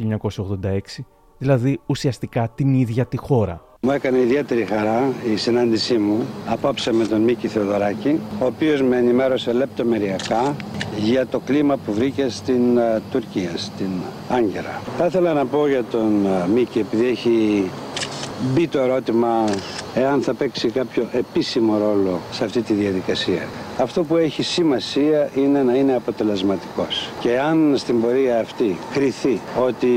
1986, 0.63 1.05
δηλαδή 1.41 1.81
ουσιαστικά 1.87 2.53
την 2.55 2.75
ίδια 2.75 3.07
τη 3.07 3.17
χώρα. 3.17 3.65
Μου 3.83 3.91
έκανε 3.91 4.19
ιδιαίτερη 4.19 4.65
χαρά 4.65 5.13
η 5.33 5.37
συνάντησή 5.37 5.99
μου 5.99 6.27
απόψε 6.47 6.93
με 6.93 7.07
τον 7.07 7.21
Μίκη 7.21 7.49
Θεοδωράκη, 7.49 8.21
ο 8.41 8.45
οποίος 8.45 8.83
με 8.83 8.97
ενημέρωσε 8.97 9.53
λεπτομεριακά 9.53 10.57
για 10.99 11.27
το 11.27 11.39
κλίμα 11.39 11.77
που 11.77 11.93
βρήκε 11.93 12.29
στην 12.29 12.79
uh, 12.79 13.01
Τουρκία, 13.11 13.51
στην 13.57 13.91
Άγκυρα. 14.29 14.81
Θα 14.99 15.07
ήθελα 15.07 15.33
να 15.33 15.47
πω 15.47 15.69
για 15.69 15.85
τον 15.85 16.27
uh, 16.27 16.49
Μίκη, 16.55 16.79
επειδή 16.79 17.07
έχει 17.07 17.65
μπει 18.43 18.69
το 18.69 18.79
ερώτημα 18.79 19.45
εάν 19.95 20.23
θα 20.23 20.35
παίξει 20.35 20.69
κάποιο 20.69 21.09
επίσημο 21.13 21.79
ρόλο 21.79 22.21
σε 22.31 22.45
αυτή 22.45 22.63
τη 22.63 22.73
διαδικασία. 22.73 23.43
Αυτό 23.79 24.05
που 24.05 24.17
έχει 24.17 24.43
σημασία 24.43 25.31
είναι 25.35 25.63
να 25.63 25.75
είναι 25.75 25.95
αποτελεσματικός. 25.95 27.11
Και 27.21 27.39
αν 27.39 27.75
στην 27.77 28.01
πορεία 28.01 28.41
αυτή 28.41 28.79
κριθεί 28.93 29.41
ότι 29.61 29.89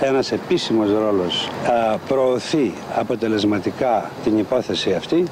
ένας 0.00 0.32
επίσημος 0.32 0.90
ρόλος 0.90 1.48
α, 1.66 1.98
προωθεί 1.98 2.72
αποτελεσματικά 2.96 4.10
την 4.24 4.38
υπόθεση 4.38 4.92
αυτή, 4.92 5.24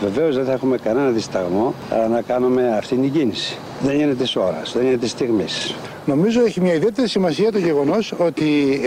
βεβαίως 0.00 0.36
δεν 0.36 0.44
θα 0.44 0.52
έχουμε 0.52 0.76
κανένα 0.76 1.10
δισταγμό 1.10 1.74
να 2.10 2.22
κάνουμε 2.22 2.76
αυτή 2.76 2.96
την 2.96 3.12
κίνηση. 3.12 3.58
Δεν 3.82 4.00
είναι 4.00 4.14
της 4.14 4.36
ώρας, 4.36 4.72
δεν 4.72 4.86
είναι 4.86 4.96
της 4.96 5.10
στιγμής. 5.10 5.74
Νομίζω 6.06 6.44
έχει 6.44 6.60
μια 6.60 6.74
ιδιαίτερη 6.74 7.08
σημασία 7.08 7.52
το 7.52 7.58
γεγονός 7.58 8.14
ότι 8.18 8.44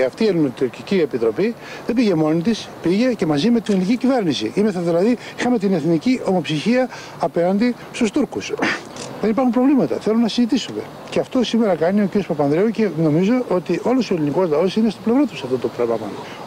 αυτή 0.07 0.23
η 0.23 0.27
Ελληνοτουρκική 0.27 0.99
Επιτροπή 0.99 1.55
δεν 1.85 1.95
πήγε 1.95 2.15
μόνη 2.15 2.41
της, 2.41 2.69
πήγε 2.81 3.13
και 3.13 3.25
μαζί 3.25 3.49
με 3.49 3.59
την 3.59 3.73
ελληνική 3.73 3.97
κυβέρνηση. 3.97 4.51
Είμαστε 4.55 4.79
δηλαδή, 4.79 5.17
είχαμε 5.37 5.57
την 5.57 5.73
εθνική 5.73 6.21
ομοψυχία 6.25 6.89
απέναντι 7.19 7.75
στους 7.91 8.11
Τούρκους. 8.11 8.53
Δεν 9.21 9.29
υπάρχουν 9.29 9.53
προβλήματα. 9.53 9.95
Θέλω 9.95 10.17
να 10.17 10.27
συζητήσουμε. 10.27 10.81
Και 11.09 11.19
αυτό 11.19 11.43
σήμερα 11.43 11.75
κάνει 11.75 12.01
ο 12.01 12.09
κ. 12.13 12.23
Παπανδρέου 12.27 12.69
και 12.69 12.89
νομίζω 12.97 13.33
ότι 13.49 13.79
όλος 13.83 14.11
ο 14.11 14.13
ελληνικός 14.13 14.49
λαός 14.49 14.75
είναι 14.75 14.89
στο 14.89 14.99
πλευρό 15.03 15.25
του 15.25 15.37
σε 15.37 15.41
αυτό 15.45 15.57
το 15.57 15.67
πράγμα. 15.67 15.95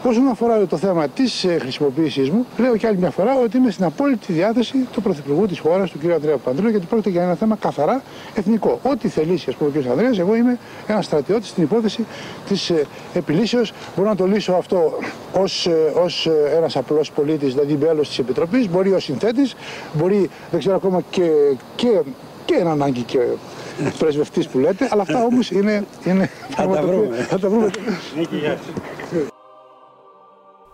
Όσον 0.03 0.27
αφορά 0.27 0.65
το 0.65 0.77
θέμα 0.77 1.07
της 1.07 1.43
ε, 1.43 1.57
χρησιμοποίησής 1.59 2.29
μου, 2.29 2.45
λέω 2.57 2.77
και 2.77 2.87
άλλη 2.87 2.97
μια 2.97 3.09
φορά 3.09 3.35
ότι 3.43 3.57
είμαι 3.57 3.71
στην 3.71 3.85
απόλυτη 3.85 4.33
διάθεση 4.33 4.87
του 4.91 5.01
Πρωθυπουργού 5.01 5.45
της 5.45 5.59
χώρας, 5.59 5.91
του 5.91 5.99
κ. 5.99 6.11
Ανδρέα 6.11 6.37
Παπανδρέου, 6.37 6.69
γιατί 6.69 6.85
πρόκειται 6.85 7.09
για 7.09 7.23
ένα 7.23 7.35
θέμα 7.35 7.55
καθαρά 7.55 8.03
εθνικό. 8.35 8.79
Ό,τι 8.83 9.07
θελήσει, 9.07 9.49
ας 9.49 9.55
πούμε, 9.55 9.71
ο 9.77 9.81
κ. 9.81 9.87
Ανδρέας, 9.89 10.19
εγώ 10.19 10.35
είμαι 10.35 10.57
ένας 10.87 11.05
στρατιώτης 11.05 11.49
στην 11.49 11.63
υπόθεση 11.63 12.05
της 12.47 12.69
ε, 12.69 12.85
επιλύσεως. 13.13 13.73
Μπορώ 13.95 14.09
να 14.09 14.15
το 14.15 14.25
λύσω 14.25 14.53
αυτό 14.53 14.97
ως 15.33 15.69
ως 16.03 16.25
ε, 16.25 16.55
ένας 16.55 16.75
απλός 16.75 17.11
πολίτης, 17.11 17.53
δηλαδή 17.53 17.77
μέλος 17.85 18.07
της 18.07 18.19
Επιτροπής, 18.19 18.69
μπορεί 18.69 18.91
ως 18.91 19.03
συνθέτης, 19.03 19.55
μπορεί, 19.93 20.29
δεν 20.51 20.59
ξέρω 20.59 20.75
ακόμα 20.75 21.01
και, 21.09 21.31
και 21.75 21.87
και 22.45 22.55
ένα 22.55 22.71
ανάγκη 22.71 23.01
και 23.01 23.19
πρεσβευτής 23.97 24.47
που 24.47 24.59
λέτε, 24.59 24.87
αλλά 24.91 25.01
αυτά 25.01 25.23
όμως 25.23 25.51
είναι... 25.51 25.83
είναι 26.05 26.29
θα 26.49 26.67
τα 26.67 26.81
βρούμε. 26.81 27.15
Θα 27.15 27.39
τα 27.39 27.49
βρούμε. 27.49 27.69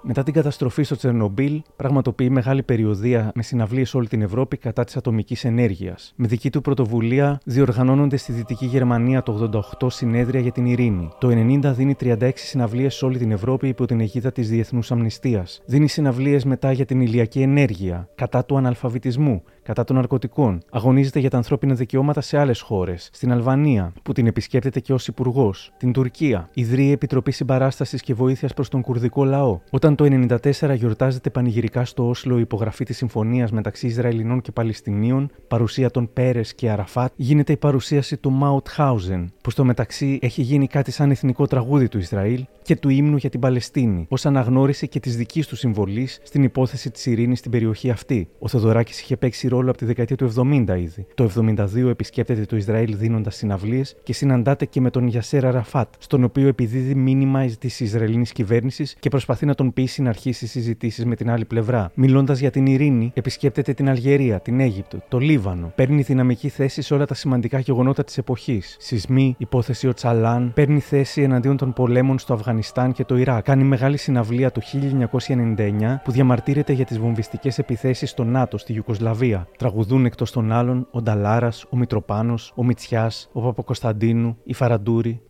Μετά 0.10 0.24
την 0.24 0.34
καταστροφή 0.34 0.84
στο 0.84 0.96
Τσερνομπίλ, 0.96 1.62
πραγματοποιεί 1.76 2.28
μεγάλη 2.32 2.64
περιοδία 2.64 3.32
με 3.36 3.42
συναυλίες 3.42 3.90
σε 3.90 3.98
όλη 3.98 4.08
την 4.08 4.22
Ευρώπη 4.22 4.58
κατά 4.58 4.84
της 4.84 4.98
ατομικής 4.98 5.46
ενέργειας. 5.46 6.14
Με 6.16 6.28
δική 6.28 6.50
του 6.50 6.62
πρωτοβουλία 6.62 7.40
διοργανώνονται 7.44 8.18
στη 8.18 8.32
Δυτική 8.32 8.66
Γερμανία 8.66 9.24
το 9.24 9.50
88 9.82 9.88
συνέδρια 9.92 10.40
για 10.40 10.52
την 10.52 10.66
ειρήνη. 10.66 11.10
Το 11.20 11.28
90 11.28 11.60
δίνει 11.76 11.96
36 12.00 12.32
συναυλίες 12.34 12.96
σε 12.96 13.06
όλη 13.06 13.18
την 13.18 13.32
Ευρώπη 13.32 13.68
υπό 13.68 13.86
την 13.86 14.00
αιγίδα 14.00 14.32
της 14.32 14.50
Διεθνούς 14.50 14.92
Αμνηστίας. 14.92 15.62
Δίνει 15.66 15.88
συναυλίες 15.88 16.46
μετά 16.46 16.72
για 16.72 16.86
την 16.86 17.02
ηλιακή 17.02 17.42
ενέργεια, 17.42 18.10
κατά 18.16 18.46
του 18.46 18.58
αναλφαβητισμού, 18.58 19.44
κατά 19.68 19.84
των 19.84 19.96
ναρκωτικών. 19.96 20.62
Αγωνίζεται 20.72 21.20
για 21.20 21.30
τα 21.30 21.38
ανθρώπινα 21.38 21.74
δικαιώματα 21.74 22.22
σε 22.22 22.38
άλλες 22.38 22.62
χώρες. 22.62 23.10
Στην 23.14 23.32
Αλβανία, 23.32 23.94
που 24.04 24.14
την 24.14 24.28
επισκέπτεται 24.28 24.80
και 24.80 24.94
ως 24.94 25.08
υπουργός. 25.08 25.72
Την 25.78 25.92
Τουρκία. 25.92 26.50
Ιδρύει 26.54 26.92
Επιτροπή 26.92 27.32
Συμπαράστασης 27.32 28.02
και 28.02 28.14
Βοήθειας 28.14 28.54
προς 28.54 28.70
τον 28.70 28.82
κουρδικό 28.82 29.24
λαό. 29.24 29.60
Όταν 29.70 29.96
το 29.96 30.04
1994 30.04 30.76
γιορτάζεται 30.76 31.30
πανηγυρικά 31.30 31.86
στο 31.86 32.10
Όσλο 32.10 32.38
η 32.38 32.42
υπογραφή 32.42 32.84
της 32.84 32.98
συμφωνίας 32.98 33.52
μεταξύ 33.52 33.88
Ισραηλινών 33.88 34.42
και 34.42 34.52
Παλαιστινίων, 34.52 35.30
παρουσία 35.48 35.92
των 35.92 36.10
Πέρες 36.14 36.56
και 36.56 36.70
Αραφάτ, 36.70 37.12
γίνεται 37.16 37.52
η 37.52 37.58
παρουσίαση 37.58 38.18
του 38.18 38.32
Μαουτχάουζεν, 38.32 39.32
που 39.42 39.50
στο 39.50 39.64
μεταξύ 39.64 40.20
έχει 40.22 40.42
γίνει 40.42 40.68
κάτι 40.68 40.92
σαν 40.92 41.12
εθνικό 41.12 41.48
τραγούδι 41.48 41.88
του 41.88 41.98
Ισραήλ 41.98 42.46
και 42.62 42.76
του 42.76 42.90
ύμνου 42.90 43.18
για 43.18 43.30
την 43.30 43.40
Παλαιστίνη, 43.40 44.06
ως 44.10 44.26
αναγνώριση 44.26 44.88
και 44.88 45.00
της 45.00 45.18
δικής 45.18 45.48
του 45.48 45.56
συμβολής 45.56 46.20
στην 46.24 46.44
υπόθεση 46.44 46.92
της 46.92 47.06
ειρήνης 47.06 47.40
στην 47.40 47.52
περιοχή 47.52 47.90
αυτή. 47.90 48.28
Ο 48.40 48.48
Θεοδωράκη 48.48 48.92
είχε 48.92 49.18
παίξει 49.18 49.48
ρόλο 49.58 49.70
από 49.70 49.78
τη 49.78 49.86
δεκαετία 49.86 50.16
του 50.16 50.34
70 50.36 50.66
ήδη. 50.80 51.06
Το 51.14 51.30
72 51.36 51.90
επισκέπτεται 51.90 52.46
το 52.46 52.56
Ισραήλ 52.56 52.98
δίνοντας 52.98 53.36
συναυλίες 53.36 53.96
και 54.04 54.14
συναντάται 54.14 54.66
και 54.66 54.82
με 54.82 54.90
τον 54.90 55.08
Γιασέρα 55.08 55.52
Ραφάτ, 55.52 55.94
στον 55.98 56.24
οποίο 56.24 56.48
επιδίδει 56.48 56.96
μήνυμα 56.96 57.46
της 57.60 57.80
Ισραηλινής 57.80 58.32
κυβέρνησης 58.32 58.96
και 59.00 59.10
προσπαθεί 59.10 59.46
να 59.46 59.56
τον 59.56 59.74
πείσει 59.74 60.02
να 60.02 60.10
αρχίσει 60.10 60.48
συζητήσεις 60.48 61.06
με 61.06 61.16
την 61.16 61.30
άλλη 61.30 61.46
πλευρά. 61.46 61.92
Μιλώντας 61.94 62.40
για 62.40 62.52
την 62.52 62.66
ειρήνη, 62.66 63.12
επισκέπτεται 63.14 63.74
την 63.74 63.90
Αλγερία, 63.90 64.40
την 64.40 64.60
Αίγυπτο, 64.60 64.98
το 65.08 65.18
Λίβανο. 65.20 65.72
Παίρνει 65.76 66.02
δυναμική 66.02 66.50
θέση 66.50 66.82
σε 66.82 66.94
όλα 66.94 67.06
τα 67.06 67.14
σημαντικά 67.14 67.60
γεγονότα 67.60 68.04
της 68.04 68.18
εποχής. 68.18 68.76
Σεισμοί, 68.80 69.36
υπόθεση 69.38 69.88
ο 69.88 69.94
Τσαλάν, 69.94 70.52
παίρνει 70.54 70.80
θέση 70.80 71.22
εναντίον 71.22 71.58
των 71.58 71.74
πολέμων 71.74 72.20
στο 72.20 72.34
Αφγανιστάν 72.34 72.92
και 72.92 73.04
το 73.04 73.18
Ιράκ. 73.18 73.44
Κάνει 73.44 73.64
μεγάλη 73.64 73.98
συναυλία 73.98 74.52
το 74.52 74.62
1999 74.62 76.02
που 76.04 76.12
διαμαρτύρεται 76.12 76.74
για 76.74 76.86
τις 76.86 77.00
βομβιστικές 77.00 77.58
επιθέσεις 77.58 78.10
στο 78.10 78.24
ΝΑΤΟ 78.24 78.58
στη 78.58 78.74
Ιουκοσλαβία. 78.74 79.47
Τραγουδούν 79.58 80.06
εκτός 80.06 80.32
των 80.32 80.52
άλλων 80.52 80.88
ο 80.92 81.02
Νταλάρας, 81.02 81.66
ο 81.70 81.78
Μητροπάνος, 81.78 82.54
ο 82.56 82.64
Μιτσιά, 82.64 83.12
ο 83.32 83.42
Παπακοσταντίνου, 83.42 84.38
η 84.44 84.54
Φαραντούρη. 84.54 85.22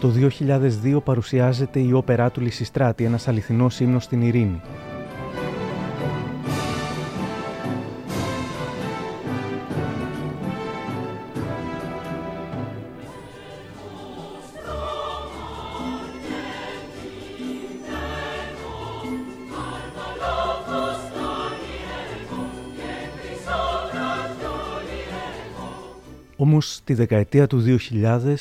Το 0.00 0.08
2002 0.08 1.02
παρουσιάζεται 1.04 1.80
η 1.80 1.92
όπερά 1.92 2.30
του 2.30 2.40
Λυσιστράτη, 2.40 3.04
ένας 3.04 3.28
αληθινός 3.28 3.80
ύμνος 3.80 4.04
στην 4.04 4.22
ειρήνη. 4.22 4.60
Όμως 26.36 26.80
τη 26.84 26.94
δεκαετία 26.94 27.46
του 27.46 27.78
2000 28.02 28.34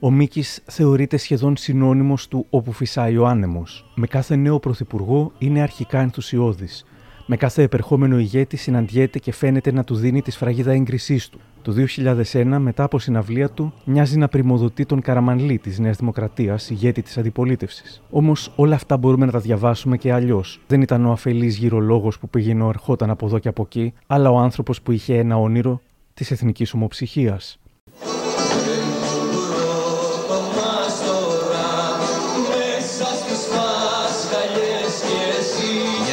ο 0.00 0.10
Μίκης 0.10 0.62
θεωρείται 0.66 1.16
σχεδόν 1.16 1.56
συνώνυμος 1.56 2.28
του 2.28 2.46
όπου 2.50 2.72
φυσάει 2.72 3.16
ο 3.16 3.26
άνεμος. 3.26 3.92
Με 3.94 4.06
κάθε 4.06 4.36
νέο 4.36 4.58
πρωθυπουργό 4.58 5.32
είναι 5.38 5.60
αρχικά 5.60 6.00
ενθουσιώδης. 6.00 6.84
Με 7.26 7.36
κάθε 7.36 7.62
επερχόμενο 7.62 8.18
ηγέτη 8.18 8.56
συναντιέται 8.56 9.18
και 9.18 9.32
φαίνεται 9.32 9.72
να 9.72 9.84
του 9.84 9.94
δίνει 9.94 10.22
τη 10.22 10.30
σφραγίδα 10.30 10.72
έγκρισής 10.72 11.28
του. 11.28 11.40
Το 11.62 11.72
2001, 11.72 12.58
μετά 12.58 12.82
από 12.82 12.98
συναυλία 12.98 13.50
του, 13.50 13.72
μοιάζει 13.84 14.18
να 14.18 14.28
πρημοδοτεί 14.28 14.86
τον 14.86 15.00
Καραμανλή 15.00 15.58
της 15.58 15.78
Νέας 15.78 15.96
Δημοκρατίας, 15.96 16.70
ηγέτη 16.70 17.02
της 17.02 17.18
αντιπολίτευσης. 17.18 18.02
Όμως 18.10 18.52
όλα 18.56 18.74
αυτά 18.74 18.96
μπορούμε 18.96 19.26
να 19.26 19.32
τα 19.32 19.38
διαβάσουμε 19.38 19.96
και 19.96 20.12
αλλιώς. 20.12 20.60
Δεν 20.66 20.80
ήταν 20.80 21.06
ο 21.06 21.12
αφελής 21.12 21.56
γυρολόγος 21.56 22.18
που 22.18 22.28
πήγαινε 22.28 22.68
ερχόταν 22.68 23.10
από 23.10 23.26
εδώ 23.26 23.38
και 23.38 23.48
από 23.48 23.62
εκεί, 23.62 23.92
αλλά 24.06 24.30
ο 24.30 24.38
άνθρωπος 24.38 24.82
που 24.82 24.92
είχε 24.92 25.18
ένα 25.18 25.36
όνειρο 25.36 25.80
της 26.18 26.30
εθνικής 26.30 26.72
ομοψυχίας. 26.72 27.58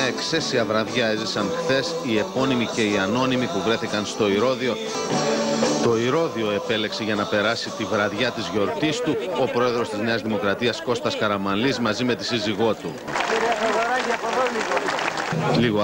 εξαίσια 0.07 0.65
βραδιά 0.65 1.07
έζησαν 1.07 1.49
χθες 1.57 1.95
οι 2.05 2.17
επώνυμοι 2.17 2.65
και 2.65 2.81
οι 2.81 2.97
ανώνυμοι 2.97 3.45
που 3.45 3.61
βρέθηκαν 3.65 4.05
στο 4.05 4.29
Ηρώδιο. 4.29 4.75
Το 5.83 5.97
Ηρώδιο 5.97 6.51
επέλεξε 6.51 7.03
για 7.03 7.15
να 7.15 7.25
περάσει 7.25 7.69
τη 7.69 7.83
βραδιά 7.83 8.31
της 8.31 8.47
γιορτής 8.47 9.01
του 9.01 9.15
ο 9.41 9.45
πρόεδρος 9.45 9.89
της 9.89 9.99
Νέας 9.99 10.21
Δημοκρατίας 10.21 10.81
Κώστας 10.81 11.17
Καραμανλής 11.17 11.79
μαζί 11.79 12.03
με 12.03 12.15
τη 12.15 12.25
σύζυγό 12.25 12.73
του. 12.73 12.93
Λίγο 14.53 15.14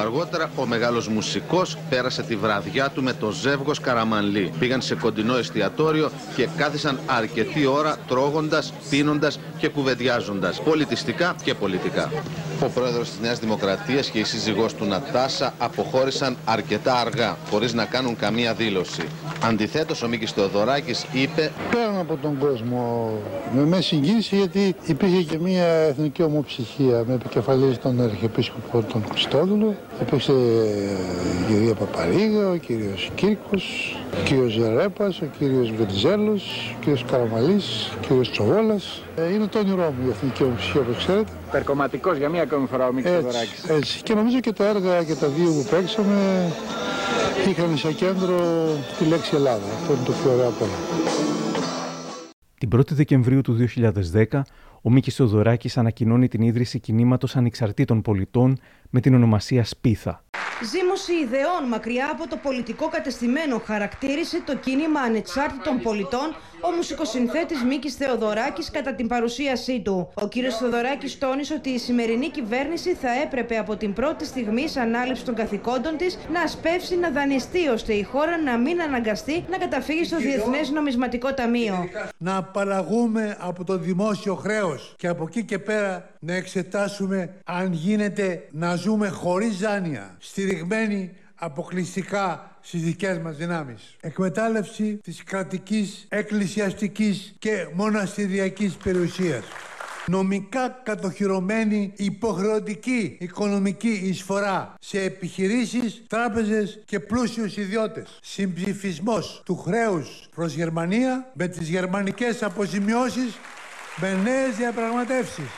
αργότερα, 0.01 0.51
ο 0.55 0.65
μεγάλος 0.65 1.07
μουσικός 1.07 1.77
πέρασε 1.89 2.23
τη 2.23 2.35
βραδιά 2.35 2.89
του 2.89 3.03
με 3.03 3.13
το 3.13 3.31
ζεύγος 3.31 3.79
Καραμανλή. 3.79 4.51
Πήγαν 4.59 4.81
σε 4.81 4.95
κοντινό 4.95 5.37
εστιατόριο 5.37 6.11
και 6.35 6.47
κάθισαν 6.57 6.99
αρκετή 7.05 7.65
ώρα 7.65 7.97
τρώγοντας, 8.07 8.73
πίνοντας 8.89 9.39
και 9.57 9.67
κουβεντιάζοντας, 9.67 10.61
πολιτιστικά 10.61 11.35
και 11.43 11.53
πολιτικά. 11.53 12.11
Ο 12.63 12.67
πρόεδρος 12.69 13.09
της 13.09 13.19
Νέας 13.19 13.39
Δημοκρατίας 13.39 14.09
και 14.09 14.19
η 14.19 14.23
σύζυγός 14.23 14.73
του 14.73 14.85
Νατάσα 14.85 15.53
αποχώρησαν 15.57 16.37
αρκετά 16.45 16.93
αργά, 16.93 17.37
χωρίς 17.49 17.73
να 17.73 17.85
κάνουν 17.85 18.15
καμία 18.15 18.53
δήλωση. 18.53 19.07
Αντιθέτως, 19.43 20.01
ο 20.01 20.07
Μίκης 20.07 20.31
Θεοδωράκης 20.31 21.05
είπε 21.13 21.51
Πέραν 21.71 21.97
από 21.99 22.17
τον 22.21 22.37
κόσμο, 22.37 23.11
με 23.55 23.61
με 23.65 23.81
συγκίνηση 23.81 24.35
γιατί 24.35 24.75
υπήρχε 24.85 25.21
και 25.21 25.37
μια 25.39 25.65
εθνική 25.65 26.23
ομοψυχία 26.23 27.03
με 27.07 27.13
επικεφαλής 27.13 27.77
τον 27.79 28.01
Αρχιεπίσκοπο 28.01 28.83
τον 28.91 29.03
Χριστόδουλο. 29.11 29.75
Υπήρξε 30.01 30.31
η 30.31 31.51
κυρία 31.53 31.73
Παπαρίγα, 31.73 32.49
ο 32.49 32.55
κύριος 32.55 33.09
Κύρκος, 33.15 33.95
ο 34.19 34.23
κύριος 34.23 34.51
Ζερέπας, 34.51 35.21
ο 35.21 35.25
κύριος 35.39 35.71
Βενιζέλος, 35.77 36.73
ο 36.75 36.79
κύριος 36.79 37.05
Καραμαλής, 37.11 37.89
ο 37.95 38.05
κύριος 38.07 38.31
Τσοβόλας. 38.31 39.01
Ε, 39.15 39.33
Είναι 39.33 39.47
το 39.47 39.59
όνειρό 39.59 39.93
μου 39.99 40.07
η 40.07 40.09
εθνική 40.09 40.43
ομοψυχία 40.43 40.81
όπως 40.81 40.95
ξέρετε. 40.97 41.31
Περκομματικός 41.51 42.17
για 42.17 42.29
μία 42.29 42.41
ακόμη 42.41 42.67
φορά 42.71 42.87
ο 42.87 42.91
Μίκης 42.93 43.11
Έτσι, 43.11 43.21
Θεοδωράκης. 43.23 43.63
έτσι. 43.69 44.01
Και 44.03 44.13
νομίζω 44.13 44.39
και 44.39 44.51
τα 44.51 44.65
έργα 44.67 45.03
και 45.03 45.15
τα 45.15 45.27
δύο 45.27 45.49
που 45.51 45.65
παίξαμε 45.69 46.17
είχαν 47.49 47.77
σε 47.77 47.93
κέντρο 47.93 48.37
τη 48.97 49.05
λέξη 49.05 49.35
Ελλάδα. 49.35 49.65
Αυτό 49.73 49.93
είναι 49.93 50.03
το 50.05 50.11
πιο 50.11 50.31
ωραίο 50.31 50.47
από 50.47 50.63
όλα. 50.63 50.73
Την 52.57 52.69
1η 52.75 52.91
Δεκεμβρίου 52.91 53.41
του 53.41 53.67
2010, 54.31 54.41
ο 54.81 54.91
Μίκης 54.91 55.15
Θεοδωράκης 55.15 55.77
ανακοινώνει 55.77 56.27
την 56.27 56.41
ίδρυση 56.41 56.79
κινήματος 56.79 57.35
ανεξαρτήτων 57.35 58.01
πολιτών 58.01 58.59
με 58.89 58.99
την 58.99 59.13
ονομασία 59.13 59.63
Σπίθα. 59.65 60.23
Ζήμωση 60.71 61.13
ιδεών 61.13 61.67
μακριά 61.69 62.09
από 62.11 62.27
το 62.27 62.37
πολιτικό 62.43 62.89
κατεστημένο 62.89 63.61
χαρακτήρισε 63.65 64.41
το 64.45 64.55
κίνημα 64.57 64.99
ανεξάρτητων 64.99 65.79
πολιτών 65.79 66.35
ο 66.61 66.71
μουσικοσυνθέτης 66.71 67.63
Μίκης 67.63 67.95
Θεοδωράκης 67.95 68.71
κατά 68.71 68.93
την 68.93 69.07
παρουσίασή 69.07 69.81
του. 69.81 70.11
Ο 70.13 70.27
κύριος 70.27 70.57
Θεοδωράκης 70.57 71.17
τόνισε 71.17 71.53
ότι 71.53 71.69
η 71.69 71.77
σημερινή 71.77 72.29
κυβέρνηση 72.29 72.93
θα 72.93 73.09
έπρεπε 73.23 73.57
από 73.57 73.75
την 73.75 73.93
πρώτη 73.93 74.25
στιγμή 74.25 74.65
ανάληψη 74.77 75.25
των 75.25 75.35
καθηκόντων 75.35 75.97
της 75.97 76.17
να 76.33 76.41
ασπεύσει 76.41 76.97
να 76.97 77.09
δανειστεί 77.09 77.67
ώστε 77.67 77.93
η 77.93 78.03
χώρα 78.03 78.41
να 78.41 78.57
μην 78.57 78.81
αναγκαστεί 78.81 79.45
να 79.49 79.57
καταφύγει 79.57 80.03
στο 80.03 80.17
Διεθνές 80.17 80.69
Νομισματικό 80.69 81.33
Ταμείο. 81.33 81.89
να 82.17 82.35
απαλλαγούμε 82.35 83.37
από 83.39 83.63
το 83.63 83.77
δημόσιο 83.77 84.35
χρέος 84.35 84.93
και 84.97 85.07
από 85.07 85.23
εκεί 85.27 85.43
και 85.43 85.59
πέρα 85.59 86.09
να 86.19 86.33
εξετάσουμε 86.33 87.33
αν 87.45 87.73
γίνεται 87.73 88.47
να 88.51 88.75
ζούμε 88.75 89.07
χωρίς 89.07 89.53
ζάνια, 89.53 90.15
στηριγμένοι 90.19 91.11
αποκλειστικά 91.43 92.55
στις 92.61 92.81
δικές 92.81 93.17
μας 93.17 93.35
δυνάμεις. 93.35 93.95
Εκμετάλλευση 94.01 94.99
της 95.03 95.23
κρατικής, 95.23 96.05
εκκλησιαστικής 96.09 97.35
και 97.39 97.67
μοναστηριακής 97.73 98.73
περιουσίας. 98.73 99.43
Νομικά 100.05 100.81
κατοχυρωμένη 100.83 101.93
υποχρεωτική 101.95 103.17
οικονομική 103.19 104.01
εισφορά 104.03 104.73
σε 104.79 105.01
επιχειρήσεις, 105.01 106.03
τράπεζες 106.07 106.81
και 106.85 106.99
πλούσιους 106.99 107.57
ιδιώτες. 107.57 108.19
Συμψηφισμός 108.21 109.41
του 109.45 109.57
χρέους 109.57 110.27
προς 110.35 110.53
Γερμανία 110.53 111.31
με 111.33 111.47
τις 111.47 111.69
γερμανικές 111.69 112.43
αποζημιώσεις 112.43 113.37
με 114.01 114.13
νέες 114.13 114.55
διαπραγματεύσεις. 114.57 115.49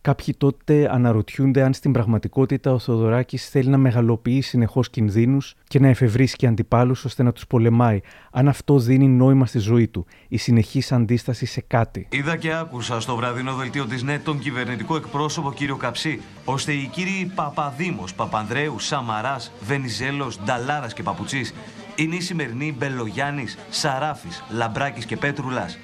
Κάποιοι 0.00 0.34
τότε 0.38 0.88
αναρωτιούνται 0.92 1.62
αν 1.62 1.72
στην 1.72 1.92
πραγματικότητα 1.92 2.72
ο 2.72 2.78
Θεοδωράκης 2.78 3.48
θέλει 3.48 3.68
να 3.68 3.76
μεγαλοποιεί 3.76 4.40
συνεχώς 4.40 4.90
κινδύνους 4.90 5.54
και 5.64 5.80
να 5.80 5.88
εφευρίσκει 5.88 6.46
αντιπάλους 6.46 7.04
ώστε 7.04 7.22
να 7.22 7.32
τους 7.32 7.46
πολεμάει, 7.46 8.00
αν 8.32 8.48
αυτό 8.48 8.78
δίνει 8.78 9.08
νόημα 9.08 9.46
στη 9.46 9.58
ζωή 9.58 9.88
του, 9.88 10.06
η 10.28 10.36
συνεχής 10.36 10.92
αντίσταση 10.92 11.46
σε 11.46 11.60
κάτι. 11.66 12.06
Είδα 12.10 12.36
και 12.36 12.54
άκουσα 12.54 13.00
στο 13.00 13.16
βραδινό 13.16 13.54
δελτίο 13.54 13.86
της 13.86 14.02
ΝΕΤ 14.02 14.24
τον 14.24 14.38
κυβερνητικό 14.38 14.96
εκπρόσωπο 14.96 15.52
κύριο 15.52 15.76
Καψί, 15.76 16.20
ώστε 16.44 16.72
οι 16.72 16.86
κύριοι 16.92 17.32
Παπαδήμος, 17.34 18.14
Παπανδρέου, 18.14 18.78
Σαμαράς, 18.78 19.52
Βενιζέλος, 19.60 20.38
Νταλάρας 20.44 20.92
και 20.92 21.02
Παπουτσής 21.02 21.54
είναι 21.98 22.14
οι 22.14 22.20
σημερινοί 22.20 22.74
Μπελογιάννης, 22.78 23.58
Σαράφης, 23.70 24.44
Λαμπράκης 24.50 25.04
και 25.04 25.16
Πέτρουλας. 25.16 25.78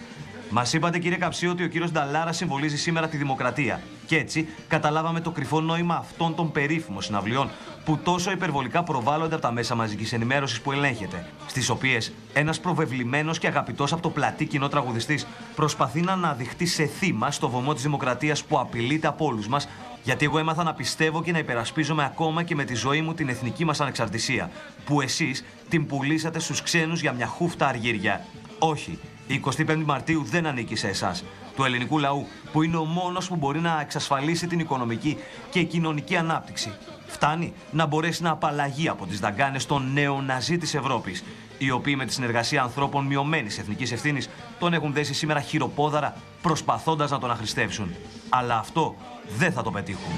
Μας 0.51 0.73
είπατε, 0.73 0.99
κύριε 0.99 1.19
Καψί, 1.19 1.47
ότι 1.47 1.63
ο 1.63 1.69
κύριος 1.69 1.93
Νταλάρα 1.93 2.33
συμβολίζει 2.33 2.77
σήμερα 2.77 3.09
τη 3.09 3.17
δημοκρατία. 3.17 3.81
Και 4.07 4.17
έτσι 4.17 4.49
καταλάβαμε 4.69 5.21
το 5.21 5.31
κρυφό 5.31 5.61
νόημα 5.61 5.95
αυτών 5.95 6.35
των 6.35 6.53
περίφημων 6.53 7.03
συναυλιών 7.03 7.51
που 7.85 7.99
τόσο 8.03 8.31
υπερβολικά 8.31 8.83
προβάλλονται 8.83 9.35
από 9.35 9.43
τα 9.43 9.53
μέσα 9.53 9.75
μαζικής 9.75 10.13
ενημέρωσης 10.13 10.61
που 10.61 10.73
ελέγχεται. 10.73 11.27
Στις 11.47 11.69
οποίες 11.69 12.13
ένας 12.33 12.61
προβεβλημένος 12.61 13.39
και 13.39 13.47
αγαπητός 13.47 13.93
από 13.93 14.03
το 14.03 14.11
πλατή 14.11 14.47
κοινό 14.47 14.69
τραγουδιστής 14.69 15.27
προσπαθεί 15.55 16.01
να 16.01 16.13
αναδειχτεί 16.13 16.67
σε 16.67 16.85
θύμα 16.85 17.31
στο 17.31 17.49
βωμό 17.49 17.75
της 17.75 17.83
δημοκρατίας 17.83 18.45
που 18.45 18.59
απειλείται 18.59 19.07
από 19.07 19.25
όλους 19.25 19.49
μας 19.49 19.69
γιατί 20.05 20.25
εγώ 20.25 20.39
έμαθα 20.39 20.63
να 20.63 20.75
πιστεύω 20.75 21.23
και 21.23 21.33
να 21.33 21.39
υπερασπίζομαι 21.39 22.05
ακόμα 22.05 22.43
και 22.43 22.55
με 22.55 22.65
τη 22.65 22.75
ζωή 22.75 23.03
μου 23.03 23.15
την 23.15 23.29
εθνική 23.29 23.65
μας 23.65 23.81
ανεξαρτησία, 23.81 24.51
που 24.85 25.01
εσείς 25.01 25.45
την 25.69 25.87
πουλήσατε 25.87 26.39
στους 26.39 26.63
ξένους 26.63 27.01
για 27.01 27.13
μια 27.13 27.27
χούφτα 27.27 27.67
αργύρια. 27.67 28.27
Όχι, 28.59 28.99
η 29.27 29.43
25η 29.45 29.83
Μαρτίου 29.85 30.25
δεν 30.25 30.47
ανήκει 30.47 30.77
σε 30.77 30.89
εσάς, 30.89 31.25
του 31.57 31.65
ελληνικού 31.65 31.99
λαού, 31.99 32.27
που 32.53 32.63
είναι 32.63 32.77
ο 32.77 32.85
μόνος 32.85 33.29
που 33.29 33.37
μπορεί 33.37 33.61
να 33.61 33.81
εξασφαλίσει 33.81 34.47
την 34.47 34.59
οικονομική 34.59 35.19
και 35.51 35.63
κοινωνική 35.63 36.17
ανάπτυξη. 36.17 36.73
Φτάνει 37.07 37.53
να 37.71 37.87
μπορέσει 37.87 38.23
να 38.23 38.31
απαλλαγεί 38.31 38.89
από 38.89 39.07
τις 39.07 39.21
δαγκάνες 39.21 39.67
των 39.67 39.93
νεοναζί 39.93 40.59
της 40.59 40.75
Ευρώπης, 40.75 41.25
οι 41.59 41.71
οποίοι 41.71 41.95
με 41.97 42.05
τη 42.05 42.13
συνεργασία 42.13 42.63
ανθρώπων 42.63 43.07
μειωμένης 43.07 43.59
εθνικής 43.59 43.93
ευθύνης 43.93 44.29
τον 44.59 44.73
έχουν 44.73 44.93
δέσει 44.93 45.15
σήμερα 45.15 45.41
χειροπόδαρα 45.41 46.17
προσπαθώντας 46.43 47.11
να 47.11 47.19
τον 47.19 47.31
αχρηστεύσουν. 47.31 47.95
Αλλά 48.29 48.59
αυτό 48.59 48.95
δεν 49.39 49.53
θα 49.53 49.63
το 49.63 49.71
πετύχουν. 49.71 50.13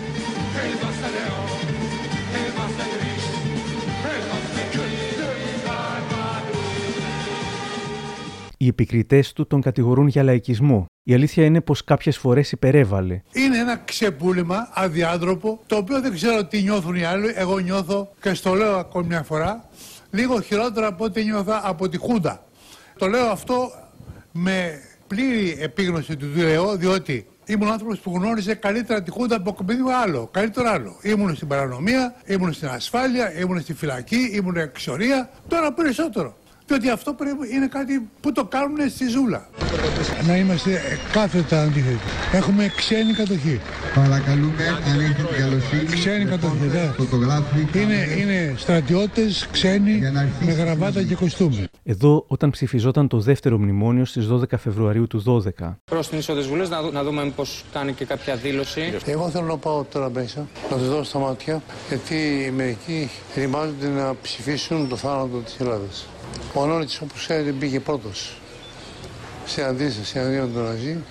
Οι 8.66 8.68
επικριτές 8.68 9.32
του 9.32 9.46
τον 9.46 9.60
κατηγορούν 9.60 10.06
για 10.06 10.22
λαϊκισμό. 10.22 10.86
Η 11.02 11.14
αλήθεια 11.14 11.44
είναι 11.44 11.60
πως 11.60 11.84
κάποιες 11.84 12.18
φορές 12.18 12.52
υπερέβαλε. 12.52 13.22
Είναι 13.32 13.58
ένα 13.58 13.76
ξεπούλημα 13.76 14.68
αδιάντροπο, 14.72 15.60
το 15.66 15.76
οποίο 15.76 16.00
δεν 16.00 16.12
ξέρω 16.12 16.44
τι 16.44 16.62
νιώθουν 16.62 16.94
οι 16.94 17.04
άλλοι. 17.04 17.32
Εγώ 17.36 17.58
νιώθω 17.58 18.08
και 18.20 18.34
στο 18.34 18.54
λέω 18.54 18.76
ακόμη 18.76 19.06
μια 19.06 19.22
φορά, 19.22 19.68
λίγο 20.10 20.40
χειρότερα 20.40 20.86
από 20.86 21.04
ό,τι 21.04 21.24
νιώθα 21.24 21.60
από 21.64 21.88
τη 21.88 21.96
Χούντα. 21.98 22.44
Το 22.98 23.06
λέω 23.06 23.26
αυτό 23.26 23.70
με 24.32 24.80
πλήρη 25.06 25.56
επίγνωση 25.60 26.16
του 26.16 26.26
λέω, 26.36 26.76
διότι 26.76 27.26
ήμουν 27.46 27.68
άνθρωπος 27.68 27.98
που 27.98 28.12
γνώριζε 28.14 28.54
καλύτερα 28.54 29.02
τη 29.02 29.10
Χούντα 29.10 29.36
από 29.36 29.56
οποιοδήποτε 29.60 29.94
άλλο. 29.94 30.28
Καλύτερο 30.32 30.70
άλλο. 30.70 30.96
Ήμουν 31.02 31.34
στην 31.34 31.48
παρανομία, 31.48 32.14
ήμουν 32.24 32.52
στην 32.52 32.68
ασφάλεια, 32.68 33.38
ήμουν 33.38 33.60
στη 33.60 33.74
φυλακή, 33.74 34.30
ήμουν 34.32 34.56
εξορία. 34.56 35.30
Τώρα 35.48 35.72
περισσότερο. 35.72 36.36
Διότι 36.66 36.90
αυτό 36.90 37.12
πρέπει, 37.12 37.54
είναι 37.54 37.66
κάτι 37.66 38.08
που 38.20 38.32
το 38.32 38.44
κάνουν 38.44 38.90
στη 38.90 39.08
ζούλα. 39.08 39.48
Να 40.26 40.36
είμαστε 40.36 40.80
κάθετα 41.12 41.62
αντίθετοι. 41.62 41.98
Έχουμε 42.32 42.72
ξένη 42.76 43.12
κατοχή. 43.12 43.60
Παρακαλούμε, 43.94 44.68
αν 44.92 45.00
έχετε 45.00 45.22
την 45.22 45.36
καλοσύνη. 45.42 45.84
Ξένη 45.84 46.24
κατοχή, 46.24 46.64
ναι. 46.72 46.92
Φωτογράφοι. 46.96 47.66
Είναι, 47.74 48.06
είναι 48.18 48.54
στρατιώτες, 48.56 49.48
ξένοι, 49.52 50.00
με 50.40 50.52
γραβάτα 50.52 51.02
και 51.02 51.14
κοστούμι. 51.14 51.64
Εδώ, 51.84 52.24
όταν 52.28 52.50
ψηφιζόταν 52.50 53.08
το 53.08 53.20
δεύτερο 53.20 53.58
μνημόνιο 53.58 54.04
στις 54.04 54.26
12 54.30 54.42
Φεβρουαρίου 54.58 55.06
του 55.06 55.42
12. 55.60 55.76
Προς 55.84 56.08
την 56.08 56.18
είσοδο 56.18 56.38
της 56.40 56.48
Βουλής 56.48 56.68
να, 56.68 56.82
δου- 56.82 56.92
να 56.92 57.02
δούμε 57.04 57.24
μήπως 57.24 57.64
κάνει 57.72 57.92
και 57.92 58.04
κάποια 58.04 58.36
δήλωση. 58.36 58.94
Εγώ 59.04 59.28
θέλω 59.30 59.44
να 59.46 59.56
πάω 59.56 59.84
τώρα 59.92 60.10
μέσα, 60.10 60.46
να 60.70 60.76
τους 60.76 60.88
δώσω 60.88 61.04
στα 61.04 61.18
μάτια, 61.18 61.62
γιατί 61.88 62.14
μερικοί 62.56 63.10
ετοιμάζονται 63.36 63.88
να 63.88 64.14
ψηφίσουν 64.22 64.88
το 64.88 64.96
θάνατο 64.96 65.36
της 65.38 65.56
Ελλάδας. 65.60 66.06
Ο 66.52 66.62
Ανώνυτης, 66.62 67.00
όπως 67.00 67.20
ξέρετε, 67.20 67.50
μπήκε 67.50 67.80
πρώτος 67.80 68.36
σε 69.46 69.64
αντίσταση 69.64 70.18
εναντίον 70.18 70.52
των 70.52 70.62
Ναζί 70.62 71.04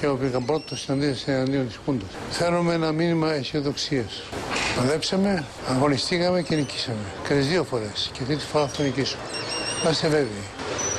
και 0.00 0.06
εγώ 0.06 0.14
πήγα 0.14 0.40
πρώτος 0.40 0.80
σε 0.80 0.92
αντίσταση 0.92 1.30
εναντίον 1.30 1.66
της 1.66 1.78
Χούντας. 1.84 2.08
Θέλουμε 2.30 2.74
ένα 2.74 2.92
μήνυμα 2.92 3.32
αισιοδοξίας. 3.32 4.22
Παλέψαμε, 4.76 5.44
αγωνιστήκαμε 5.68 6.42
και 6.42 6.54
νικήσαμε. 6.54 7.04
Και 7.28 7.34
τις 7.34 7.46
δύο 7.46 7.64
φορές. 7.64 8.10
Και 8.12 8.22
τρίτη 8.22 8.44
φορά 8.44 8.66
θα 8.68 8.82
νικήσουμε. 8.82 9.22
Να 9.84 9.90
είστε 9.90 10.08
βέβαιοι. 10.08 10.44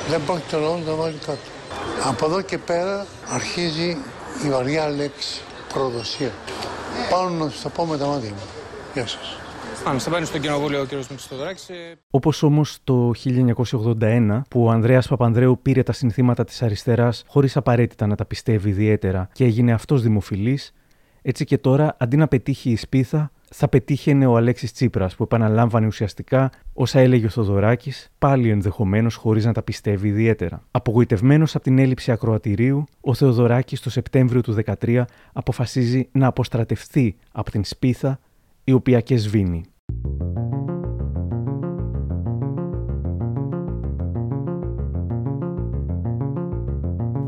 Δεν 0.08 0.20
πρόκειται 0.26 0.56
ο 0.56 0.60
λαός 0.60 0.80
να 0.86 0.94
βάλει 0.94 1.18
κάτω. 1.26 1.38
Από 2.04 2.26
εδώ 2.26 2.40
και 2.40 2.58
πέρα 2.58 3.06
αρχίζει 3.28 3.96
η 4.44 4.48
βαριά 4.50 4.88
λέξη 4.88 5.40
προδοσία. 5.72 6.32
Πάνω 7.10 7.44
να 7.44 7.50
σου 7.50 7.62
τα 7.62 7.68
πω 7.68 7.84
με 7.84 7.98
τα 7.98 8.06
μάτια 8.06 8.30
μου. 8.30 8.42
Γεια 8.94 9.06
σας. 9.06 9.45
Μάλιστα, 9.86 10.10
μπαίνει 10.10 10.26
στο 10.26 10.38
κοινοβούλιο 10.38 10.80
ο 10.80 10.84
κ. 10.84 10.92
Μητσοτοδωράκη. 10.92 11.62
Όπως 12.10 12.42
όμως 12.42 12.78
το 12.84 13.12
1981, 14.00 14.42
που 14.50 14.64
ο 14.64 14.70
Ανδρέας 14.70 15.08
Παπανδρέου 15.08 15.58
πήρε 15.62 15.82
τα 15.82 15.92
συνθήματα 15.92 16.44
της 16.44 16.62
αριστεράς 16.62 17.24
χωρίς 17.26 17.56
απαραίτητα 17.56 18.06
να 18.06 18.14
τα 18.14 18.24
πιστεύει 18.24 18.68
ιδιαίτερα 18.68 19.28
και 19.32 19.44
έγινε 19.44 19.72
αυτός 19.72 20.02
δημοφιλής, 20.02 20.72
έτσι 21.22 21.44
και 21.44 21.58
τώρα 21.58 21.96
αντί 21.98 22.16
να 22.16 22.28
πετύχει 22.28 22.70
η 22.70 22.76
σπίθα, 22.76 23.30
θα 23.50 23.68
πετύχαινε 23.68 24.26
ο 24.26 24.36
Αλέξης 24.36 24.72
Τσίπρας 24.72 25.16
που 25.16 25.22
επαναλάμβανε 25.22 25.86
ουσιαστικά 25.86 26.50
όσα 26.72 27.00
έλεγε 27.00 27.26
ο 27.26 27.28
Θοδωράκης, 27.28 28.08
πάλι 28.18 28.50
ενδεχομένως 28.50 29.14
χωρίς 29.14 29.44
να 29.44 29.52
τα 29.52 29.62
πιστεύει 29.62 30.08
ιδιαίτερα. 30.08 30.62
Απογοητευμένος 30.70 31.54
από 31.54 31.64
την 31.64 31.78
έλλειψη 31.78 32.12
ακροατηρίου, 32.12 32.84
ο 33.00 33.14
Θεοδωράκης 33.14 33.80
το 33.80 33.90
Σεπτέμβριο 33.90 34.40
του 34.40 34.56
2013 34.82 35.04
αποφασίζει 35.32 36.08
να 36.12 36.26
αποστρατευτεί 36.26 37.16
από 37.32 37.50
την 37.50 37.64
σπίθα, 37.64 38.18
η 38.64 38.72
οποία 38.72 39.00
και 39.00 39.16
σβήνει. 39.16 39.64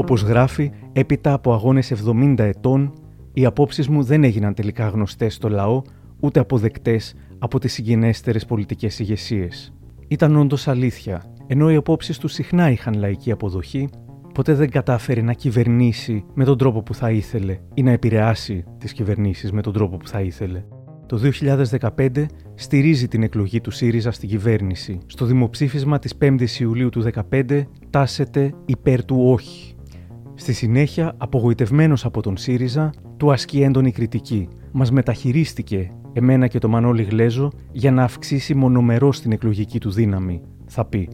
Όπως 0.01 0.23
γράφει, 0.23 0.71
έπειτα 0.93 1.33
από 1.33 1.53
αγώνες 1.53 1.93
70 1.93 2.35
ετών, 2.39 2.93
οι 3.33 3.45
απόψεις 3.45 3.89
μου 3.89 4.03
δεν 4.03 4.25
έγιναν 4.25 4.55
τελικά 4.55 4.89
γνωστές 4.89 5.35
στο 5.35 5.49
λαό 5.49 5.83
ούτε 6.21 6.41
αποδεκτές 6.41 7.15
από 7.39 7.59
τις 7.59 7.73
συγγενέστερες 7.73 8.45
πολιτικές 8.45 8.99
ηγεσίες. 8.99 9.73
Ήταν 10.09 10.37
όντως 10.37 10.69
αλήθεια, 10.69 11.25
ενώ 11.47 11.71
οι 11.71 11.75
απόψεις 11.75 12.19
τους 12.19 12.33
συχνά 12.33 12.71
είχαν 12.71 12.95
λαϊκή 12.95 13.31
αποδοχή, 13.31 13.89
ποτέ 14.35 14.55
δεν 14.55 14.71
κατάφερε 14.71 15.23
να 15.23 15.33
κυβερνήσει 15.33 16.25
με 16.35 16.45
τον 16.45 16.59
τρόπο 16.59 16.83
που 16.83 16.95
θα 16.95 17.11
ήθελε 17.11 17.59
ή 17.75 17.83
να 17.83 17.91
επηρεάσει 17.91 18.65
τις 18.79 18.93
κυβερνήσεις 18.93 19.53
με 19.53 19.63
τον 19.63 19.73
τρόπο 19.73 19.97
που 19.97 20.09
θα 20.09 20.21
ήθελε. 20.21 20.65
Το 21.09 21.21
2015 21.97 22.27
στηρίζει 22.55 23.09
την 23.09 23.23
εκλογή 23.23 23.61
του 23.61 23.71
ΣΥΡΙΖΑ 23.71 24.11
στην 24.11 24.29
κυβέρνηση. 24.29 24.99
Στο 25.07 25.25
δημοψήφισμα 25.25 25.99
της 25.99 26.15
5ης 26.21 26.61
Ιουλίου 26.61 26.89
του 26.89 27.03
2015 27.31 27.63
τάσεται 27.91 28.55
υπέρ 28.65 29.05
του 29.05 29.17
όχι. 29.25 29.75
Στη 30.35 30.53
συνέχεια, 30.53 31.15
απογοητευμένος 31.17 32.05
από 32.05 32.23
τον 32.23 32.37
ΣΥΡΙΖΑ, 32.37 32.93
του 33.17 33.33
ασκεί 33.33 33.63
έντονη 33.63 33.93
κριτική. 33.93 34.49
Μας 34.73 34.91
μεταχειρίστηκε 34.91 35.91
εμένα 36.13 36.47
και 36.47 36.59
το 36.59 36.69
Μανώλη 36.69 37.03
Γλέζο 37.03 37.53
για 37.73 37.91
να 37.91 38.03
αυξήσει 38.03 38.55
μονομερός 38.55 39.21
την 39.21 39.33
εκλογική 39.33 39.81
του 39.81 39.91
δύναμη, 39.91 40.43
θα 40.67 40.85
πει. 40.85 41.09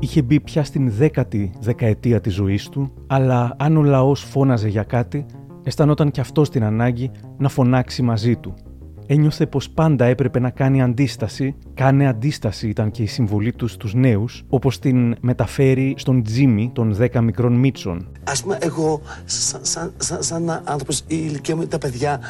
Είχε 0.00 0.22
μπει 0.22 0.40
πια 0.40 0.64
στην 0.64 0.90
δέκατη 0.90 1.52
δεκαετία 1.60 2.20
της 2.20 2.34
ζωής 2.34 2.68
του, 2.68 2.92
αλλά 3.06 3.56
αν 3.58 3.76
ο 3.76 3.82
λαός 3.82 4.22
φώναζε 4.22 4.68
για 4.68 4.82
κάτι, 4.82 5.26
αισθανόταν 5.62 6.10
και 6.10 6.20
αυτός 6.20 6.50
την 6.50 6.64
ανάγκη 6.64 7.10
να 7.38 7.48
φωνάξει 7.48 8.02
μαζί 8.02 8.36
του– 8.36 8.54
ένιωθε 9.08 9.46
πως 9.46 9.70
πάντα 9.70 10.04
έπρεπε 10.04 10.40
να 10.40 10.50
κάνει 10.50 10.82
αντίσταση. 10.82 11.54
Κάνε 11.74 12.06
αντίσταση 12.06 12.68
ήταν 12.68 12.90
και 12.90 13.02
η 13.02 13.06
συμβολή 13.06 13.52
τους 13.52 13.72
στους 13.72 13.94
νέους, 13.94 14.44
όπως 14.48 14.78
την 14.78 15.16
μεταφέρει 15.20 15.94
στον 15.98 16.22
Τζίμι 16.22 16.70
των 16.74 16.96
10 17.00 17.20
μικρών 17.20 17.52
μίτσων. 17.52 18.08
Ας 18.24 18.42
πούμε, 18.42 18.58
εγώ, 18.60 19.00
σαν, 19.24 19.60
σαν, 19.64 19.92
σαν, 19.96 20.22
σαν 20.22 20.50
άνθρωπος, 20.64 20.98
η 20.98 21.04
ηλικία 21.08 21.56
μου, 21.56 21.66
τα 21.66 21.78
παιδιά, 21.78 22.20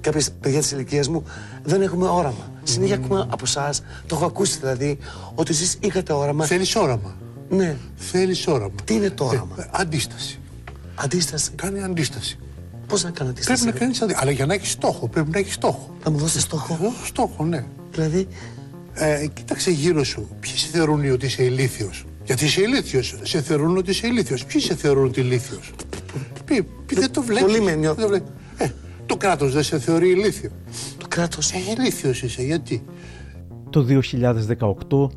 κάποιες 0.00 0.32
παιδιά 0.40 0.58
της 0.58 0.72
ηλικίας 0.72 1.08
μου, 1.08 1.22
δεν 1.62 1.82
έχουμε 1.82 2.06
όραμα. 2.06 2.46
Mm. 2.48 2.60
Συνέχεια 2.62 2.94
ακούμε 2.94 3.20
από 3.20 3.42
εσάς, 3.42 3.82
το 4.06 4.14
έχω 4.14 4.24
ακούσει 4.24 4.58
δηλαδή, 4.58 4.98
ότι 5.34 5.50
εσείς 5.50 5.78
είχατε 5.80 6.12
όραμα. 6.12 6.44
Θέλεις 6.44 6.76
όραμα. 6.76 7.14
Ναι. 7.48 7.76
Θέλεις 7.94 8.46
όραμα. 8.46 8.74
Τι 8.84 8.94
είναι 8.94 9.10
το 9.10 9.24
όραμα; 9.24 9.54
Ε, 9.58 9.68
αντίσταση. 9.70 10.38
Αντίσταση. 10.94 11.50
Κάνει 11.54 11.82
αντίσταση. 11.82 12.38
Πώς 12.88 13.04
να 13.04 13.10
κάνω 13.10 13.30
αντίσταση. 13.30 13.62
Πρέπει 13.62 13.74
να 13.78 13.80
κάνεις 13.84 14.02
αντίσταση. 14.02 14.24
Αλλά 14.26 14.36
για 14.36 14.46
να 14.46 14.54
έχεις 14.54 14.70
στόχο, 14.70 15.08
πρέπει 15.08 15.30
να 15.30 15.38
έχεις 15.38 15.54
στόχο. 15.54 15.96
Να 16.04 16.10
μου 16.10 16.18
δώσεις 16.18 16.42
στόχο; 16.42 16.78
Ε, 16.82 17.06
στόχο, 17.06 17.44
ναι. 17.44 17.64
Δηλαδή; 17.90 18.26
Ε, 18.92 19.26
κοίταξε 19.34 19.70
γύρω 19.70 20.04
σου. 20.04 20.28
Ποιοι 20.40 20.52
σε 20.56 20.66
θεωρούν 20.72 21.10
ότι 21.10 21.26
είσαι 21.26 21.42
ηλίθιος; 21.44 22.04
Γιατί 22.24 22.44
είσαι 22.44 22.60
ηλίθιος. 22.62 23.18
Σε 23.22 23.42
θεωρούν 23.42 23.76
ότι 23.76 23.90
είσαι 23.90 24.06
ηλίθιος. 24.06 24.44
Ποιοι 24.44 24.60
σε 24.60 24.74
θεωρούν 24.74 25.04
ότι 25.04 25.20
ηλίθιος; 25.20 25.72
Πει, 26.44 26.66
πει, 26.86 26.94
δεν 26.94 27.10
το 27.12 27.22
βλέπεις. 27.22 27.52
Πολύ 27.52 27.60
με 27.64 27.74
νιώθω. 27.74 28.14
Ε, 28.56 28.68
το 29.06 29.16
κράτος 29.16 29.52
δεν 29.52 29.62
σε 29.62 29.78
θεωρεί 29.78 30.08
ηλίθιο. 30.10 30.50
Το 30.98 31.06
κράτος. 31.08 31.52
Ε, 31.52 31.56
ηλίθιος 31.78 32.22
είσαι. 32.22 32.42
Γιατί; 32.42 32.84
Το 33.70 33.82
2018 33.82 35.10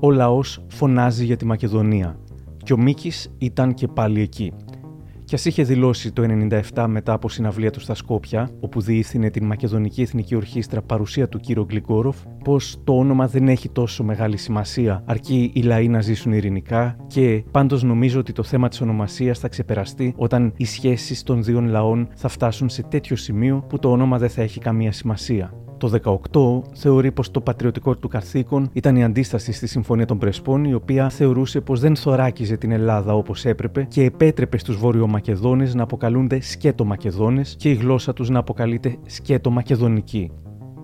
ο 0.00 0.10
λαός 0.10 0.64
φωνάζει 0.68 1.24
για 1.24 1.36
τη 1.36 1.44
Μακεδονία 1.44 2.18
και 2.64 2.72
ο 2.72 2.78
Μίκης 2.78 3.30
ήταν 3.38 3.74
και 3.74 3.86
πάλι 3.86 4.20
εκεί. 4.20 4.52
Κι 5.26 5.34
ας 5.34 5.44
είχε 5.44 5.62
δηλώσει 5.62 6.12
το 6.12 6.48
1997 6.72 6.86
μετά 6.88 7.12
από 7.12 7.28
συναυλία 7.28 7.70
του 7.70 7.80
στα 7.80 7.94
Σκόπια, 7.94 8.50
όπου 8.60 8.80
διήθυνε 8.80 9.30
την 9.30 9.46
Μακεδονική 9.46 10.02
Εθνική 10.02 10.34
Ορχήστρα 10.34 10.82
παρουσία 10.82 11.28
του 11.28 11.38
κύριο 11.38 11.64
Γκλικόροφ, 11.64 12.16
πως 12.44 12.80
το 12.84 12.98
όνομα 12.98 13.26
δεν 13.26 13.48
έχει 13.48 13.68
τόσο 13.68 14.04
μεγάλη 14.04 14.36
σημασία, 14.36 15.02
αρκεί 15.06 15.50
οι 15.54 15.62
λαοί 15.62 15.88
να 15.88 16.00
ζήσουν 16.00 16.32
ειρηνικά 16.32 16.96
και 17.06 17.44
πάντως 17.50 17.82
νομίζω 17.82 18.20
ότι 18.20 18.32
το 18.32 18.42
θέμα 18.42 18.68
της 18.68 18.80
ονομασίας 18.80 19.38
θα 19.38 19.48
ξεπεραστεί 19.48 20.14
όταν 20.16 20.52
οι 20.56 20.64
σχέσεις 20.64 21.22
των 21.22 21.42
δύο 21.42 21.60
λαών 21.60 22.08
θα 22.14 22.28
φτάσουν 22.28 22.68
σε 22.68 22.82
τέτοιο 22.82 23.16
σημείο 23.16 23.64
που 23.68 23.78
το 23.78 23.90
όνομα 23.90 24.18
δεν 24.18 24.28
θα 24.28 24.42
έχει 24.42 24.60
καμία 24.60 24.92
σημασία. 24.92 25.65
Το 25.78 26.20
18 26.32 26.76
θεωρεί 26.76 27.12
πως 27.12 27.30
το 27.30 27.40
πατριωτικό 27.40 27.96
του 27.96 28.08
καθήκον 28.08 28.68
ήταν 28.72 28.96
η 28.96 29.04
αντίσταση 29.04 29.52
στη 29.52 29.66
Συμφωνία 29.66 30.06
των 30.06 30.18
Πρεσπών, 30.18 30.64
η 30.64 30.74
οποία 30.74 31.08
θεωρούσε 31.08 31.60
πως 31.60 31.80
δεν 31.80 31.96
θωράκιζε 31.96 32.56
την 32.56 32.70
Ελλάδα 32.70 33.14
όπως 33.14 33.44
έπρεπε 33.44 33.86
και 33.88 34.04
επέτρεπε 34.04 34.58
στους 34.58 34.76
Βορειομακεδόνες 34.76 35.74
να 35.74 35.82
αποκαλούνται 35.82 36.40
σκέτο 36.40 36.84
Μακεδόνες 36.84 37.54
και 37.58 37.70
η 37.70 37.74
γλώσσα 37.74 38.12
τους 38.12 38.28
να 38.28 38.38
αποκαλείται 38.38 38.96
σκέτο 39.06 39.50
Μακεδονική. 39.50 40.30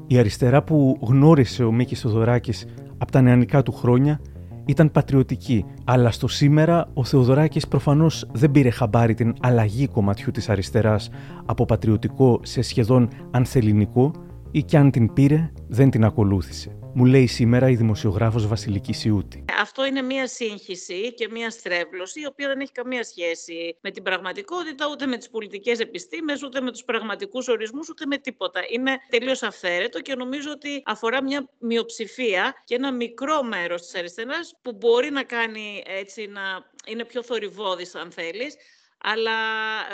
Η 0.06 0.18
αριστερά 0.18 0.62
που 0.62 0.98
γνώρισε 1.00 1.64
ο 1.64 1.72
Μίκης 1.72 2.00
Θεοδωράκης 2.00 2.66
από 2.98 3.12
τα 3.12 3.20
νεανικά 3.20 3.62
του 3.62 3.72
χρόνια 3.72 4.20
ήταν 4.64 4.90
πατριωτική, 4.90 5.64
αλλά 5.84 6.10
στο 6.10 6.28
σήμερα 6.28 6.88
ο 6.94 7.04
Θεοδωράκης 7.04 7.68
προφανώς 7.68 8.26
δεν 8.32 8.50
πήρε 8.50 8.70
χαμπάρι 8.70 9.14
την 9.14 9.34
αλλαγή 9.40 9.88
κομματιού 9.88 10.30
της 10.30 10.48
αριστεράς 10.48 11.10
από 11.46 11.64
πατριωτικό 11.64 12.40
σε 12.42 12.62
σχεδόν 12.62 13.08
ανθεληνικό 13.30 14.12
ή 14.52 14.62
κι 14.62 14.76
αν 14.76 14.90
την 14.90 15.12
πήρε, 15.12 15.52
δεν 15.68 15.90
την 15.90 16.04
ακολούθησε. 16.04 16.76
Μου 16.94 17.04
λέει 17.04 17.26
σήμερα 17.26 17.68
η 17.68 17.74
δημοσιογράφος 17.76 18.46
Βασιλική 18.46 18.92
Σιούτη. 18.92 19.44
Αυτό 19.60 19.86
είναι 19.86 20.02
μία 20.02 20.26
σύγχυση 20.26 21.14
και 21.14 21.28
μία 21.30 21.50
στρέβλωση, 21.50 22.20
η 22.20 22.26
οποία 22.26 22.48
δεν 22.48 22.60
έχει 22.60 22.72
καμία 22.72 23.04
σχέση 23.04 23.76
με 23.80 23.90
την 23.90 24.02
πραγματικότητα, 24.02 24.86
ούτε 24.90 25.06
με 25.06 25.16
τις 25.16 25.30
πολιτικές 25.30 25.78
επιστήμες, 25.78 26.42
ούτε 26.42 26.60
με 26.60 26.70
τους 26.70 26.84
πραγματικούς 26.84 27.48
ορισμούς, 27.48 27.88
ούτε 27.88 28.06
με 28.06 28.18
τίποτα. 28.18 28.60
Είναι 28.70 28.96
τελείως 29.08 29.42
αυθαίρετο 29.42 30.00
και 30.00 30.14
νομίζω 30.14 30.50
ότι 30.50 30.82
αφορά 30.84 31.22
μια 31.22 31.48
μειοψηφία 31.58 32.54
και 32.64 32.74
ένα 32.74 32.92
μικρό 32.92 33.42
μέρος 33.42 33.82
της 33.82 33.94
αριστεράς 33.94 34.58
που 34.62 34.72
μπορεί 34.72 35.10
να 35.10 35.22
κάνει 35.22 35.82
έτσι 35.86 36.26
να 36.26 36.42
είναι 36.86 37.04
πιο 37.04 37.22
θορυβόδης 37.22 37.94
αν 37.94 38.10
θέλεις, 38.10 38.56
αλλά 38.98 39.32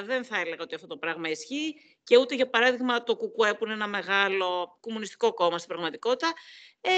δεν 0.07 0.25
θα 0.25 0.41
έλεγα 0.41 0.63
ότι 0.63 0.75
αυτό 0.75 0.87
το 0.87 0.97
πράγμα 0.97 1.29
ισχύει 1.29 1.75
και 2.09 2.17
ούτε 2.17 2.35
για 2.35 2.49
παράδειγμα 2.49 3.03
το 3.03 3.17
ΚΚΕ 3.17 3.55
που 3.55 3.65
είναι 3.65 3.73
ένα 3.73 3.87
μεγάλο 3.87 4.79
κομμουνιστικό 4.81 5.35
κόμμα 5.35 5.59
στην 5.59 5.69
πραγματικότητα 5.69 6.33
ε, 6.81 6.91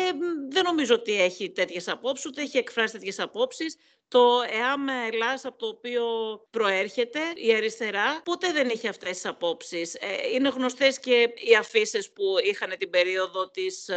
δεν 0.48 0.62
νομίζω 0.64 0.94
ότι 0.94 1.22
έχει 1.22 1.50
τέτοιες 1.50 1.88
απόψεις, 1.88 2.26
ούτε 2.26 2.42
έχει 2.42 2.58
εκφράσει 2.58 2.92
τέτοιες 2.92 3.18
απόψεις. 3.18 3.76
Το 4.08 4.40
ΕΑΜ 4.50 4.88
Ελλάς 5.12 5.44
από 5.44 5.58
το 5.58 5.66
οποίο 5.66 6.04
προέρχεται 6.50 7.20
η 7.34 7.54
αριστερά 7.54 8.20
ποτέ 8.24 8.52
δεν 8.52 8.68
είχε 8.68 8.88
αυτές 8.88 9.10
τις 9.10 9.26
απόψεις. 9.26 9.94
Ε, 9.94 9.98
είναι 10.34 10.48
γνωστές 10.48 10.98
και 10.98 11.28
οι 11.48 11.54
αφήσεις 11.58 12.12
που 12.12 12.24
είχαν 12.44 12.74
την 12.78 12.90
περίοδο 12.90 13.50
της 13.50 13.88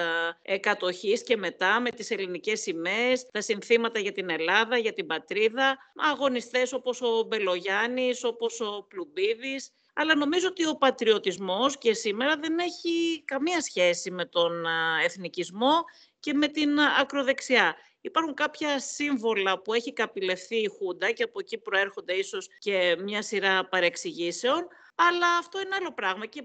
ε, 0.42 0.58
κατοχής 0.58 1.24
και 1.24 1.38
μετά 1.38 1.80
με 1.80 1.90
τις 1.90 2.12
ελληνικές 2.12 2.62
σημαίες, 2.62 3.26
τα 3.32 3.42
συνθήματα 3.42 4.00
για 4.00 4.12
την 4.12 4.30
Ελλάδα, 4.30 4.78
για 4.78 4.94
την 4.94 5.06
πατρίδα, 5.06 5.78
αγωνιστές 6.12 6.74
όπως 6.74 7.02
ο 7.02 7.24
Μπελογιάννης, 7.28 8.24
όπως 8.24 8.60
ο 8.60 8.86
Πλουμπίδης 8.90 9.72
αλλά 9.94 10.16
νομίζω 10.16 10.48
ότι 10.48 10.68
ο 10.68 10.76
πατριωτισμός 10.76 11.78
και 11.78 11.94
σήμερα 11.94 12.36
δεν 12.38 12.60
έχει 12.60 13.24
καμία 13.26 13.62
σχέση 13.62 14.12
με 14.12 14.26
τον 14.26 14.66
εθνικισμό 15.04 15.84
και 16.20 16.34
με 16.34 16.48
την 16.48 16.80
ακροδεξιά. 16.80 17.76
Υπάρχουν 18.02 18.34
κάποια 18.34 18.80
σύμβολα 18.80 19.62
που 19.62 19.74
έχει 19.74 19.94
καπηλευθεί 19.94 20.56
η 20.56 20.68
Χούντα 20.78 21.12
και 21.12 21.24
από 21.24 21.40
εκεί 21.40 21.58
προέρχονται 21.58 22.14
ίσως 22.14 22.48
και 22.60 22.96
μια 23.04 23.22
σειρά 23.22 23.68
παρεξηγήσεων, 23.68 24.68
αλλά 24.96 25.38
αυτό 25.40 25.60
είναι 25.60 25.76
άλλο 25.80 25.94
πράγμα 25.94 26.26
και 26.26 26.44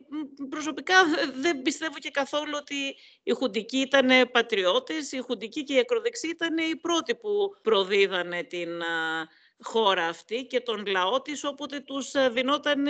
προσωπικά 0.49 0.95
δεν 1.35 1.63
πιστεύω 1.63 1.99
και 1.99 2.11
καθόλου 2.11 2.53
ότι 2.55 2.97
οι 3.23 3.33
χουντικοί 3.33 3.79
ήταν 3.79 4.31
πατριώτες, 4.31 5.13
οι 5.13 5.19
χουντικοί 5.19 5.65
και 5.65 5.75
οι 5.75 5.79
ακροδεξοί 5.79 6.29
ήταν 6.29 6.59
οι 6.59 6.77
πρώτοι 6.77 7.15
που 7.15 7.57
προδίδανε 7.63 8.43
την 8.43 8.69
χώρα 9.63 10.07
αυτή 10.07 10.45
και 10.45 10.61
τον 10.61 10.87
λαό 10.87 11.23
της, 11.23 11.45
όποτε 11.45 11.81
τους 11.81 12.15
ε, 12.15 12.29
δινόταν 12.29 12.87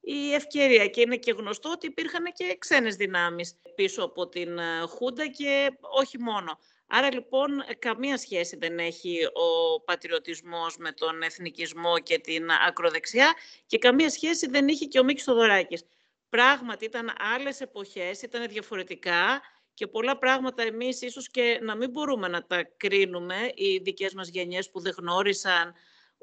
η 0.00 0.32
ευκαιρία. 0.34 0.86
Και 0.86 1.00
είναι 1.00 1.16
και 1.16 1.32
γνωστό 1.32 1.70
ότι 1.70 1.86
υπήρχαν 1.86 2.24
και 2.34 2.56
ξένες 2.58 2.96
δυνάμεις 2.96 3.56
πίσω 3.74 4.02
από 4.02 4.28
την 4.28 4.58
ε, 4.58 4.80
Χούντα 4.88 5.26
και 5.26 5.72
όχι 5.80 6.18
μόνο. 6.18 6.58
Άρα 6.86 7.12
λοιπόν 7.12 7.50
καμία 7.78 8.16
σχέση 8.16 8.56
δεν 8.56 8.78
έχει 8.78 9.18
ο 9.24 9.80
πατριωτισμός 9.80 10.76
με 10.76 10.92
τον 10.92 11.22
εθνικισμό 11.22 11.98
και 11.98 12.18
την 12.18 12.50
ακροδεξιά 12.66 13.34
και 13.66 13.78
καμία 13.78 14.10
σχέση 14.10 14.46
δεν 14.48 14.68
είχε 14.68 14.84
και 14.84 14.98
ο 14.98 15.04
Μίκης 15.04 15.24
Θοδωράκης. 15.24 15.84
Πράγματι 16.28 16.84
ήταν 16.84 17.12
άλλες 17.34 17.60
εποχές, 17.60 18.22
ήταν 18.22 18.48
διαφορετικά 18.48 19.42
και 19.74 19.86
πολλά 19.86 20.18
πράγματα 20.18 20.62
εμείς 20.62 21.02
ίσως 21.02 21.30
και 21.30 21.58
να 21.62 21.76
μην 21.76 21.90
μπορούμε 21.90 22.28
να 22.28 22.46
τα 22.46 22.62
κρίνουμε 22.76 23.52
οι 23.54 23.78
δικές 23.78 24.14
μας 24.14 24.28
γενιές 24.28 24.70
που 24.70 24.80
δεν 24.80 24.94
γνώρισαν 24.98 25.74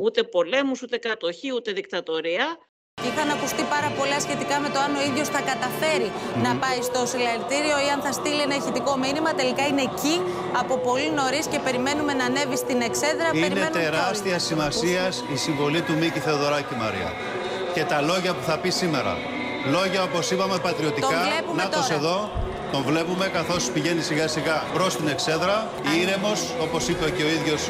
ούτε 0.03 0.23
πολέμους, 0.23 0.81
ούτε 0.81 0.97
κατοχή, 0.97 1.53
ούτε 1.53 1.71
δικτατορία. 1.71 2.57
Είχαν 3.07 3.29
ακουστεί 3.29 3.63
πάρα 3.75 3.89
πολλά 3.97 4.19
σχετικά 4.19 4.59
με 4.59 4.69
το 4.69 4.79
αν 4.85 4.91
ο 4.95 5.01
ίδιος 5.09 5.27
θα 5.35 5.41
καταφέρει 5.51 6.11
να 6.45 6.51
πάει 6.61 6.79
στο 6.89 6.99
συλλαλητήριο 7.11 7.77
ή 7.85 7.87
αν 7.95 7.99
θα 8.05 8.11
στείλει 8.11 8.41
ένα 8.47 8.55
ηχητικό 8.55 8.97
μήνυμα. 8.97 9.29
Τελικά 9.33 9.63
είναι 9.67 9.81
εκεί 9.81 10.15
από 10.61 10.77
πολύ 10.77 11.09
νωρίς 11.19 11.45
και 11.51 11.59
περιμένουμε 11.59 12.13
να 12.13 12.25
ανέβει 12.25 12.57
στην 12.57 12.81
εξέδρα. 12.81 13.27
Είναι 13.33 13.69
τεράστια 13.71 14.39
σημασίας 14.39 15.23
η 15.33 15.35
συμβολή 15.45 15.81
του 15.81 15.93
Μίκη 16.01 16.19
Θεοδωράκη 16.19 16.75
Μαρία. 16.75 17.09
Και 17.73 17.83
τα 17.83 18.01
λόγια 18.01 18.31
που 18.35 18.43
θα 18.49 18.55
πει 18.59 18.69
σήμερα. 18.69 19.17
Λόγια 19.75 20.03
όπως 20.03 20.31
είπαμε 20.31 20.57
πατριωτικά. 20.67 21.19
Να 21.55 21.69
το 21.69 21.79
εδώ. 21.93 22.17
Τον 22.71 22.83
βλέπουμε 22.83 23.27
καθώς 23.27 23.71
πηγαίνει 23.71 24.01
σιγά 24.01 24.27
σιγά 24.27 24.57
προ 24.73 24.87
την 24.87 25.07
εξέδρα. 25.07 25.69
Ήρεμος, 26.01 26.39
όπως 26.61 26.87
είπε 26.87 27.11
και 27.15 27.23
ο 27.23 27.29
ίδιος 27.37 27.61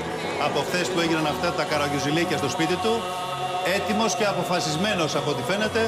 από 0.45 0.59
χθες 0.59 0.87
που 0.89 0.99
έγιναν 0.99 1.25
αυτά 1.25 1.51
τα 1.51 1.63
καραγιουζιλίκια 1.63 2.37
στο 2.37 2.49
σπίτι 2.49 2.75
του 2.83 2.93
έτοιμος 3.75 4.15
και 4.15 4.25
αποφασισμένος 4.25 5.15
από 5.15 5.29
ό,τι 5.29 5.41
φαίνεται 5.41 5.81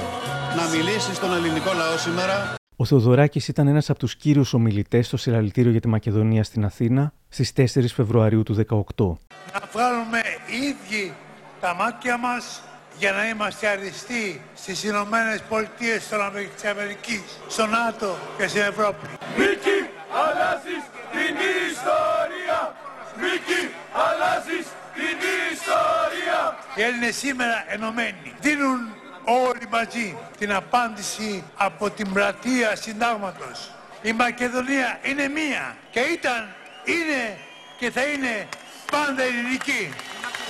να 0.58 0.64
μιλήσει 0.74 1.14
στον 1.14 1.34
ελληνικό 1.34 1.72
λαό 1.74 1.98
σήμερα. 1.98 2.56
Ο 2.76 2.86
Θεοδωράκης 2.86 3.48
ήταν 3.48 3.68
ένας 3.68 3.90
από 3.90 4.00
τους 4.00 4.16
κύριους 4.16 4.54
ομιλητές 4.54 5.08
στο 5.08 5.18
συλλαλητήριο 5.18 5.72
για 5.72 5.82
τη 5.82 5.88
Μακεδονία 5.88 6.44
στην 6.44 6.66
Αθήνα 6.66 7.14
στις 7.30 7.54
4 7.58 7.64
Φεβρουαρίου 7.96 8.44
του 8.44 8.54
2018. 8.54 9.18
Να 9.54 9.62
βγάλουμε 9.72 10.22
οι 10.48 10.66
ίδιοι 10.66 11.14
τα 11.62 11.74
μάτια 11.74 12.18
μας 12.18 12.62
για 12.98 13.12
να 13.12 13.28
είμαστε 13.28 13.68
αριστεί 13.68 14.42
στις 14.56 14.84
Ηνωμένες 14.84 15.42
Πολιτείες 15.50 16.08
της 16.54 16.66
Αμερικής, 16.70 17.24
στο 17.48 17.66
ΝΑΤΟ 17.66 18.18
και 18.38 18.48
στην 18.48 18.62
Ευρώπη. 18.62 19.08
Μίκη, 19.38 19.90
αλλάζεις 20.24 20.84
την 21.12 21.36
ιστορία! 21.72 22.76
Μίκη, 23.16 23.74
αλλάζεις 23.94 24.66
την 24.94 25.18
ιστορία! 25.54 26.58
Οι 26.76 26.82
Έλληνες 26.82 27.16
σήμερα 27.16 27.66
ενωμένοι 27.68 28.36
δίνουν 28.40 28.80
όλοι 29.26 29.68
μαζί 29.70 30.18
την 30.38 30.54
απάντηση 30.54 31.44
από 31.56 31.90
την 31.90 32.14
πλατεία 32.14 32.76
συντάγματος. 32.76 33.72
Η 34.02 34.12
Μακεδονία 34.12 35.00
είναι 35.02 35.28
μία 35.28 35.76
και 35.92 36.00
ήταν, 36.00 36.56
είναι 36.86 37.38
και 37.80 37.92
θα 37.92 38.02
είναι 38.04 38.48
πάντα 38.92 39.24
ελληνική. 39.24 39.94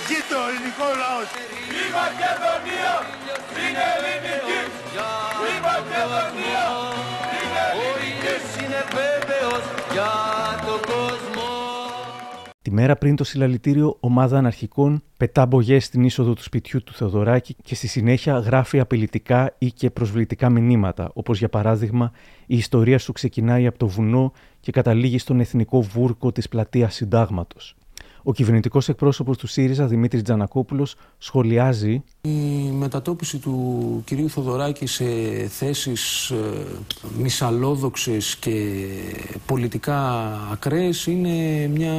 Ζήτω 0.08 0.36
ο 0.44 0.46
ελληνικό 0.50 0.88
λαός. 1.02 1.28
Η 1.82 1.84
Μακεδονία 1.98 2.94
είναι 3.62 3.86
ελληνική. 3.96 4.60
Η 5.52 5.56
Μακεδονία 5.68 6.64
είναι 7.38 7.64
ελληνική. 7.70 8.64
είναι 8.64 8.82
βέβαιος 8.98 9.62
για 9.92 10.12
το 10.66 10.74
κόσμο. 10.90 11.48
Τη 12.62 12.70
μέρα 12.70 12.96
πριν 12.96 13.16
το 13.16 13.24
συλλαλητήριο, 13.24 13.96
ομάδα 14.00 14.38
αναρχικών 14.38 15.02
πετά 15.16 15.46
μπογιές 15.46 15.84
στην 15.84 16.04
είσοδο 16.04 16.32
του 16.34 16.42
σπιτιού 16.42 16.82
του 16.82 16.92
Θεοδωράκη 16.92 17.56
και 17.62 17.74
στη 17.74 17.86
συνέχεια 17.86 18.38
γράφει 18.38 18.80
απειλητικά 18.80 19.54
ή 19.58 19.72
και 19.72 19.90
προσβλητικά 19.90 20.50
μηνύματα, 20.50 21.10
όπως 21.14 21.38
για 21.38 21.48
παράδειγμα 21.48 22.12
η 22.46 22.56
ιστορία 22.56 22.98
σου 22.98 23.12
ξεκινάει 23.12 23.66
από 23.66 23.78
το 23.78 23.86
βουνό 23.86 24.32
και 24.60 24.72
καταλήγει 24.72 25.18
στον 25.18 25.40
εθνικό 25.40 25.82
βούρκο 25.82 26.32
της 26.32 26.48
πλατείας 26.48 26.94
Συντάγματος. 26.94 27.76
Ο 28.22 28.32
κυβερνητικός 28.32 28.88
εκπρόσωπος 28.88 29.36
του 29.36 29.46
ΣΥΡΙΖΑ, 29.46 29.86
Δημήτρης 29.86 30.22
Τζανακόπουλος, 30.22 30.94
σχολιάζει. 31.18 32.02
Η 32.20 32.30
μετατόπιση 32.78 33.38
του 33.38 34.02
κυρίου 34.06 34.30
Θοδωράκη 34.30 34.86
σε 34.86 35.04
θέσεις 35.48 36.30
ε, 36.30 36.36
μυσαλόδοξε 37.18 38.16
και 38.40 38.86
πολιτικά 39.46 39.98
ακραίες 40.52 41.06
είναι 41.06 41.66
μια 41.66 41.94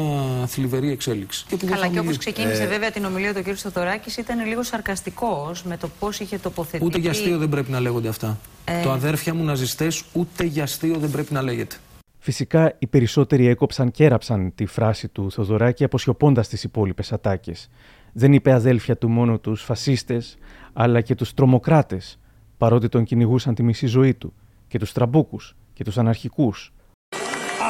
θλιβερή 0.48 0.92
εξέλιξη. 0.92 1.46
Και 1.48 1.66
Καλά, 1.66 1.88
και 1.88 2.00
όπως 2.00 2.18
ξεκίνησε 2.18 2.64
ε... 2.64 2.68
βέβαια 2.68 2.92
την 2.92 3.06
ομιλία 3.06 3.34
του 3.34 3.42
κ. 3.44 3.56
Θοδωράκης, 3.56 4.18
ήταν 4.18 4.48
λίγο 4.48 4.64
σαρκαστικός 4.64 5.64
με 5.64 5.78
το 5.78 5.90
πώς 6.00 6.20
είχε 6.20 6.38
τοποθετηθεί. 6.38 6.86
Ούτε 6.86 6.98
για 6.98 7.12
αστείο 7.12 7.38
δεν 7.38 7.50
πρέπει 7.50 7.72
να 7.72 7.80
λέγονται 7.80 8.08
αυτά. 8.08 8.40
Ε... 8.66 8.82
Τα 8.82 8.91
αδέρφια 8.92 9.34
μου 9.34 9.44
ναζιστές, 9.44 10.04
ούτε 10.14 10.44
για 10.44 10.64
αστείο 10.64 10.96
δεν 10.98 11.12
πρέπει 11.12 11.34
να 11.34 11.42
λέγεται. 11.42 11.76
Φυσικά 12.26 12.76
οι 12.80 12.88
περισσότεροι 12.88 13.48
έκοψαν 13.48 13.92
και 13.92 14.06
έραψαν 14.06 14.56
τη 14.56 14.66
φράση 14.66 15.08
του 15.08 15.32
Θοδωράκη 15.32 15.84
αποσιωπώντας 15.84 16.48
τις 16.48 16.64
υπόλοιπες 16.64 17.12
ατάκες. 17.12 17.70
Δεν 18.14 18.34
είπε 18.34 18.52
αδέλφια 18.52 18.98
του 18.98 19.10
μόνο 19.10 19.40
τους 19.40 19.64
φασίστες, 19.64 20.38
αλλά 20.74 21.02
και 21.02 21.16
τους 21.16 21.34
τρομοκράτες, 21.34 22.20
παρότι 22.58 22.90
τον 22.90 23.04
κυνηγούσαν 23.04 23.56
τη 23.56 23.64
μισή 23.64 23.86
ζωή 23.86 24.14
του, 24.14 24.34
και 24.68 24.80
τους 24.80 24.92
τραμπούκους 24.92 25.56
και 25.74 25.84
τους 25.84 25.98
αναρχικούς. 25.98 26.74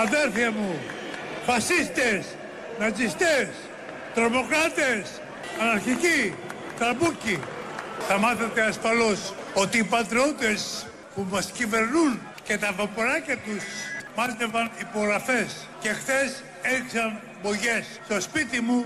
Αδέρφια 0.06 0.52
μου, 0.52 0.74
φασίστες, 1.46 2.36
ναζιστές, 2.80 3.50
τρομοκράτες, 4.14 5.22
αναρχικοί, 5.62 6.34
τραμπούκοι. 6.78 7.40
Θα 8.08 8.18
μάθετε 8.18 8.62
ασφαλώς 8.62 9.34
ότι 9.54 9.78
οι 9.78 9.84
πατριώτες 9.84 10.86
που 11.16 11.26
μας 11.32 11.52
κυβερνούν 11.52 12.20
και 12.44 12.58
τα 12.58 12.74
βαποράκια 12.78 13.38
τους 13.38 13.64
μάζευαν 14.18 14.70
υπογραφές 14.82 15.68
και 15.82 15.90
χθες 15.90 16.44
έριξαν 16.62 17.20
μπογιές 17.44 17.86
στο 18.06 18.22
σπίτι 18.22 18.62
μου. 18.62 18.86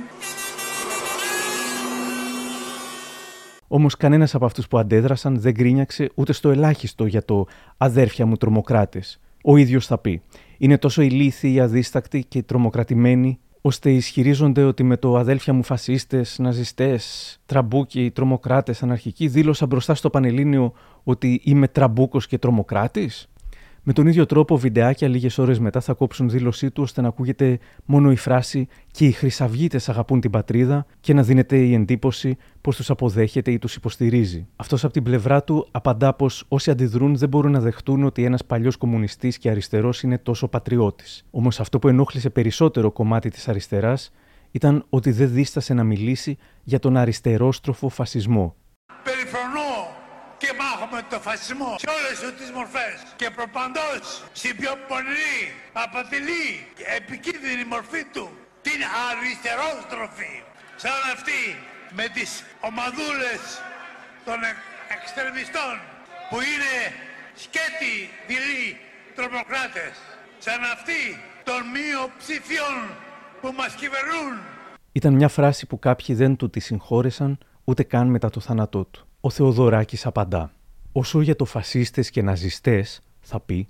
Όμως 3.67 3.97
κανένας 3.97 4.35
από 4.35 4.45
αυτούς 4.45 4.67
που 4.67 4.77
αντέδρασαν 4.77 5.39
δεν 5.39 5.53
γκρίνιαξε 5.53 6.09
ούτε 6.15 6.33
στο 6.33 6.49
ελάχιστο 6.49 7.05
για 7.05 7.25
το 7.25 7.45
«αδέρφια 7.77 8.25
μου 8.25 8.35
τρομοκράτες». 8.35 9.19
Ο 9.43 9.57
ίδιος 9.57 9.85
θα 9.85 9.97
πει 9.97 10.21
«Είναι 10.57 10.77
τόσο 10.77 11.01
ηλίθιοι, 11.01 11.59
αδίστακτοι 11.59 12.23
και 12.27 12.43
τρομοκρατημένοι 12.43 13.39
ώστε 13.61 13.91
ισχυρίζονται 13.91 14.63
ότι 14.63 14.83
με 14.83 14.97
το 14.97 15.17
αδέλφια 15.17 15.53
μου 15.53 15.63
φασίστες, 15.63 16.39
ναζιστές, 16.39 17.37
τραμπούκοι, 17.45 18.11
τρομοκράτες, 18.11 18.83
αναρχικοί 18.83 19.27
δήλωσα 19.27 19.65
μπροστά 19.65 19.95
στο 19.95 20.09
Πανελλήνιο 20.09 20.73
ότι 21.03 21.41
είμαι 21.43 21.67
τραμπούκος 21.67 22.27
και 22.27 22.37
τρομοκράτης». 22.37 23.29
Με 23.89 23.93
τον 23.93 24.07
ίδιο 24.07 24.25
τρόπο, 24.25 24.57
βιντεάκια 24.57 25.07
λίγες 25.07 25.37
ώρες 25.37 25.59
μετά 25.59 25.81
θα 25.81 25.93
κόψουν 25.93 26.29
δήλωσή 26.29 26.71
του 26.71 26.83
ώστε 26.83 27.01
να 27.01 27.07
ακούγεται 27.07 27.59
μόνο 27.85 28.11
η 28.11 28.15
φράση 28.15 28.67
και 28.91 29.05
οι 29.05 29.11
Χρυσαυγίτες 29.11 29.89
αγαπούν 29.89 30.19
την 30.21 30.31
πατρίδα 30.31 30.85
και 30.99 31.13
να 31.13 31.23
δίνεται 31.23 31.57
η 31.57 31.73
εντύπωση 31.73 32.37
πως 32.61 32.75
τους 32.75 32.89
αποδέχεται 32.89 33.51
ή 33.51 33.59
τους 33.59 33.75
υποστηρίζει. 33.75 34.47
Αυτός 34.55 34.83
από 34.83 34.93
την 34.93 35.03
πλευρά 35.03 35.43
του 35.43 35.67
απαντά 35.71 36.13
πως 36.13 36.45
όσοι 36.47 36.71
αντιδρούν 36.71 37.15
δεν 37.15 37.29
μπορούν 37.29 37.51
να 37.51 37.59
δεχτούν 37.59 38.03
ότι 38.03 38.23
ένας 38.23 38.45
παλιός 38.45 38.75
κομμουνιστής 38.75 39.37
και 39.37 39.49
αριστερός 39.49 40.03
είναι 40.03 40.17
τόσο 40.17 40.47
πατριώτης. 40.47 41.25
Όμως 41.31 41.59
αυτό 41.59 41.79
που 41.79 41.87
ενόχλησε 41.87 42.29
περισσότερο 42.29 42.91
κομμάτι 42.91 43.29
της 43.29 43.47
αριστεράς 43.47 44.11
ήταν 44.51 44.85
ότι 44.89 45.11
δεν 45.11 45.29
δίστασε 45.31 45.73
να 45.73 45.83
μιλήσει 45.83 46.37
για 46.63 46.79
τον 46.79 46.97
αριστερόστροφο 46.97 47.89
φασισμό 47.89 48.55
και 50.41 50.49
μάχομαι 50.59 51.01
το 51.11 51.17
φασισμό 51.27 51.71
σε 51.83 51.89
όλες 51.97 52.17
τις 52.39 52.49
μορφές 52.57 52.95
και 53.19 53.27
προπαντός 53.37 54.03
στην 54.39 54.53
πιο 54.59 54.73
πονηρή, 54.89 55.41
απατηλή 55.83 56.47
και 56.77 56.85
επικίνδυνη 56.99 57.63
μορφή 57.73 58.03
του 58.13 58.25
την 58.65 58.79
αριστερόστροφη 59.07 60.33
σαν 60.83 60.99
αυτή 61.15 61.41
με 61.97 62.05
τις 62.15 62.31
ομαδούλες 62.67 63.41
των 64.27 64.39
εξτρεμιστών 64.95 65.75
που 66.29 66.37
είναι 66.49 66.73
σκέτη 67.43 67.95
δειλοί 68.27 68.67
τρομοκράτες 69.15 69.95
σαν 70.45 70.61
αυτή 70.75 71.01
των 71.47 71.59
μειοψηφιών 71.75 72.77
που 73.41 73.49
μας 73.57 73.71
κυβερνούν. 73.81 74.33
Ήταν 74.91 75.13
μια 75.13 75.27
φράση 75.27 75.65
που 75.67 75.79
κάποιοι 75.79 76.15
δεν 76.15 76.35
του 76.35 76.49
τη 76.49 76.59
συγχώρεσαν 76.59 77.37
ούτε 77.63 77.83
καν 77.83 78.07
μετά 78.07 78.29
το 78.29 78.39
θάνατό 78.39 78.85
του. 78.85 79.06
Ο 79.21 79.29
Θεοδωράκης 79.29 80.05
απαντά. 80.05 80.51
Όσο 80.91 81.21
για 81.21 81.35
το 81.35 81.45
φασίστες 81.45 82.09
και 82.09 82.21
ναζιστές, 82.21 83.01
θα 83.19 83.39
πει, 83.39 83.67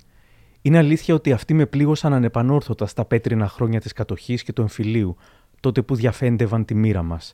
είναι 0.62 0.78
αλήθεια 0.78 1.16
ότι 1.16 1.32
αυτοί 1.32 1.54
με 1.54 1.66
πλήγωσαν 1.66 2.14
ανεπανόρθωτα 2.14 2.86
στα 2.86 3.06
πέτρινα 3.06 3.48
χρόνια 3.48 3.80
της 3.80 3.94
κατοχής 3.94 4.44
και 4.44 4.54
του 4.54 4.62
εμφυλίου, 4.62 5.16
τότε 5.60 5.82
που 5.82 5.96
διαφέντευαν 5.96 6.66
τη 6.66 6.76
μοίρα 6.76 7.04
μας. 7.04 7.34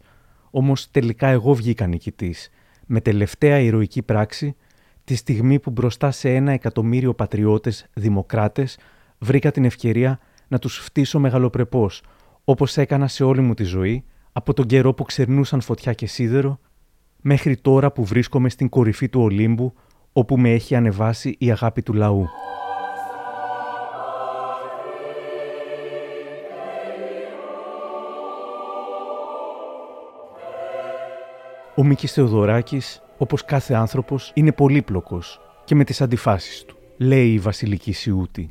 Όμως 0.51 0.91
τελικά 0.91 1.27
εγώ 1.27 1.53
βγήκα 1.53 1.87
νικητής, 1.87 2.49
με 2.85 3.01
τελευταία 3.01 3.59
ηρωική 3.59 4.01
πράξη, 4.01 4.55
τη 5.03 5.15
στιγμή 5.15 5.59
που 5.59 5.71
μπροστά 5.71 6.11
σε 6.11 6.33
ένα 6.33 6.51
εκατομμύριο 6.51 7.13
πατριώτες 7.13 7.85
δημοκράτες 7.93 8.77
βρήκα 9.17 9.51
την 9.51 9.65
ευκαιρία 9.65 10.19
να 10.47 10.59
τους 10.59 10.77
φτύσω 10.77 11.19
μεγαλοπρεπώς, 11.19 12.03
όπως 12.43 12.77
έκανα 12.77 13.07
σε 13.07 13.23
όλη 13.23 13.41
μου 13.41 13.53
τη 13.53 13.63
ζωή, 13.63 14.03
από 14.31 14.53
τον 14.53 14.65
καιρό 14.65 14.93
που 14.93 15.03
ξερνούσαν 15.03 15.61
φωτιά 15.61 15.93
και 15.93 16.07
σίδερο 16.07 16.59
μέχρι 17.23 17.57
τώρα 17.57 17.91
που 17.91 18.05
βρίσκομαι 18.05 18.49
στην 18.49 18.69
κορυφή 18.69 19.09
του 19.09 19.21
Ολύμπου, 19.21 19.73
όπου 20.13 20.37
με 20.37 20.51
έχει 20.51 20.75
ανεβάσει 20.75 21.35
η 21.39 21.51
αγάπη 21.51 21.81
του 21.81 21.93
λαού. 21.93 22.27
Ο 31.75 31.83
Μίκης 31.83 32.13
Θεοδωράκης, 32.13 33.01
όπως 33.17 33.45
κάθε 33.45 33.73
άνθρωπος, 33.73 34.31
είναι 34.33 34.51
πολύπλοκος 34.51 35.39
και 35.63 35.75
με 35.75 35.83
τις 35.83 36.01
αντιφάσεις 36.01 36.63
του, 36.63 36.77
λέει 36.97 37.33
η 37.33 37.39
Βασιλική 37.39 37.91
Σιούτη. 37.91 38.49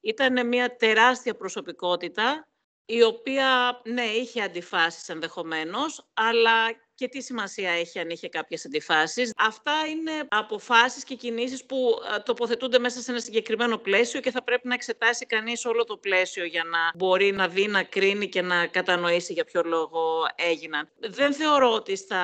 Ήταν 0.00 0.48
μια 0.48 0.76
τεράστια 0.76 1.34
προσωπικότητα, 1.34 2.46
η 2.86 3.02
οποία, 3.02 3.80
ναι, 3.92 4.02
είχε 4.02 4.42
αντιφάσεις 4.42 5.08
ενδεχομένως, 5.08 6.10
αλλά 6.14 6.52
και 6.94 7.08
τι 7.08 7.22
σημασία 7.22 7.70
έχει 7.70 7.98
αν 7.98 8.10
είχε 8.10 8.28
κάποιες 8.28 8.64
αντιφάσεις. 8.66 9.32
Αυτά 9.36 9.72
είναι 9.90 10.12
αποφάσεις 10.28 11.04
και 11.04 11.14
κινήσεις 11.14 11.64
που 11.64 11.76
ε, 12.16 12.18
τοποθετούνται 12.18 12.78
μέσα 12.78 13.00
σε 13.00 13.10
ένα 13.10 13.20
συγκεκριμένο 13.20 13.78
πλαίσιο 13.78 14.20
και 14.20 14.30
θα 14.30 14.42
πρέπει 14.42 14.68
να 14.68 14.74
εξετάσει 14.74 15.26
κανείς 15.26 15.64
όλο 15.64 15.84
το 15.84 15.96
πλαίσιο 15.96 16.44
για 16.44 16.64
να 16.64 16.78
μπορεί 16.94 17.32
να 17.32 17.48
δει, 17.48 17.66
να 17.66 17.82
κρίνει 17.82 18.28
και 18.28 18.42
να 18.42 18.66
κατανοήσει 18.66 19.32
για 19.32 19.44
ποιο 19.44 19.62
λόγο 19.64 20.22
έγιναν. 20.36 20.88
Δεν 20.98 21.32
θεωρώ 21.32 21.72
ότι 21.72 21.96
στα 21.96 22.22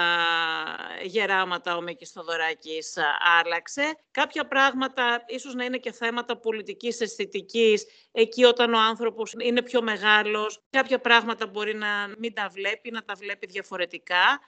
γεράματα 1.02 1.76
ο 1.76 1.80
Μίκης 1.80 2.10
Θοδωράκης 2.10 2.94
άλλαξε. 3.40 3.98
Κάποια 4.10 4.46
πράγματα 4.46 5.24
ίσως 5.26 5.54
να 5.54 5.64
είναι 5.64 5.76
και 5.76 5.92
θέματα 5.92 6.36
πολιτικής 6.36 7.00
αισθητικής, 7.00 7.86
εκεί 8.12 8.44
όταν 8.44 8.74
ο 8.74 8.78
άνθρωπος 8.78 9.34
είναι 9.38 9.62
πιο 9.62 9.82
μεγάλος, 9.82 10.62
κάποια 10.70 11.00
πράγματα 11.00 11.46
μπορεί 11.46 11.74
να 11.74 11.88
μην 12.18 12.34
τα 12.34 12.48
βλέπει, 12.48 12.90
να 12.90 13.04
τα 13.04 13.14
βλέπει 13.14 13.46
διαφορετικά 13.46 14.40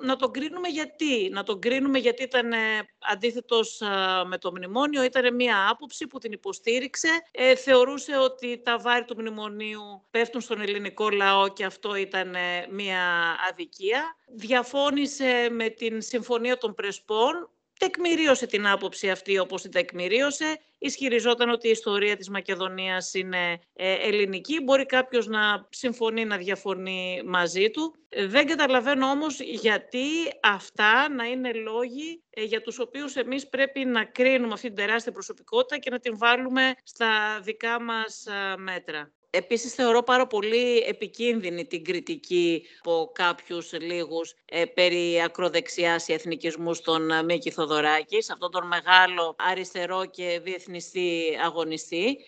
να 0.00 0.16
τον 0.16 0.30
κρίνουμε 0.30 0.68
γιατί. 0.68 1.28
Να 1.32 1.42
τον 1.42 1.60
κρίνουμε 1.60 1.98
γιατί 1.98 2.22
ήταν 2.22 2.52
ε, 2.52 2.56
αντίθετος 2.98 3.82
με 4.26 4.38
το 4.38 4.50
μνημόνιο, 4.50 5.02
ήταν 5.02 5.34
μια 5.34 5.68
άποψη 5.70 6.06
που 6.06 6.18
την 6.18 6.32
υποστήριξε. 6.32 7.08
Ε, 7.30 7.54
θεωρούσε 7.54 8.16
ότι 8.16 8.62
τα 8.64 8.78
βάρη 8.78 9.04
του 9.04 9.14
μνημονίου 9.18 10.02
πέφτουν 10.10 10.40
στον 10.40 10.60
ελληνικό 10.60 11.10
λαό 11.10 11.48
και 11.48 11.64
αυτό 11.64 11.94
ήταν 11.94 12.34
ε, 12.34 12.66
μια 12.70 13.36
αδικία. 13.50 14.16
Διαφώνησε 14.34 15.48
με 15.50 15.68
την 15.68 16.02
Συμφωνία 16.02 16.58
των 16.58 16.74
Πρεσπών, 16.74 17.50
τεκμηρίωσε 17.80 18.46
την 18.46 18.66
άποψη 18.66 19.10
αυτή 19.10 19.38
όπως 19.38 19.62
την 19.62 19.70
τεκμηρίωσε. 19.70 20.60
Ισχυριζόταν 20.78 21.50
ότι 21.50 21.66
η 21.66 21.70
ιστορία 21.70 22.16
της 22.16 22.28
Μακεδονίας 22.30 23.14
είναι 23.14 23.60
ε, 23.72 23.92
ελληνική. 23.92 24.60
Μπορεί 24.60 24.86
κάποιος 24.86 25.26
να 25.26 25.66
συμφωνεί, 25.70 26.24
να 26.24 26.36
διαφωνεί 26.36 27.22
μαζί 27.24 27.70
του. 27.70 27.94
Δεν 28.26 28.46
καταλαβαίνω 28.46 29.06
όμως 29.06 29.40
γιατί 29.40 30.06
αυτά 30.42 31.08
να 31.08 31.24
είναι 31.24 31.52
λόγοι 31.52 32.22
ε, 32.30 32.42
για 32.42 32.60
τους 32.60 32.78
οποίους 32.78 33.16
εμείς 33.16 33.48
πρέπει 33.48 33.84
να 33.84 34.04
κρίνουμε 34.04 34.52
αυτή 34.52 34.66
την 34.66 34.76
τεράστια 34.76 35.12
προσωπικότητα 35.12 35.78
και 35.78 35.90
να 35.90 35.98
την 35.98 36.18
βάλουμε 36.18 36.74
στα 36.82 37.40
δικά 37.42 37.82
μας 37.82 38.26
μέτρα. 38.56 39.12
Επίσης 39.32 39.74
θεωρώ 39.74 40.02
πάρα 40.02 40.26
πολύ 40.26 40.76
επικίνδυνη 40.78 41.66
την 41.66 41.84
κριτική 41.84 42.66
από 42.78 43.10
κάποιους 43.14 43.72
λίγους 43.72 44.34
ε, 44.44 44.64
περί 44.64 45.22
ακροδεξιάς 45.22 46.08
ή 46.08 46.12
εθνικισμούς 46.12 46.76
στον 46.76 47.10
ε, 47.10 47.22
Μίκη 47.22 47.50
Θοδωράκη, 47.50 48.22
σε 48.22 48.32
αυτόν 48.32 48.50
τον 48.50 48.66
μεγάλο 48.66 49.36
αριστερό 49.38 50.04
και 50.04 50.40
διεθνιστή 50.44 51.38
αγωνιστή, 51.44 52.18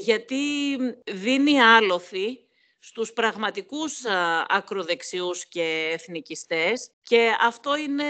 γιατί 0.00 0.36
δίνει 1.10 1.60
άλοθη 1.60 2.38
στους 2.78 3.12
πραγματικούς 3.12 4.00
ακροδεξιούς 4.48 5.46
και 5.46 5.90
εθνικιστές 5.92 6.90
και 7.02 7.30
αυτό 7.40 7.76
είναι 7.76 8.04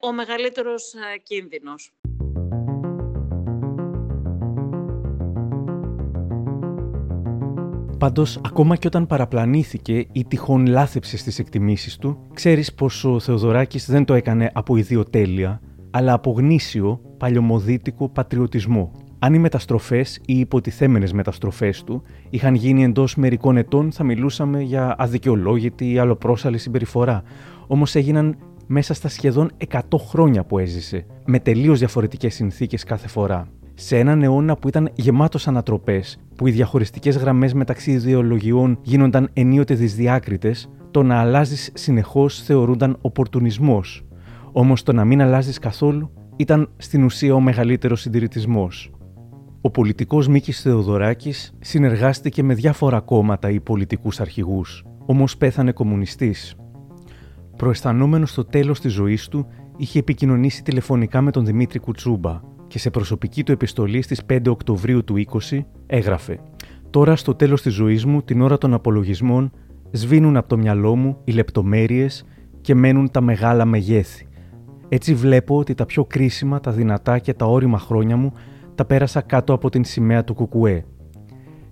ο 0.00 0.12
μεγαλύτερος 0.12 0.94
κίνδυνος. 1.22 1.92
Πάντως, 8.04 8.40
ακόμα 8.44 8.76
και 8.76 8.86
όταν 8.86 9.06
παραπλανήθηκε 9.06 10.06
ή 10.12 10.24
τυχόν 10.24 10.66
λάθεψε 10.66 11.16
στις 11.16 11.38
εκτιμήσεις 11.38 11.96
του, 11.96 12.18
ξέρεις 12.34 12.74
πως 12.74 13.04
ο 13.04 13.20
Θεοδωράκης 13.20 13.90
δεν 13.90 14.04
το 14.04 14.14
έκανε 14.14 14.50
από 14.54 14.76
ιδιοτέλεια, 14.76 15.60
αλλά 15.90 16.12
από 16.12 16.30
γνήσιο, 16.30 17.00
παλιωμοδίτικο 17.18 18.08
πατριωτισμό. 18.08 18.92
Αν 19.18 19.34
οι 19.34 19.38
μεταστροφές 19.38 20.16
ή 20.16 20.22
οι 20.26 20.38
υποτιθέμενες 20.38 21.12
μεταστροφές 21.12 21.84
του 21.84 22.02
είχαν 22.30 22.54
γίνει 22.54 22.84
εντός 22.84 23.16
μερικών 23.16 23.56
ετών, 23.56 23.92
θα 23.92 24.04
μιλούσαμε 24.04 24.60
για 24.60 24.94
αδικαιολόγητη 24.98 25.92
ή 25.92 25.98
αλλοπρόσαλη 25.98 26.58
συμπεριφορά. 26.58 27.22
Όμως 27.66 27.94
έγιναν 27.94 28.36
μέσα 28.66 28.94
στα 28.94 29.08
σχεδόν 29.08 29.50
100 29.70 29.80
χρόνια 29.98 30.44
που 30.44 30.58
έζησε, 30.58 31.06
με 31.26 31.38
τελείως 31.38 31.78
διαφορετικές 31.78 32.34
συνθήκες 32.34 32.84
κάθε 32.84 33.08
φορά 33.08 33.48
σε 33.74 33.98
έναν 33.98 34.22
αιώνα 34.22 34.56
που 34.56 34.68
ήταν 34.68 34.90
γεμάτος 34.94 35.48
ανατροπές, 35.48 36.18
που 36.36 36.46
οι 36.46 36.50
διαχωριστικές 36.50 37.16
γραμμές 37.16 37.54
μεταξύ 37.54 37.90
ιδεολογιών 37.90 38.78
γίνονταν 38.82 39.28
ενίοτε 39.32 39.74
δυσδιάκριτες, 39.74 40.70
το 40.90 41.02
να 41.02 41.16
αλλάζεις 41.20 41.70
συνεχώς 41.74 42.42
θεωρούνταν 42.42 42.96
οπορτουνισμός. 43.00 44.04
Όμως 44.52 44.82
το 44.82 44.92
να 44.92 45.04
μην 45.04 45.22
αλλάζεις 45.22 45.58
καθόλου 45.58 46.10
ήταν 46.36 46.68
στην 46.76 47.04
ουσία 47.04 47.34
ο 47.34 47.40
μεγαλύτερος 47.40 48.00
συντηρητισμός. 48.00 48.90
Ο 49.60 49.70
πολιτικός 49.70 50.28
Μίκης 50.28 50.60
Θεοδωράκης 50.60 51.54
συνεργάστηκε 51.60 52.42
με 52.42 52.54
διάφορα 52.54 53.00
κόμματα 53.00 53.50
ή 53.50 53.60
πολιτικούς 53.60 54.20
αρχηγούς, 54.20 54.84
όμως 55.06 55.36
πέθανε 55.36 55.72
κομμουνιστής. 55.72 56.56
Προαισθανόμενος 57.56 58.30
στο 58.30 58.44
τέλος 58.44 58.80
της 58.80 58.92
ζωής 58.92 59.28
του, 59.28 59.46
είχε 59.76 59.98
επικοινωνήσει 59.98 60.62
τηλεφωνικά 60.62 61.20
με 61.20 61.30
τον 61.30 61.44
Δημήτρη 61.44 61.78
Κουτσούμπα, 61.78 62.40
και 62.74 62.80
σε 62.80 62.90
προσωπική 62.90 63.44
του 63.44 63.52
επιστολή 63.52 64.02
στις 64.02 64.20
5 64.32 64.40
Οκτωβρίου 64.48 65.04
του 65.04 65.24
20 65.50 65.58
έγραφε 65.86 66.38
«Τώρα 66.90 67.16
στο 67.16 67.34
τέλος 67.34 67.62
της 67.62 67.72
ζωής 67.72 68.04
μου, 68.04 68.22
την 68.22 68.40
ώρα 68.40 68.58
των 68.58 68.74
απολογισμών, 68.74 69.50
σβήνουν 69.90 70.36
από 70.36 70.48
το 70.48 70.56
μυαλό 70.56 70.96
μου 70.96 71.20
οι 71.24 71.32
λεπτομέρειες 71.32 72.24
και 72.60 72.74
μένουν 72.74 73.10
τα 73.10 73.20
μεγάλα 73.20 73.64
μεγέθη. 73.64 74.28
Έτσι 74.88 75.14
βλέπω 75.14 75.58
ότι 75.58 75.74
τα 75.74 75.86
πιο 75.86 76.04
κρίσιμα, 76.04 76.60
τα 76.60 76.70
δυνατά 76.70 77.18
και 77.18 77.34
τα 77.34 77.46
όρημα 77.46 77.78
χρόνια 77.78 78.16
μου 78.16 78.32
τα 78.74 78.84
πέρασα 78.84 79.20
κάτω 79.20 79.52
από 79.52 79.70
την 79.70 79.84
σημαία 79.84 80.24
του 80.24 80.34
Κουκουέ. 80.34 80.84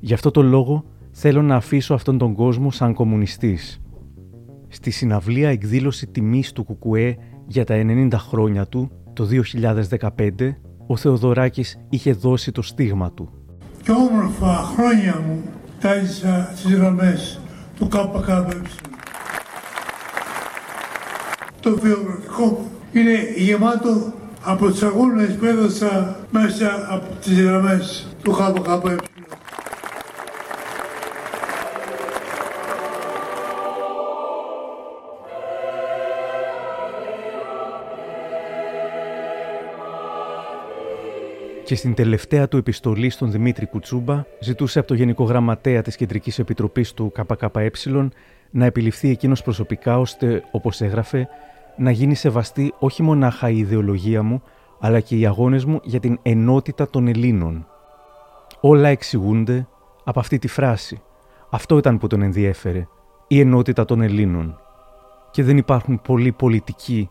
Γι' 0.01 0.15
αυτό 0.15 0.31
το 0.31 0.43
λόγο 0.43 0.85
θέλω 1.11 1.43
να 1.43 1.57
αφήσω 1.57 1.95
αυτόν 1.95 2.19
τον 2.19 2.35
κόσμο 2.35 2.71
σαν 2.71 2.95
κομμουνιστής. 2.95 3.81
Στη 4.69 4.91
συναυλία 4.91 5.49
εκδήλωση 5.49 6.07
τιμής 6.07 6.53
του 6.53 6.65
Κουκουέ 6.65 7.17
για 7.47 7.65
τα 7.65 7.75
90 7.87 8.09
χρόνια 8.13 8.67
του, 8.67 8.91
το 9.13 9.29
2015, 10.19 10.55
ο 10.93 10.97
Θεοδωράκης 10.97 11.79
είχε 11.89 12.13
δώσει 12.13 12.53
το 12.53 12.63
στίγμα 12.63 13.13
του. 13.13 13.33
Και 13.83 13.91
όμορφα 13.91 14.55
χρόνια 14.75 15.23
μου 15.27 15.43
τάζησα 15.81 16.53
στις 16.57 16.75
γραμμές 16.75 17.41
του 17.79 17.89
ΚΚΕ. 17.89 18.63
Το 21.61 21.79
βιογραφικό 21.83 22.45
μου 22.45 22.71
είναι 22.93 23.19
γεμάτο 23.37 24.13
από 24.43 24.71
τις 24.71 24.83
αγώνες 24.83 25.35
που 25.35 25.45
έδωσα 25.45 26.17
μέσα 26.31 26.87
από 26.89 27.07
τις 27.21 27.41
γραμμές 27.41 28.07
του 28.23 28.31
ΚΚΕ. 28.31 28.97
Και 41.65 41.75
στην 41.75 41.95
τελευταία 41.95 42.49
του 42.49 42.57
επιστολή 42.57 43.11
στον 43.11 43.31
Δημήτρη 43.31 43.67
Κουτσούμπα 43.67 44.25
ζητούσε 44.41 44.79
από 44.79 44.89
το 44.89 44.95
Γενικό 44.95 45.25
Γραμματέα 45.25 45.83
της 45.83 45.97
Κεντρικής 45.97 46.39
Επιτροπής 46.39 46.93
του 46.93 47.13
ΚΚΕ 47.13 47.71
να 48.51 48.65
επιληφθεί 48.65 49.11
εκείνος 49.11 49.43
προσωπικά 49.43 49.99
ώστε, 49.99 50.43
όπως 50.51 50.81
έγραφε, 50.81 51.29
να 51.77 51.91
γίνει 51.91 52.15
σεβαστή 52.15 52.75
όχι 52.79 53.03
μονάχα 53.03 53.49
η 53.49 53.59
ιδεολογία 53.59 54.23
μου, 54.23 54.43
αλλά 54.81 55.01
και 55.01 55.17
οι 55.17 55.27
αγώνες 55.27 55.65
μου 55.65 55.81
για 55.83 56.01
την 56.01 56.19
ενότητα 56.23 56.91
των 56.91 57.09
Ελλήνων. 57.09 57.67
Όλα 58.61 58.89
εξηγούνται 58.89 59.67
από 60.05 60.21
αυτή 60.21 60.39
τη 60.39 60.49
φράση. 60.49 61.03
Αυτό 61.51 61.79
ήταν 61.79 61.99
που 61.99 62.07
τον 62.07 62.23
ενδιέφερε, 62.23 62.87
η 63.27 63.41
ενότητα 63.41 63.85
των 63.85 64.01
Ελλήνων. 64.01 64.61
Και 65.31 65.43
δεν 65.43 65.57
υπάρχουν 65.57 66.01
πολλοί 66.03 66.33
πολιτικοί 66.33 67.11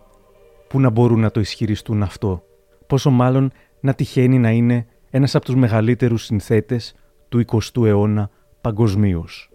που 0.68 0.80
να 0.80 0.90
μπορούν 0.90 1.20
να 1.20 1.32
το 1.32 1.40
ισχυριστούν 1.40 2.04
αυτό. 2.04 2.44
Πόσο 2.88 3.10
μάλλον 3.10 3.52
να 3.82 3.94
τυχαίνει 3.94 4.40
να 4.40 4.50
είναι 4.52 4.86
ένας 5.10 5.36
από 5.36 5.46
τους 5.46 5.56
μεγαλύτερους 5.56 6.24
συνθέτες 6.24 6.96
του 7.30 7.46
20ου 7.46 7.86
αιώνα 7.86 8.30
παγκοσμίως. 8.62 9.52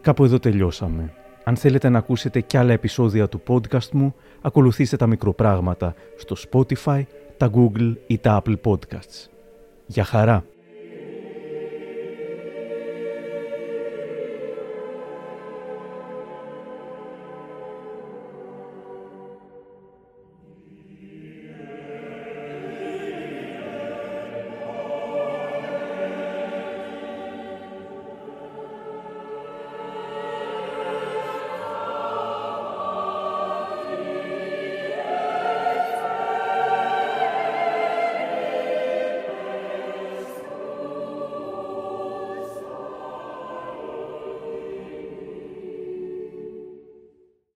Κάπου 0.00 0.24
εδώ 0.24 0.38
τελειώσαμε. 0.38 1.12
Αν 1.44 1.56
θέλετε 1.56 1.88
να 1.88 1.98
ακούσετε 1.98 2.40
κι 2.40 2.56
άλλα 2.56 2.72
επεισόδια 2.72 3.28
του 3.28 3.42
podcast 3.48 3.90
μου, 3.92 4.14
ακολουθήστε 4.40 4.96
τα 4.96 5.06
μικροπράγματα 5.06 5.94
στο 6.16 6.36
Spotify, 6.50 7.02
τα 7.36 7.50
Google 7.54 7.94
ή 8.06 8.18
τα 8.18 8.42
Apple 8.44 8.56
Podcasts. 8.64 9.41
Για 9.86 10.04
χαρά! 10.04 10.44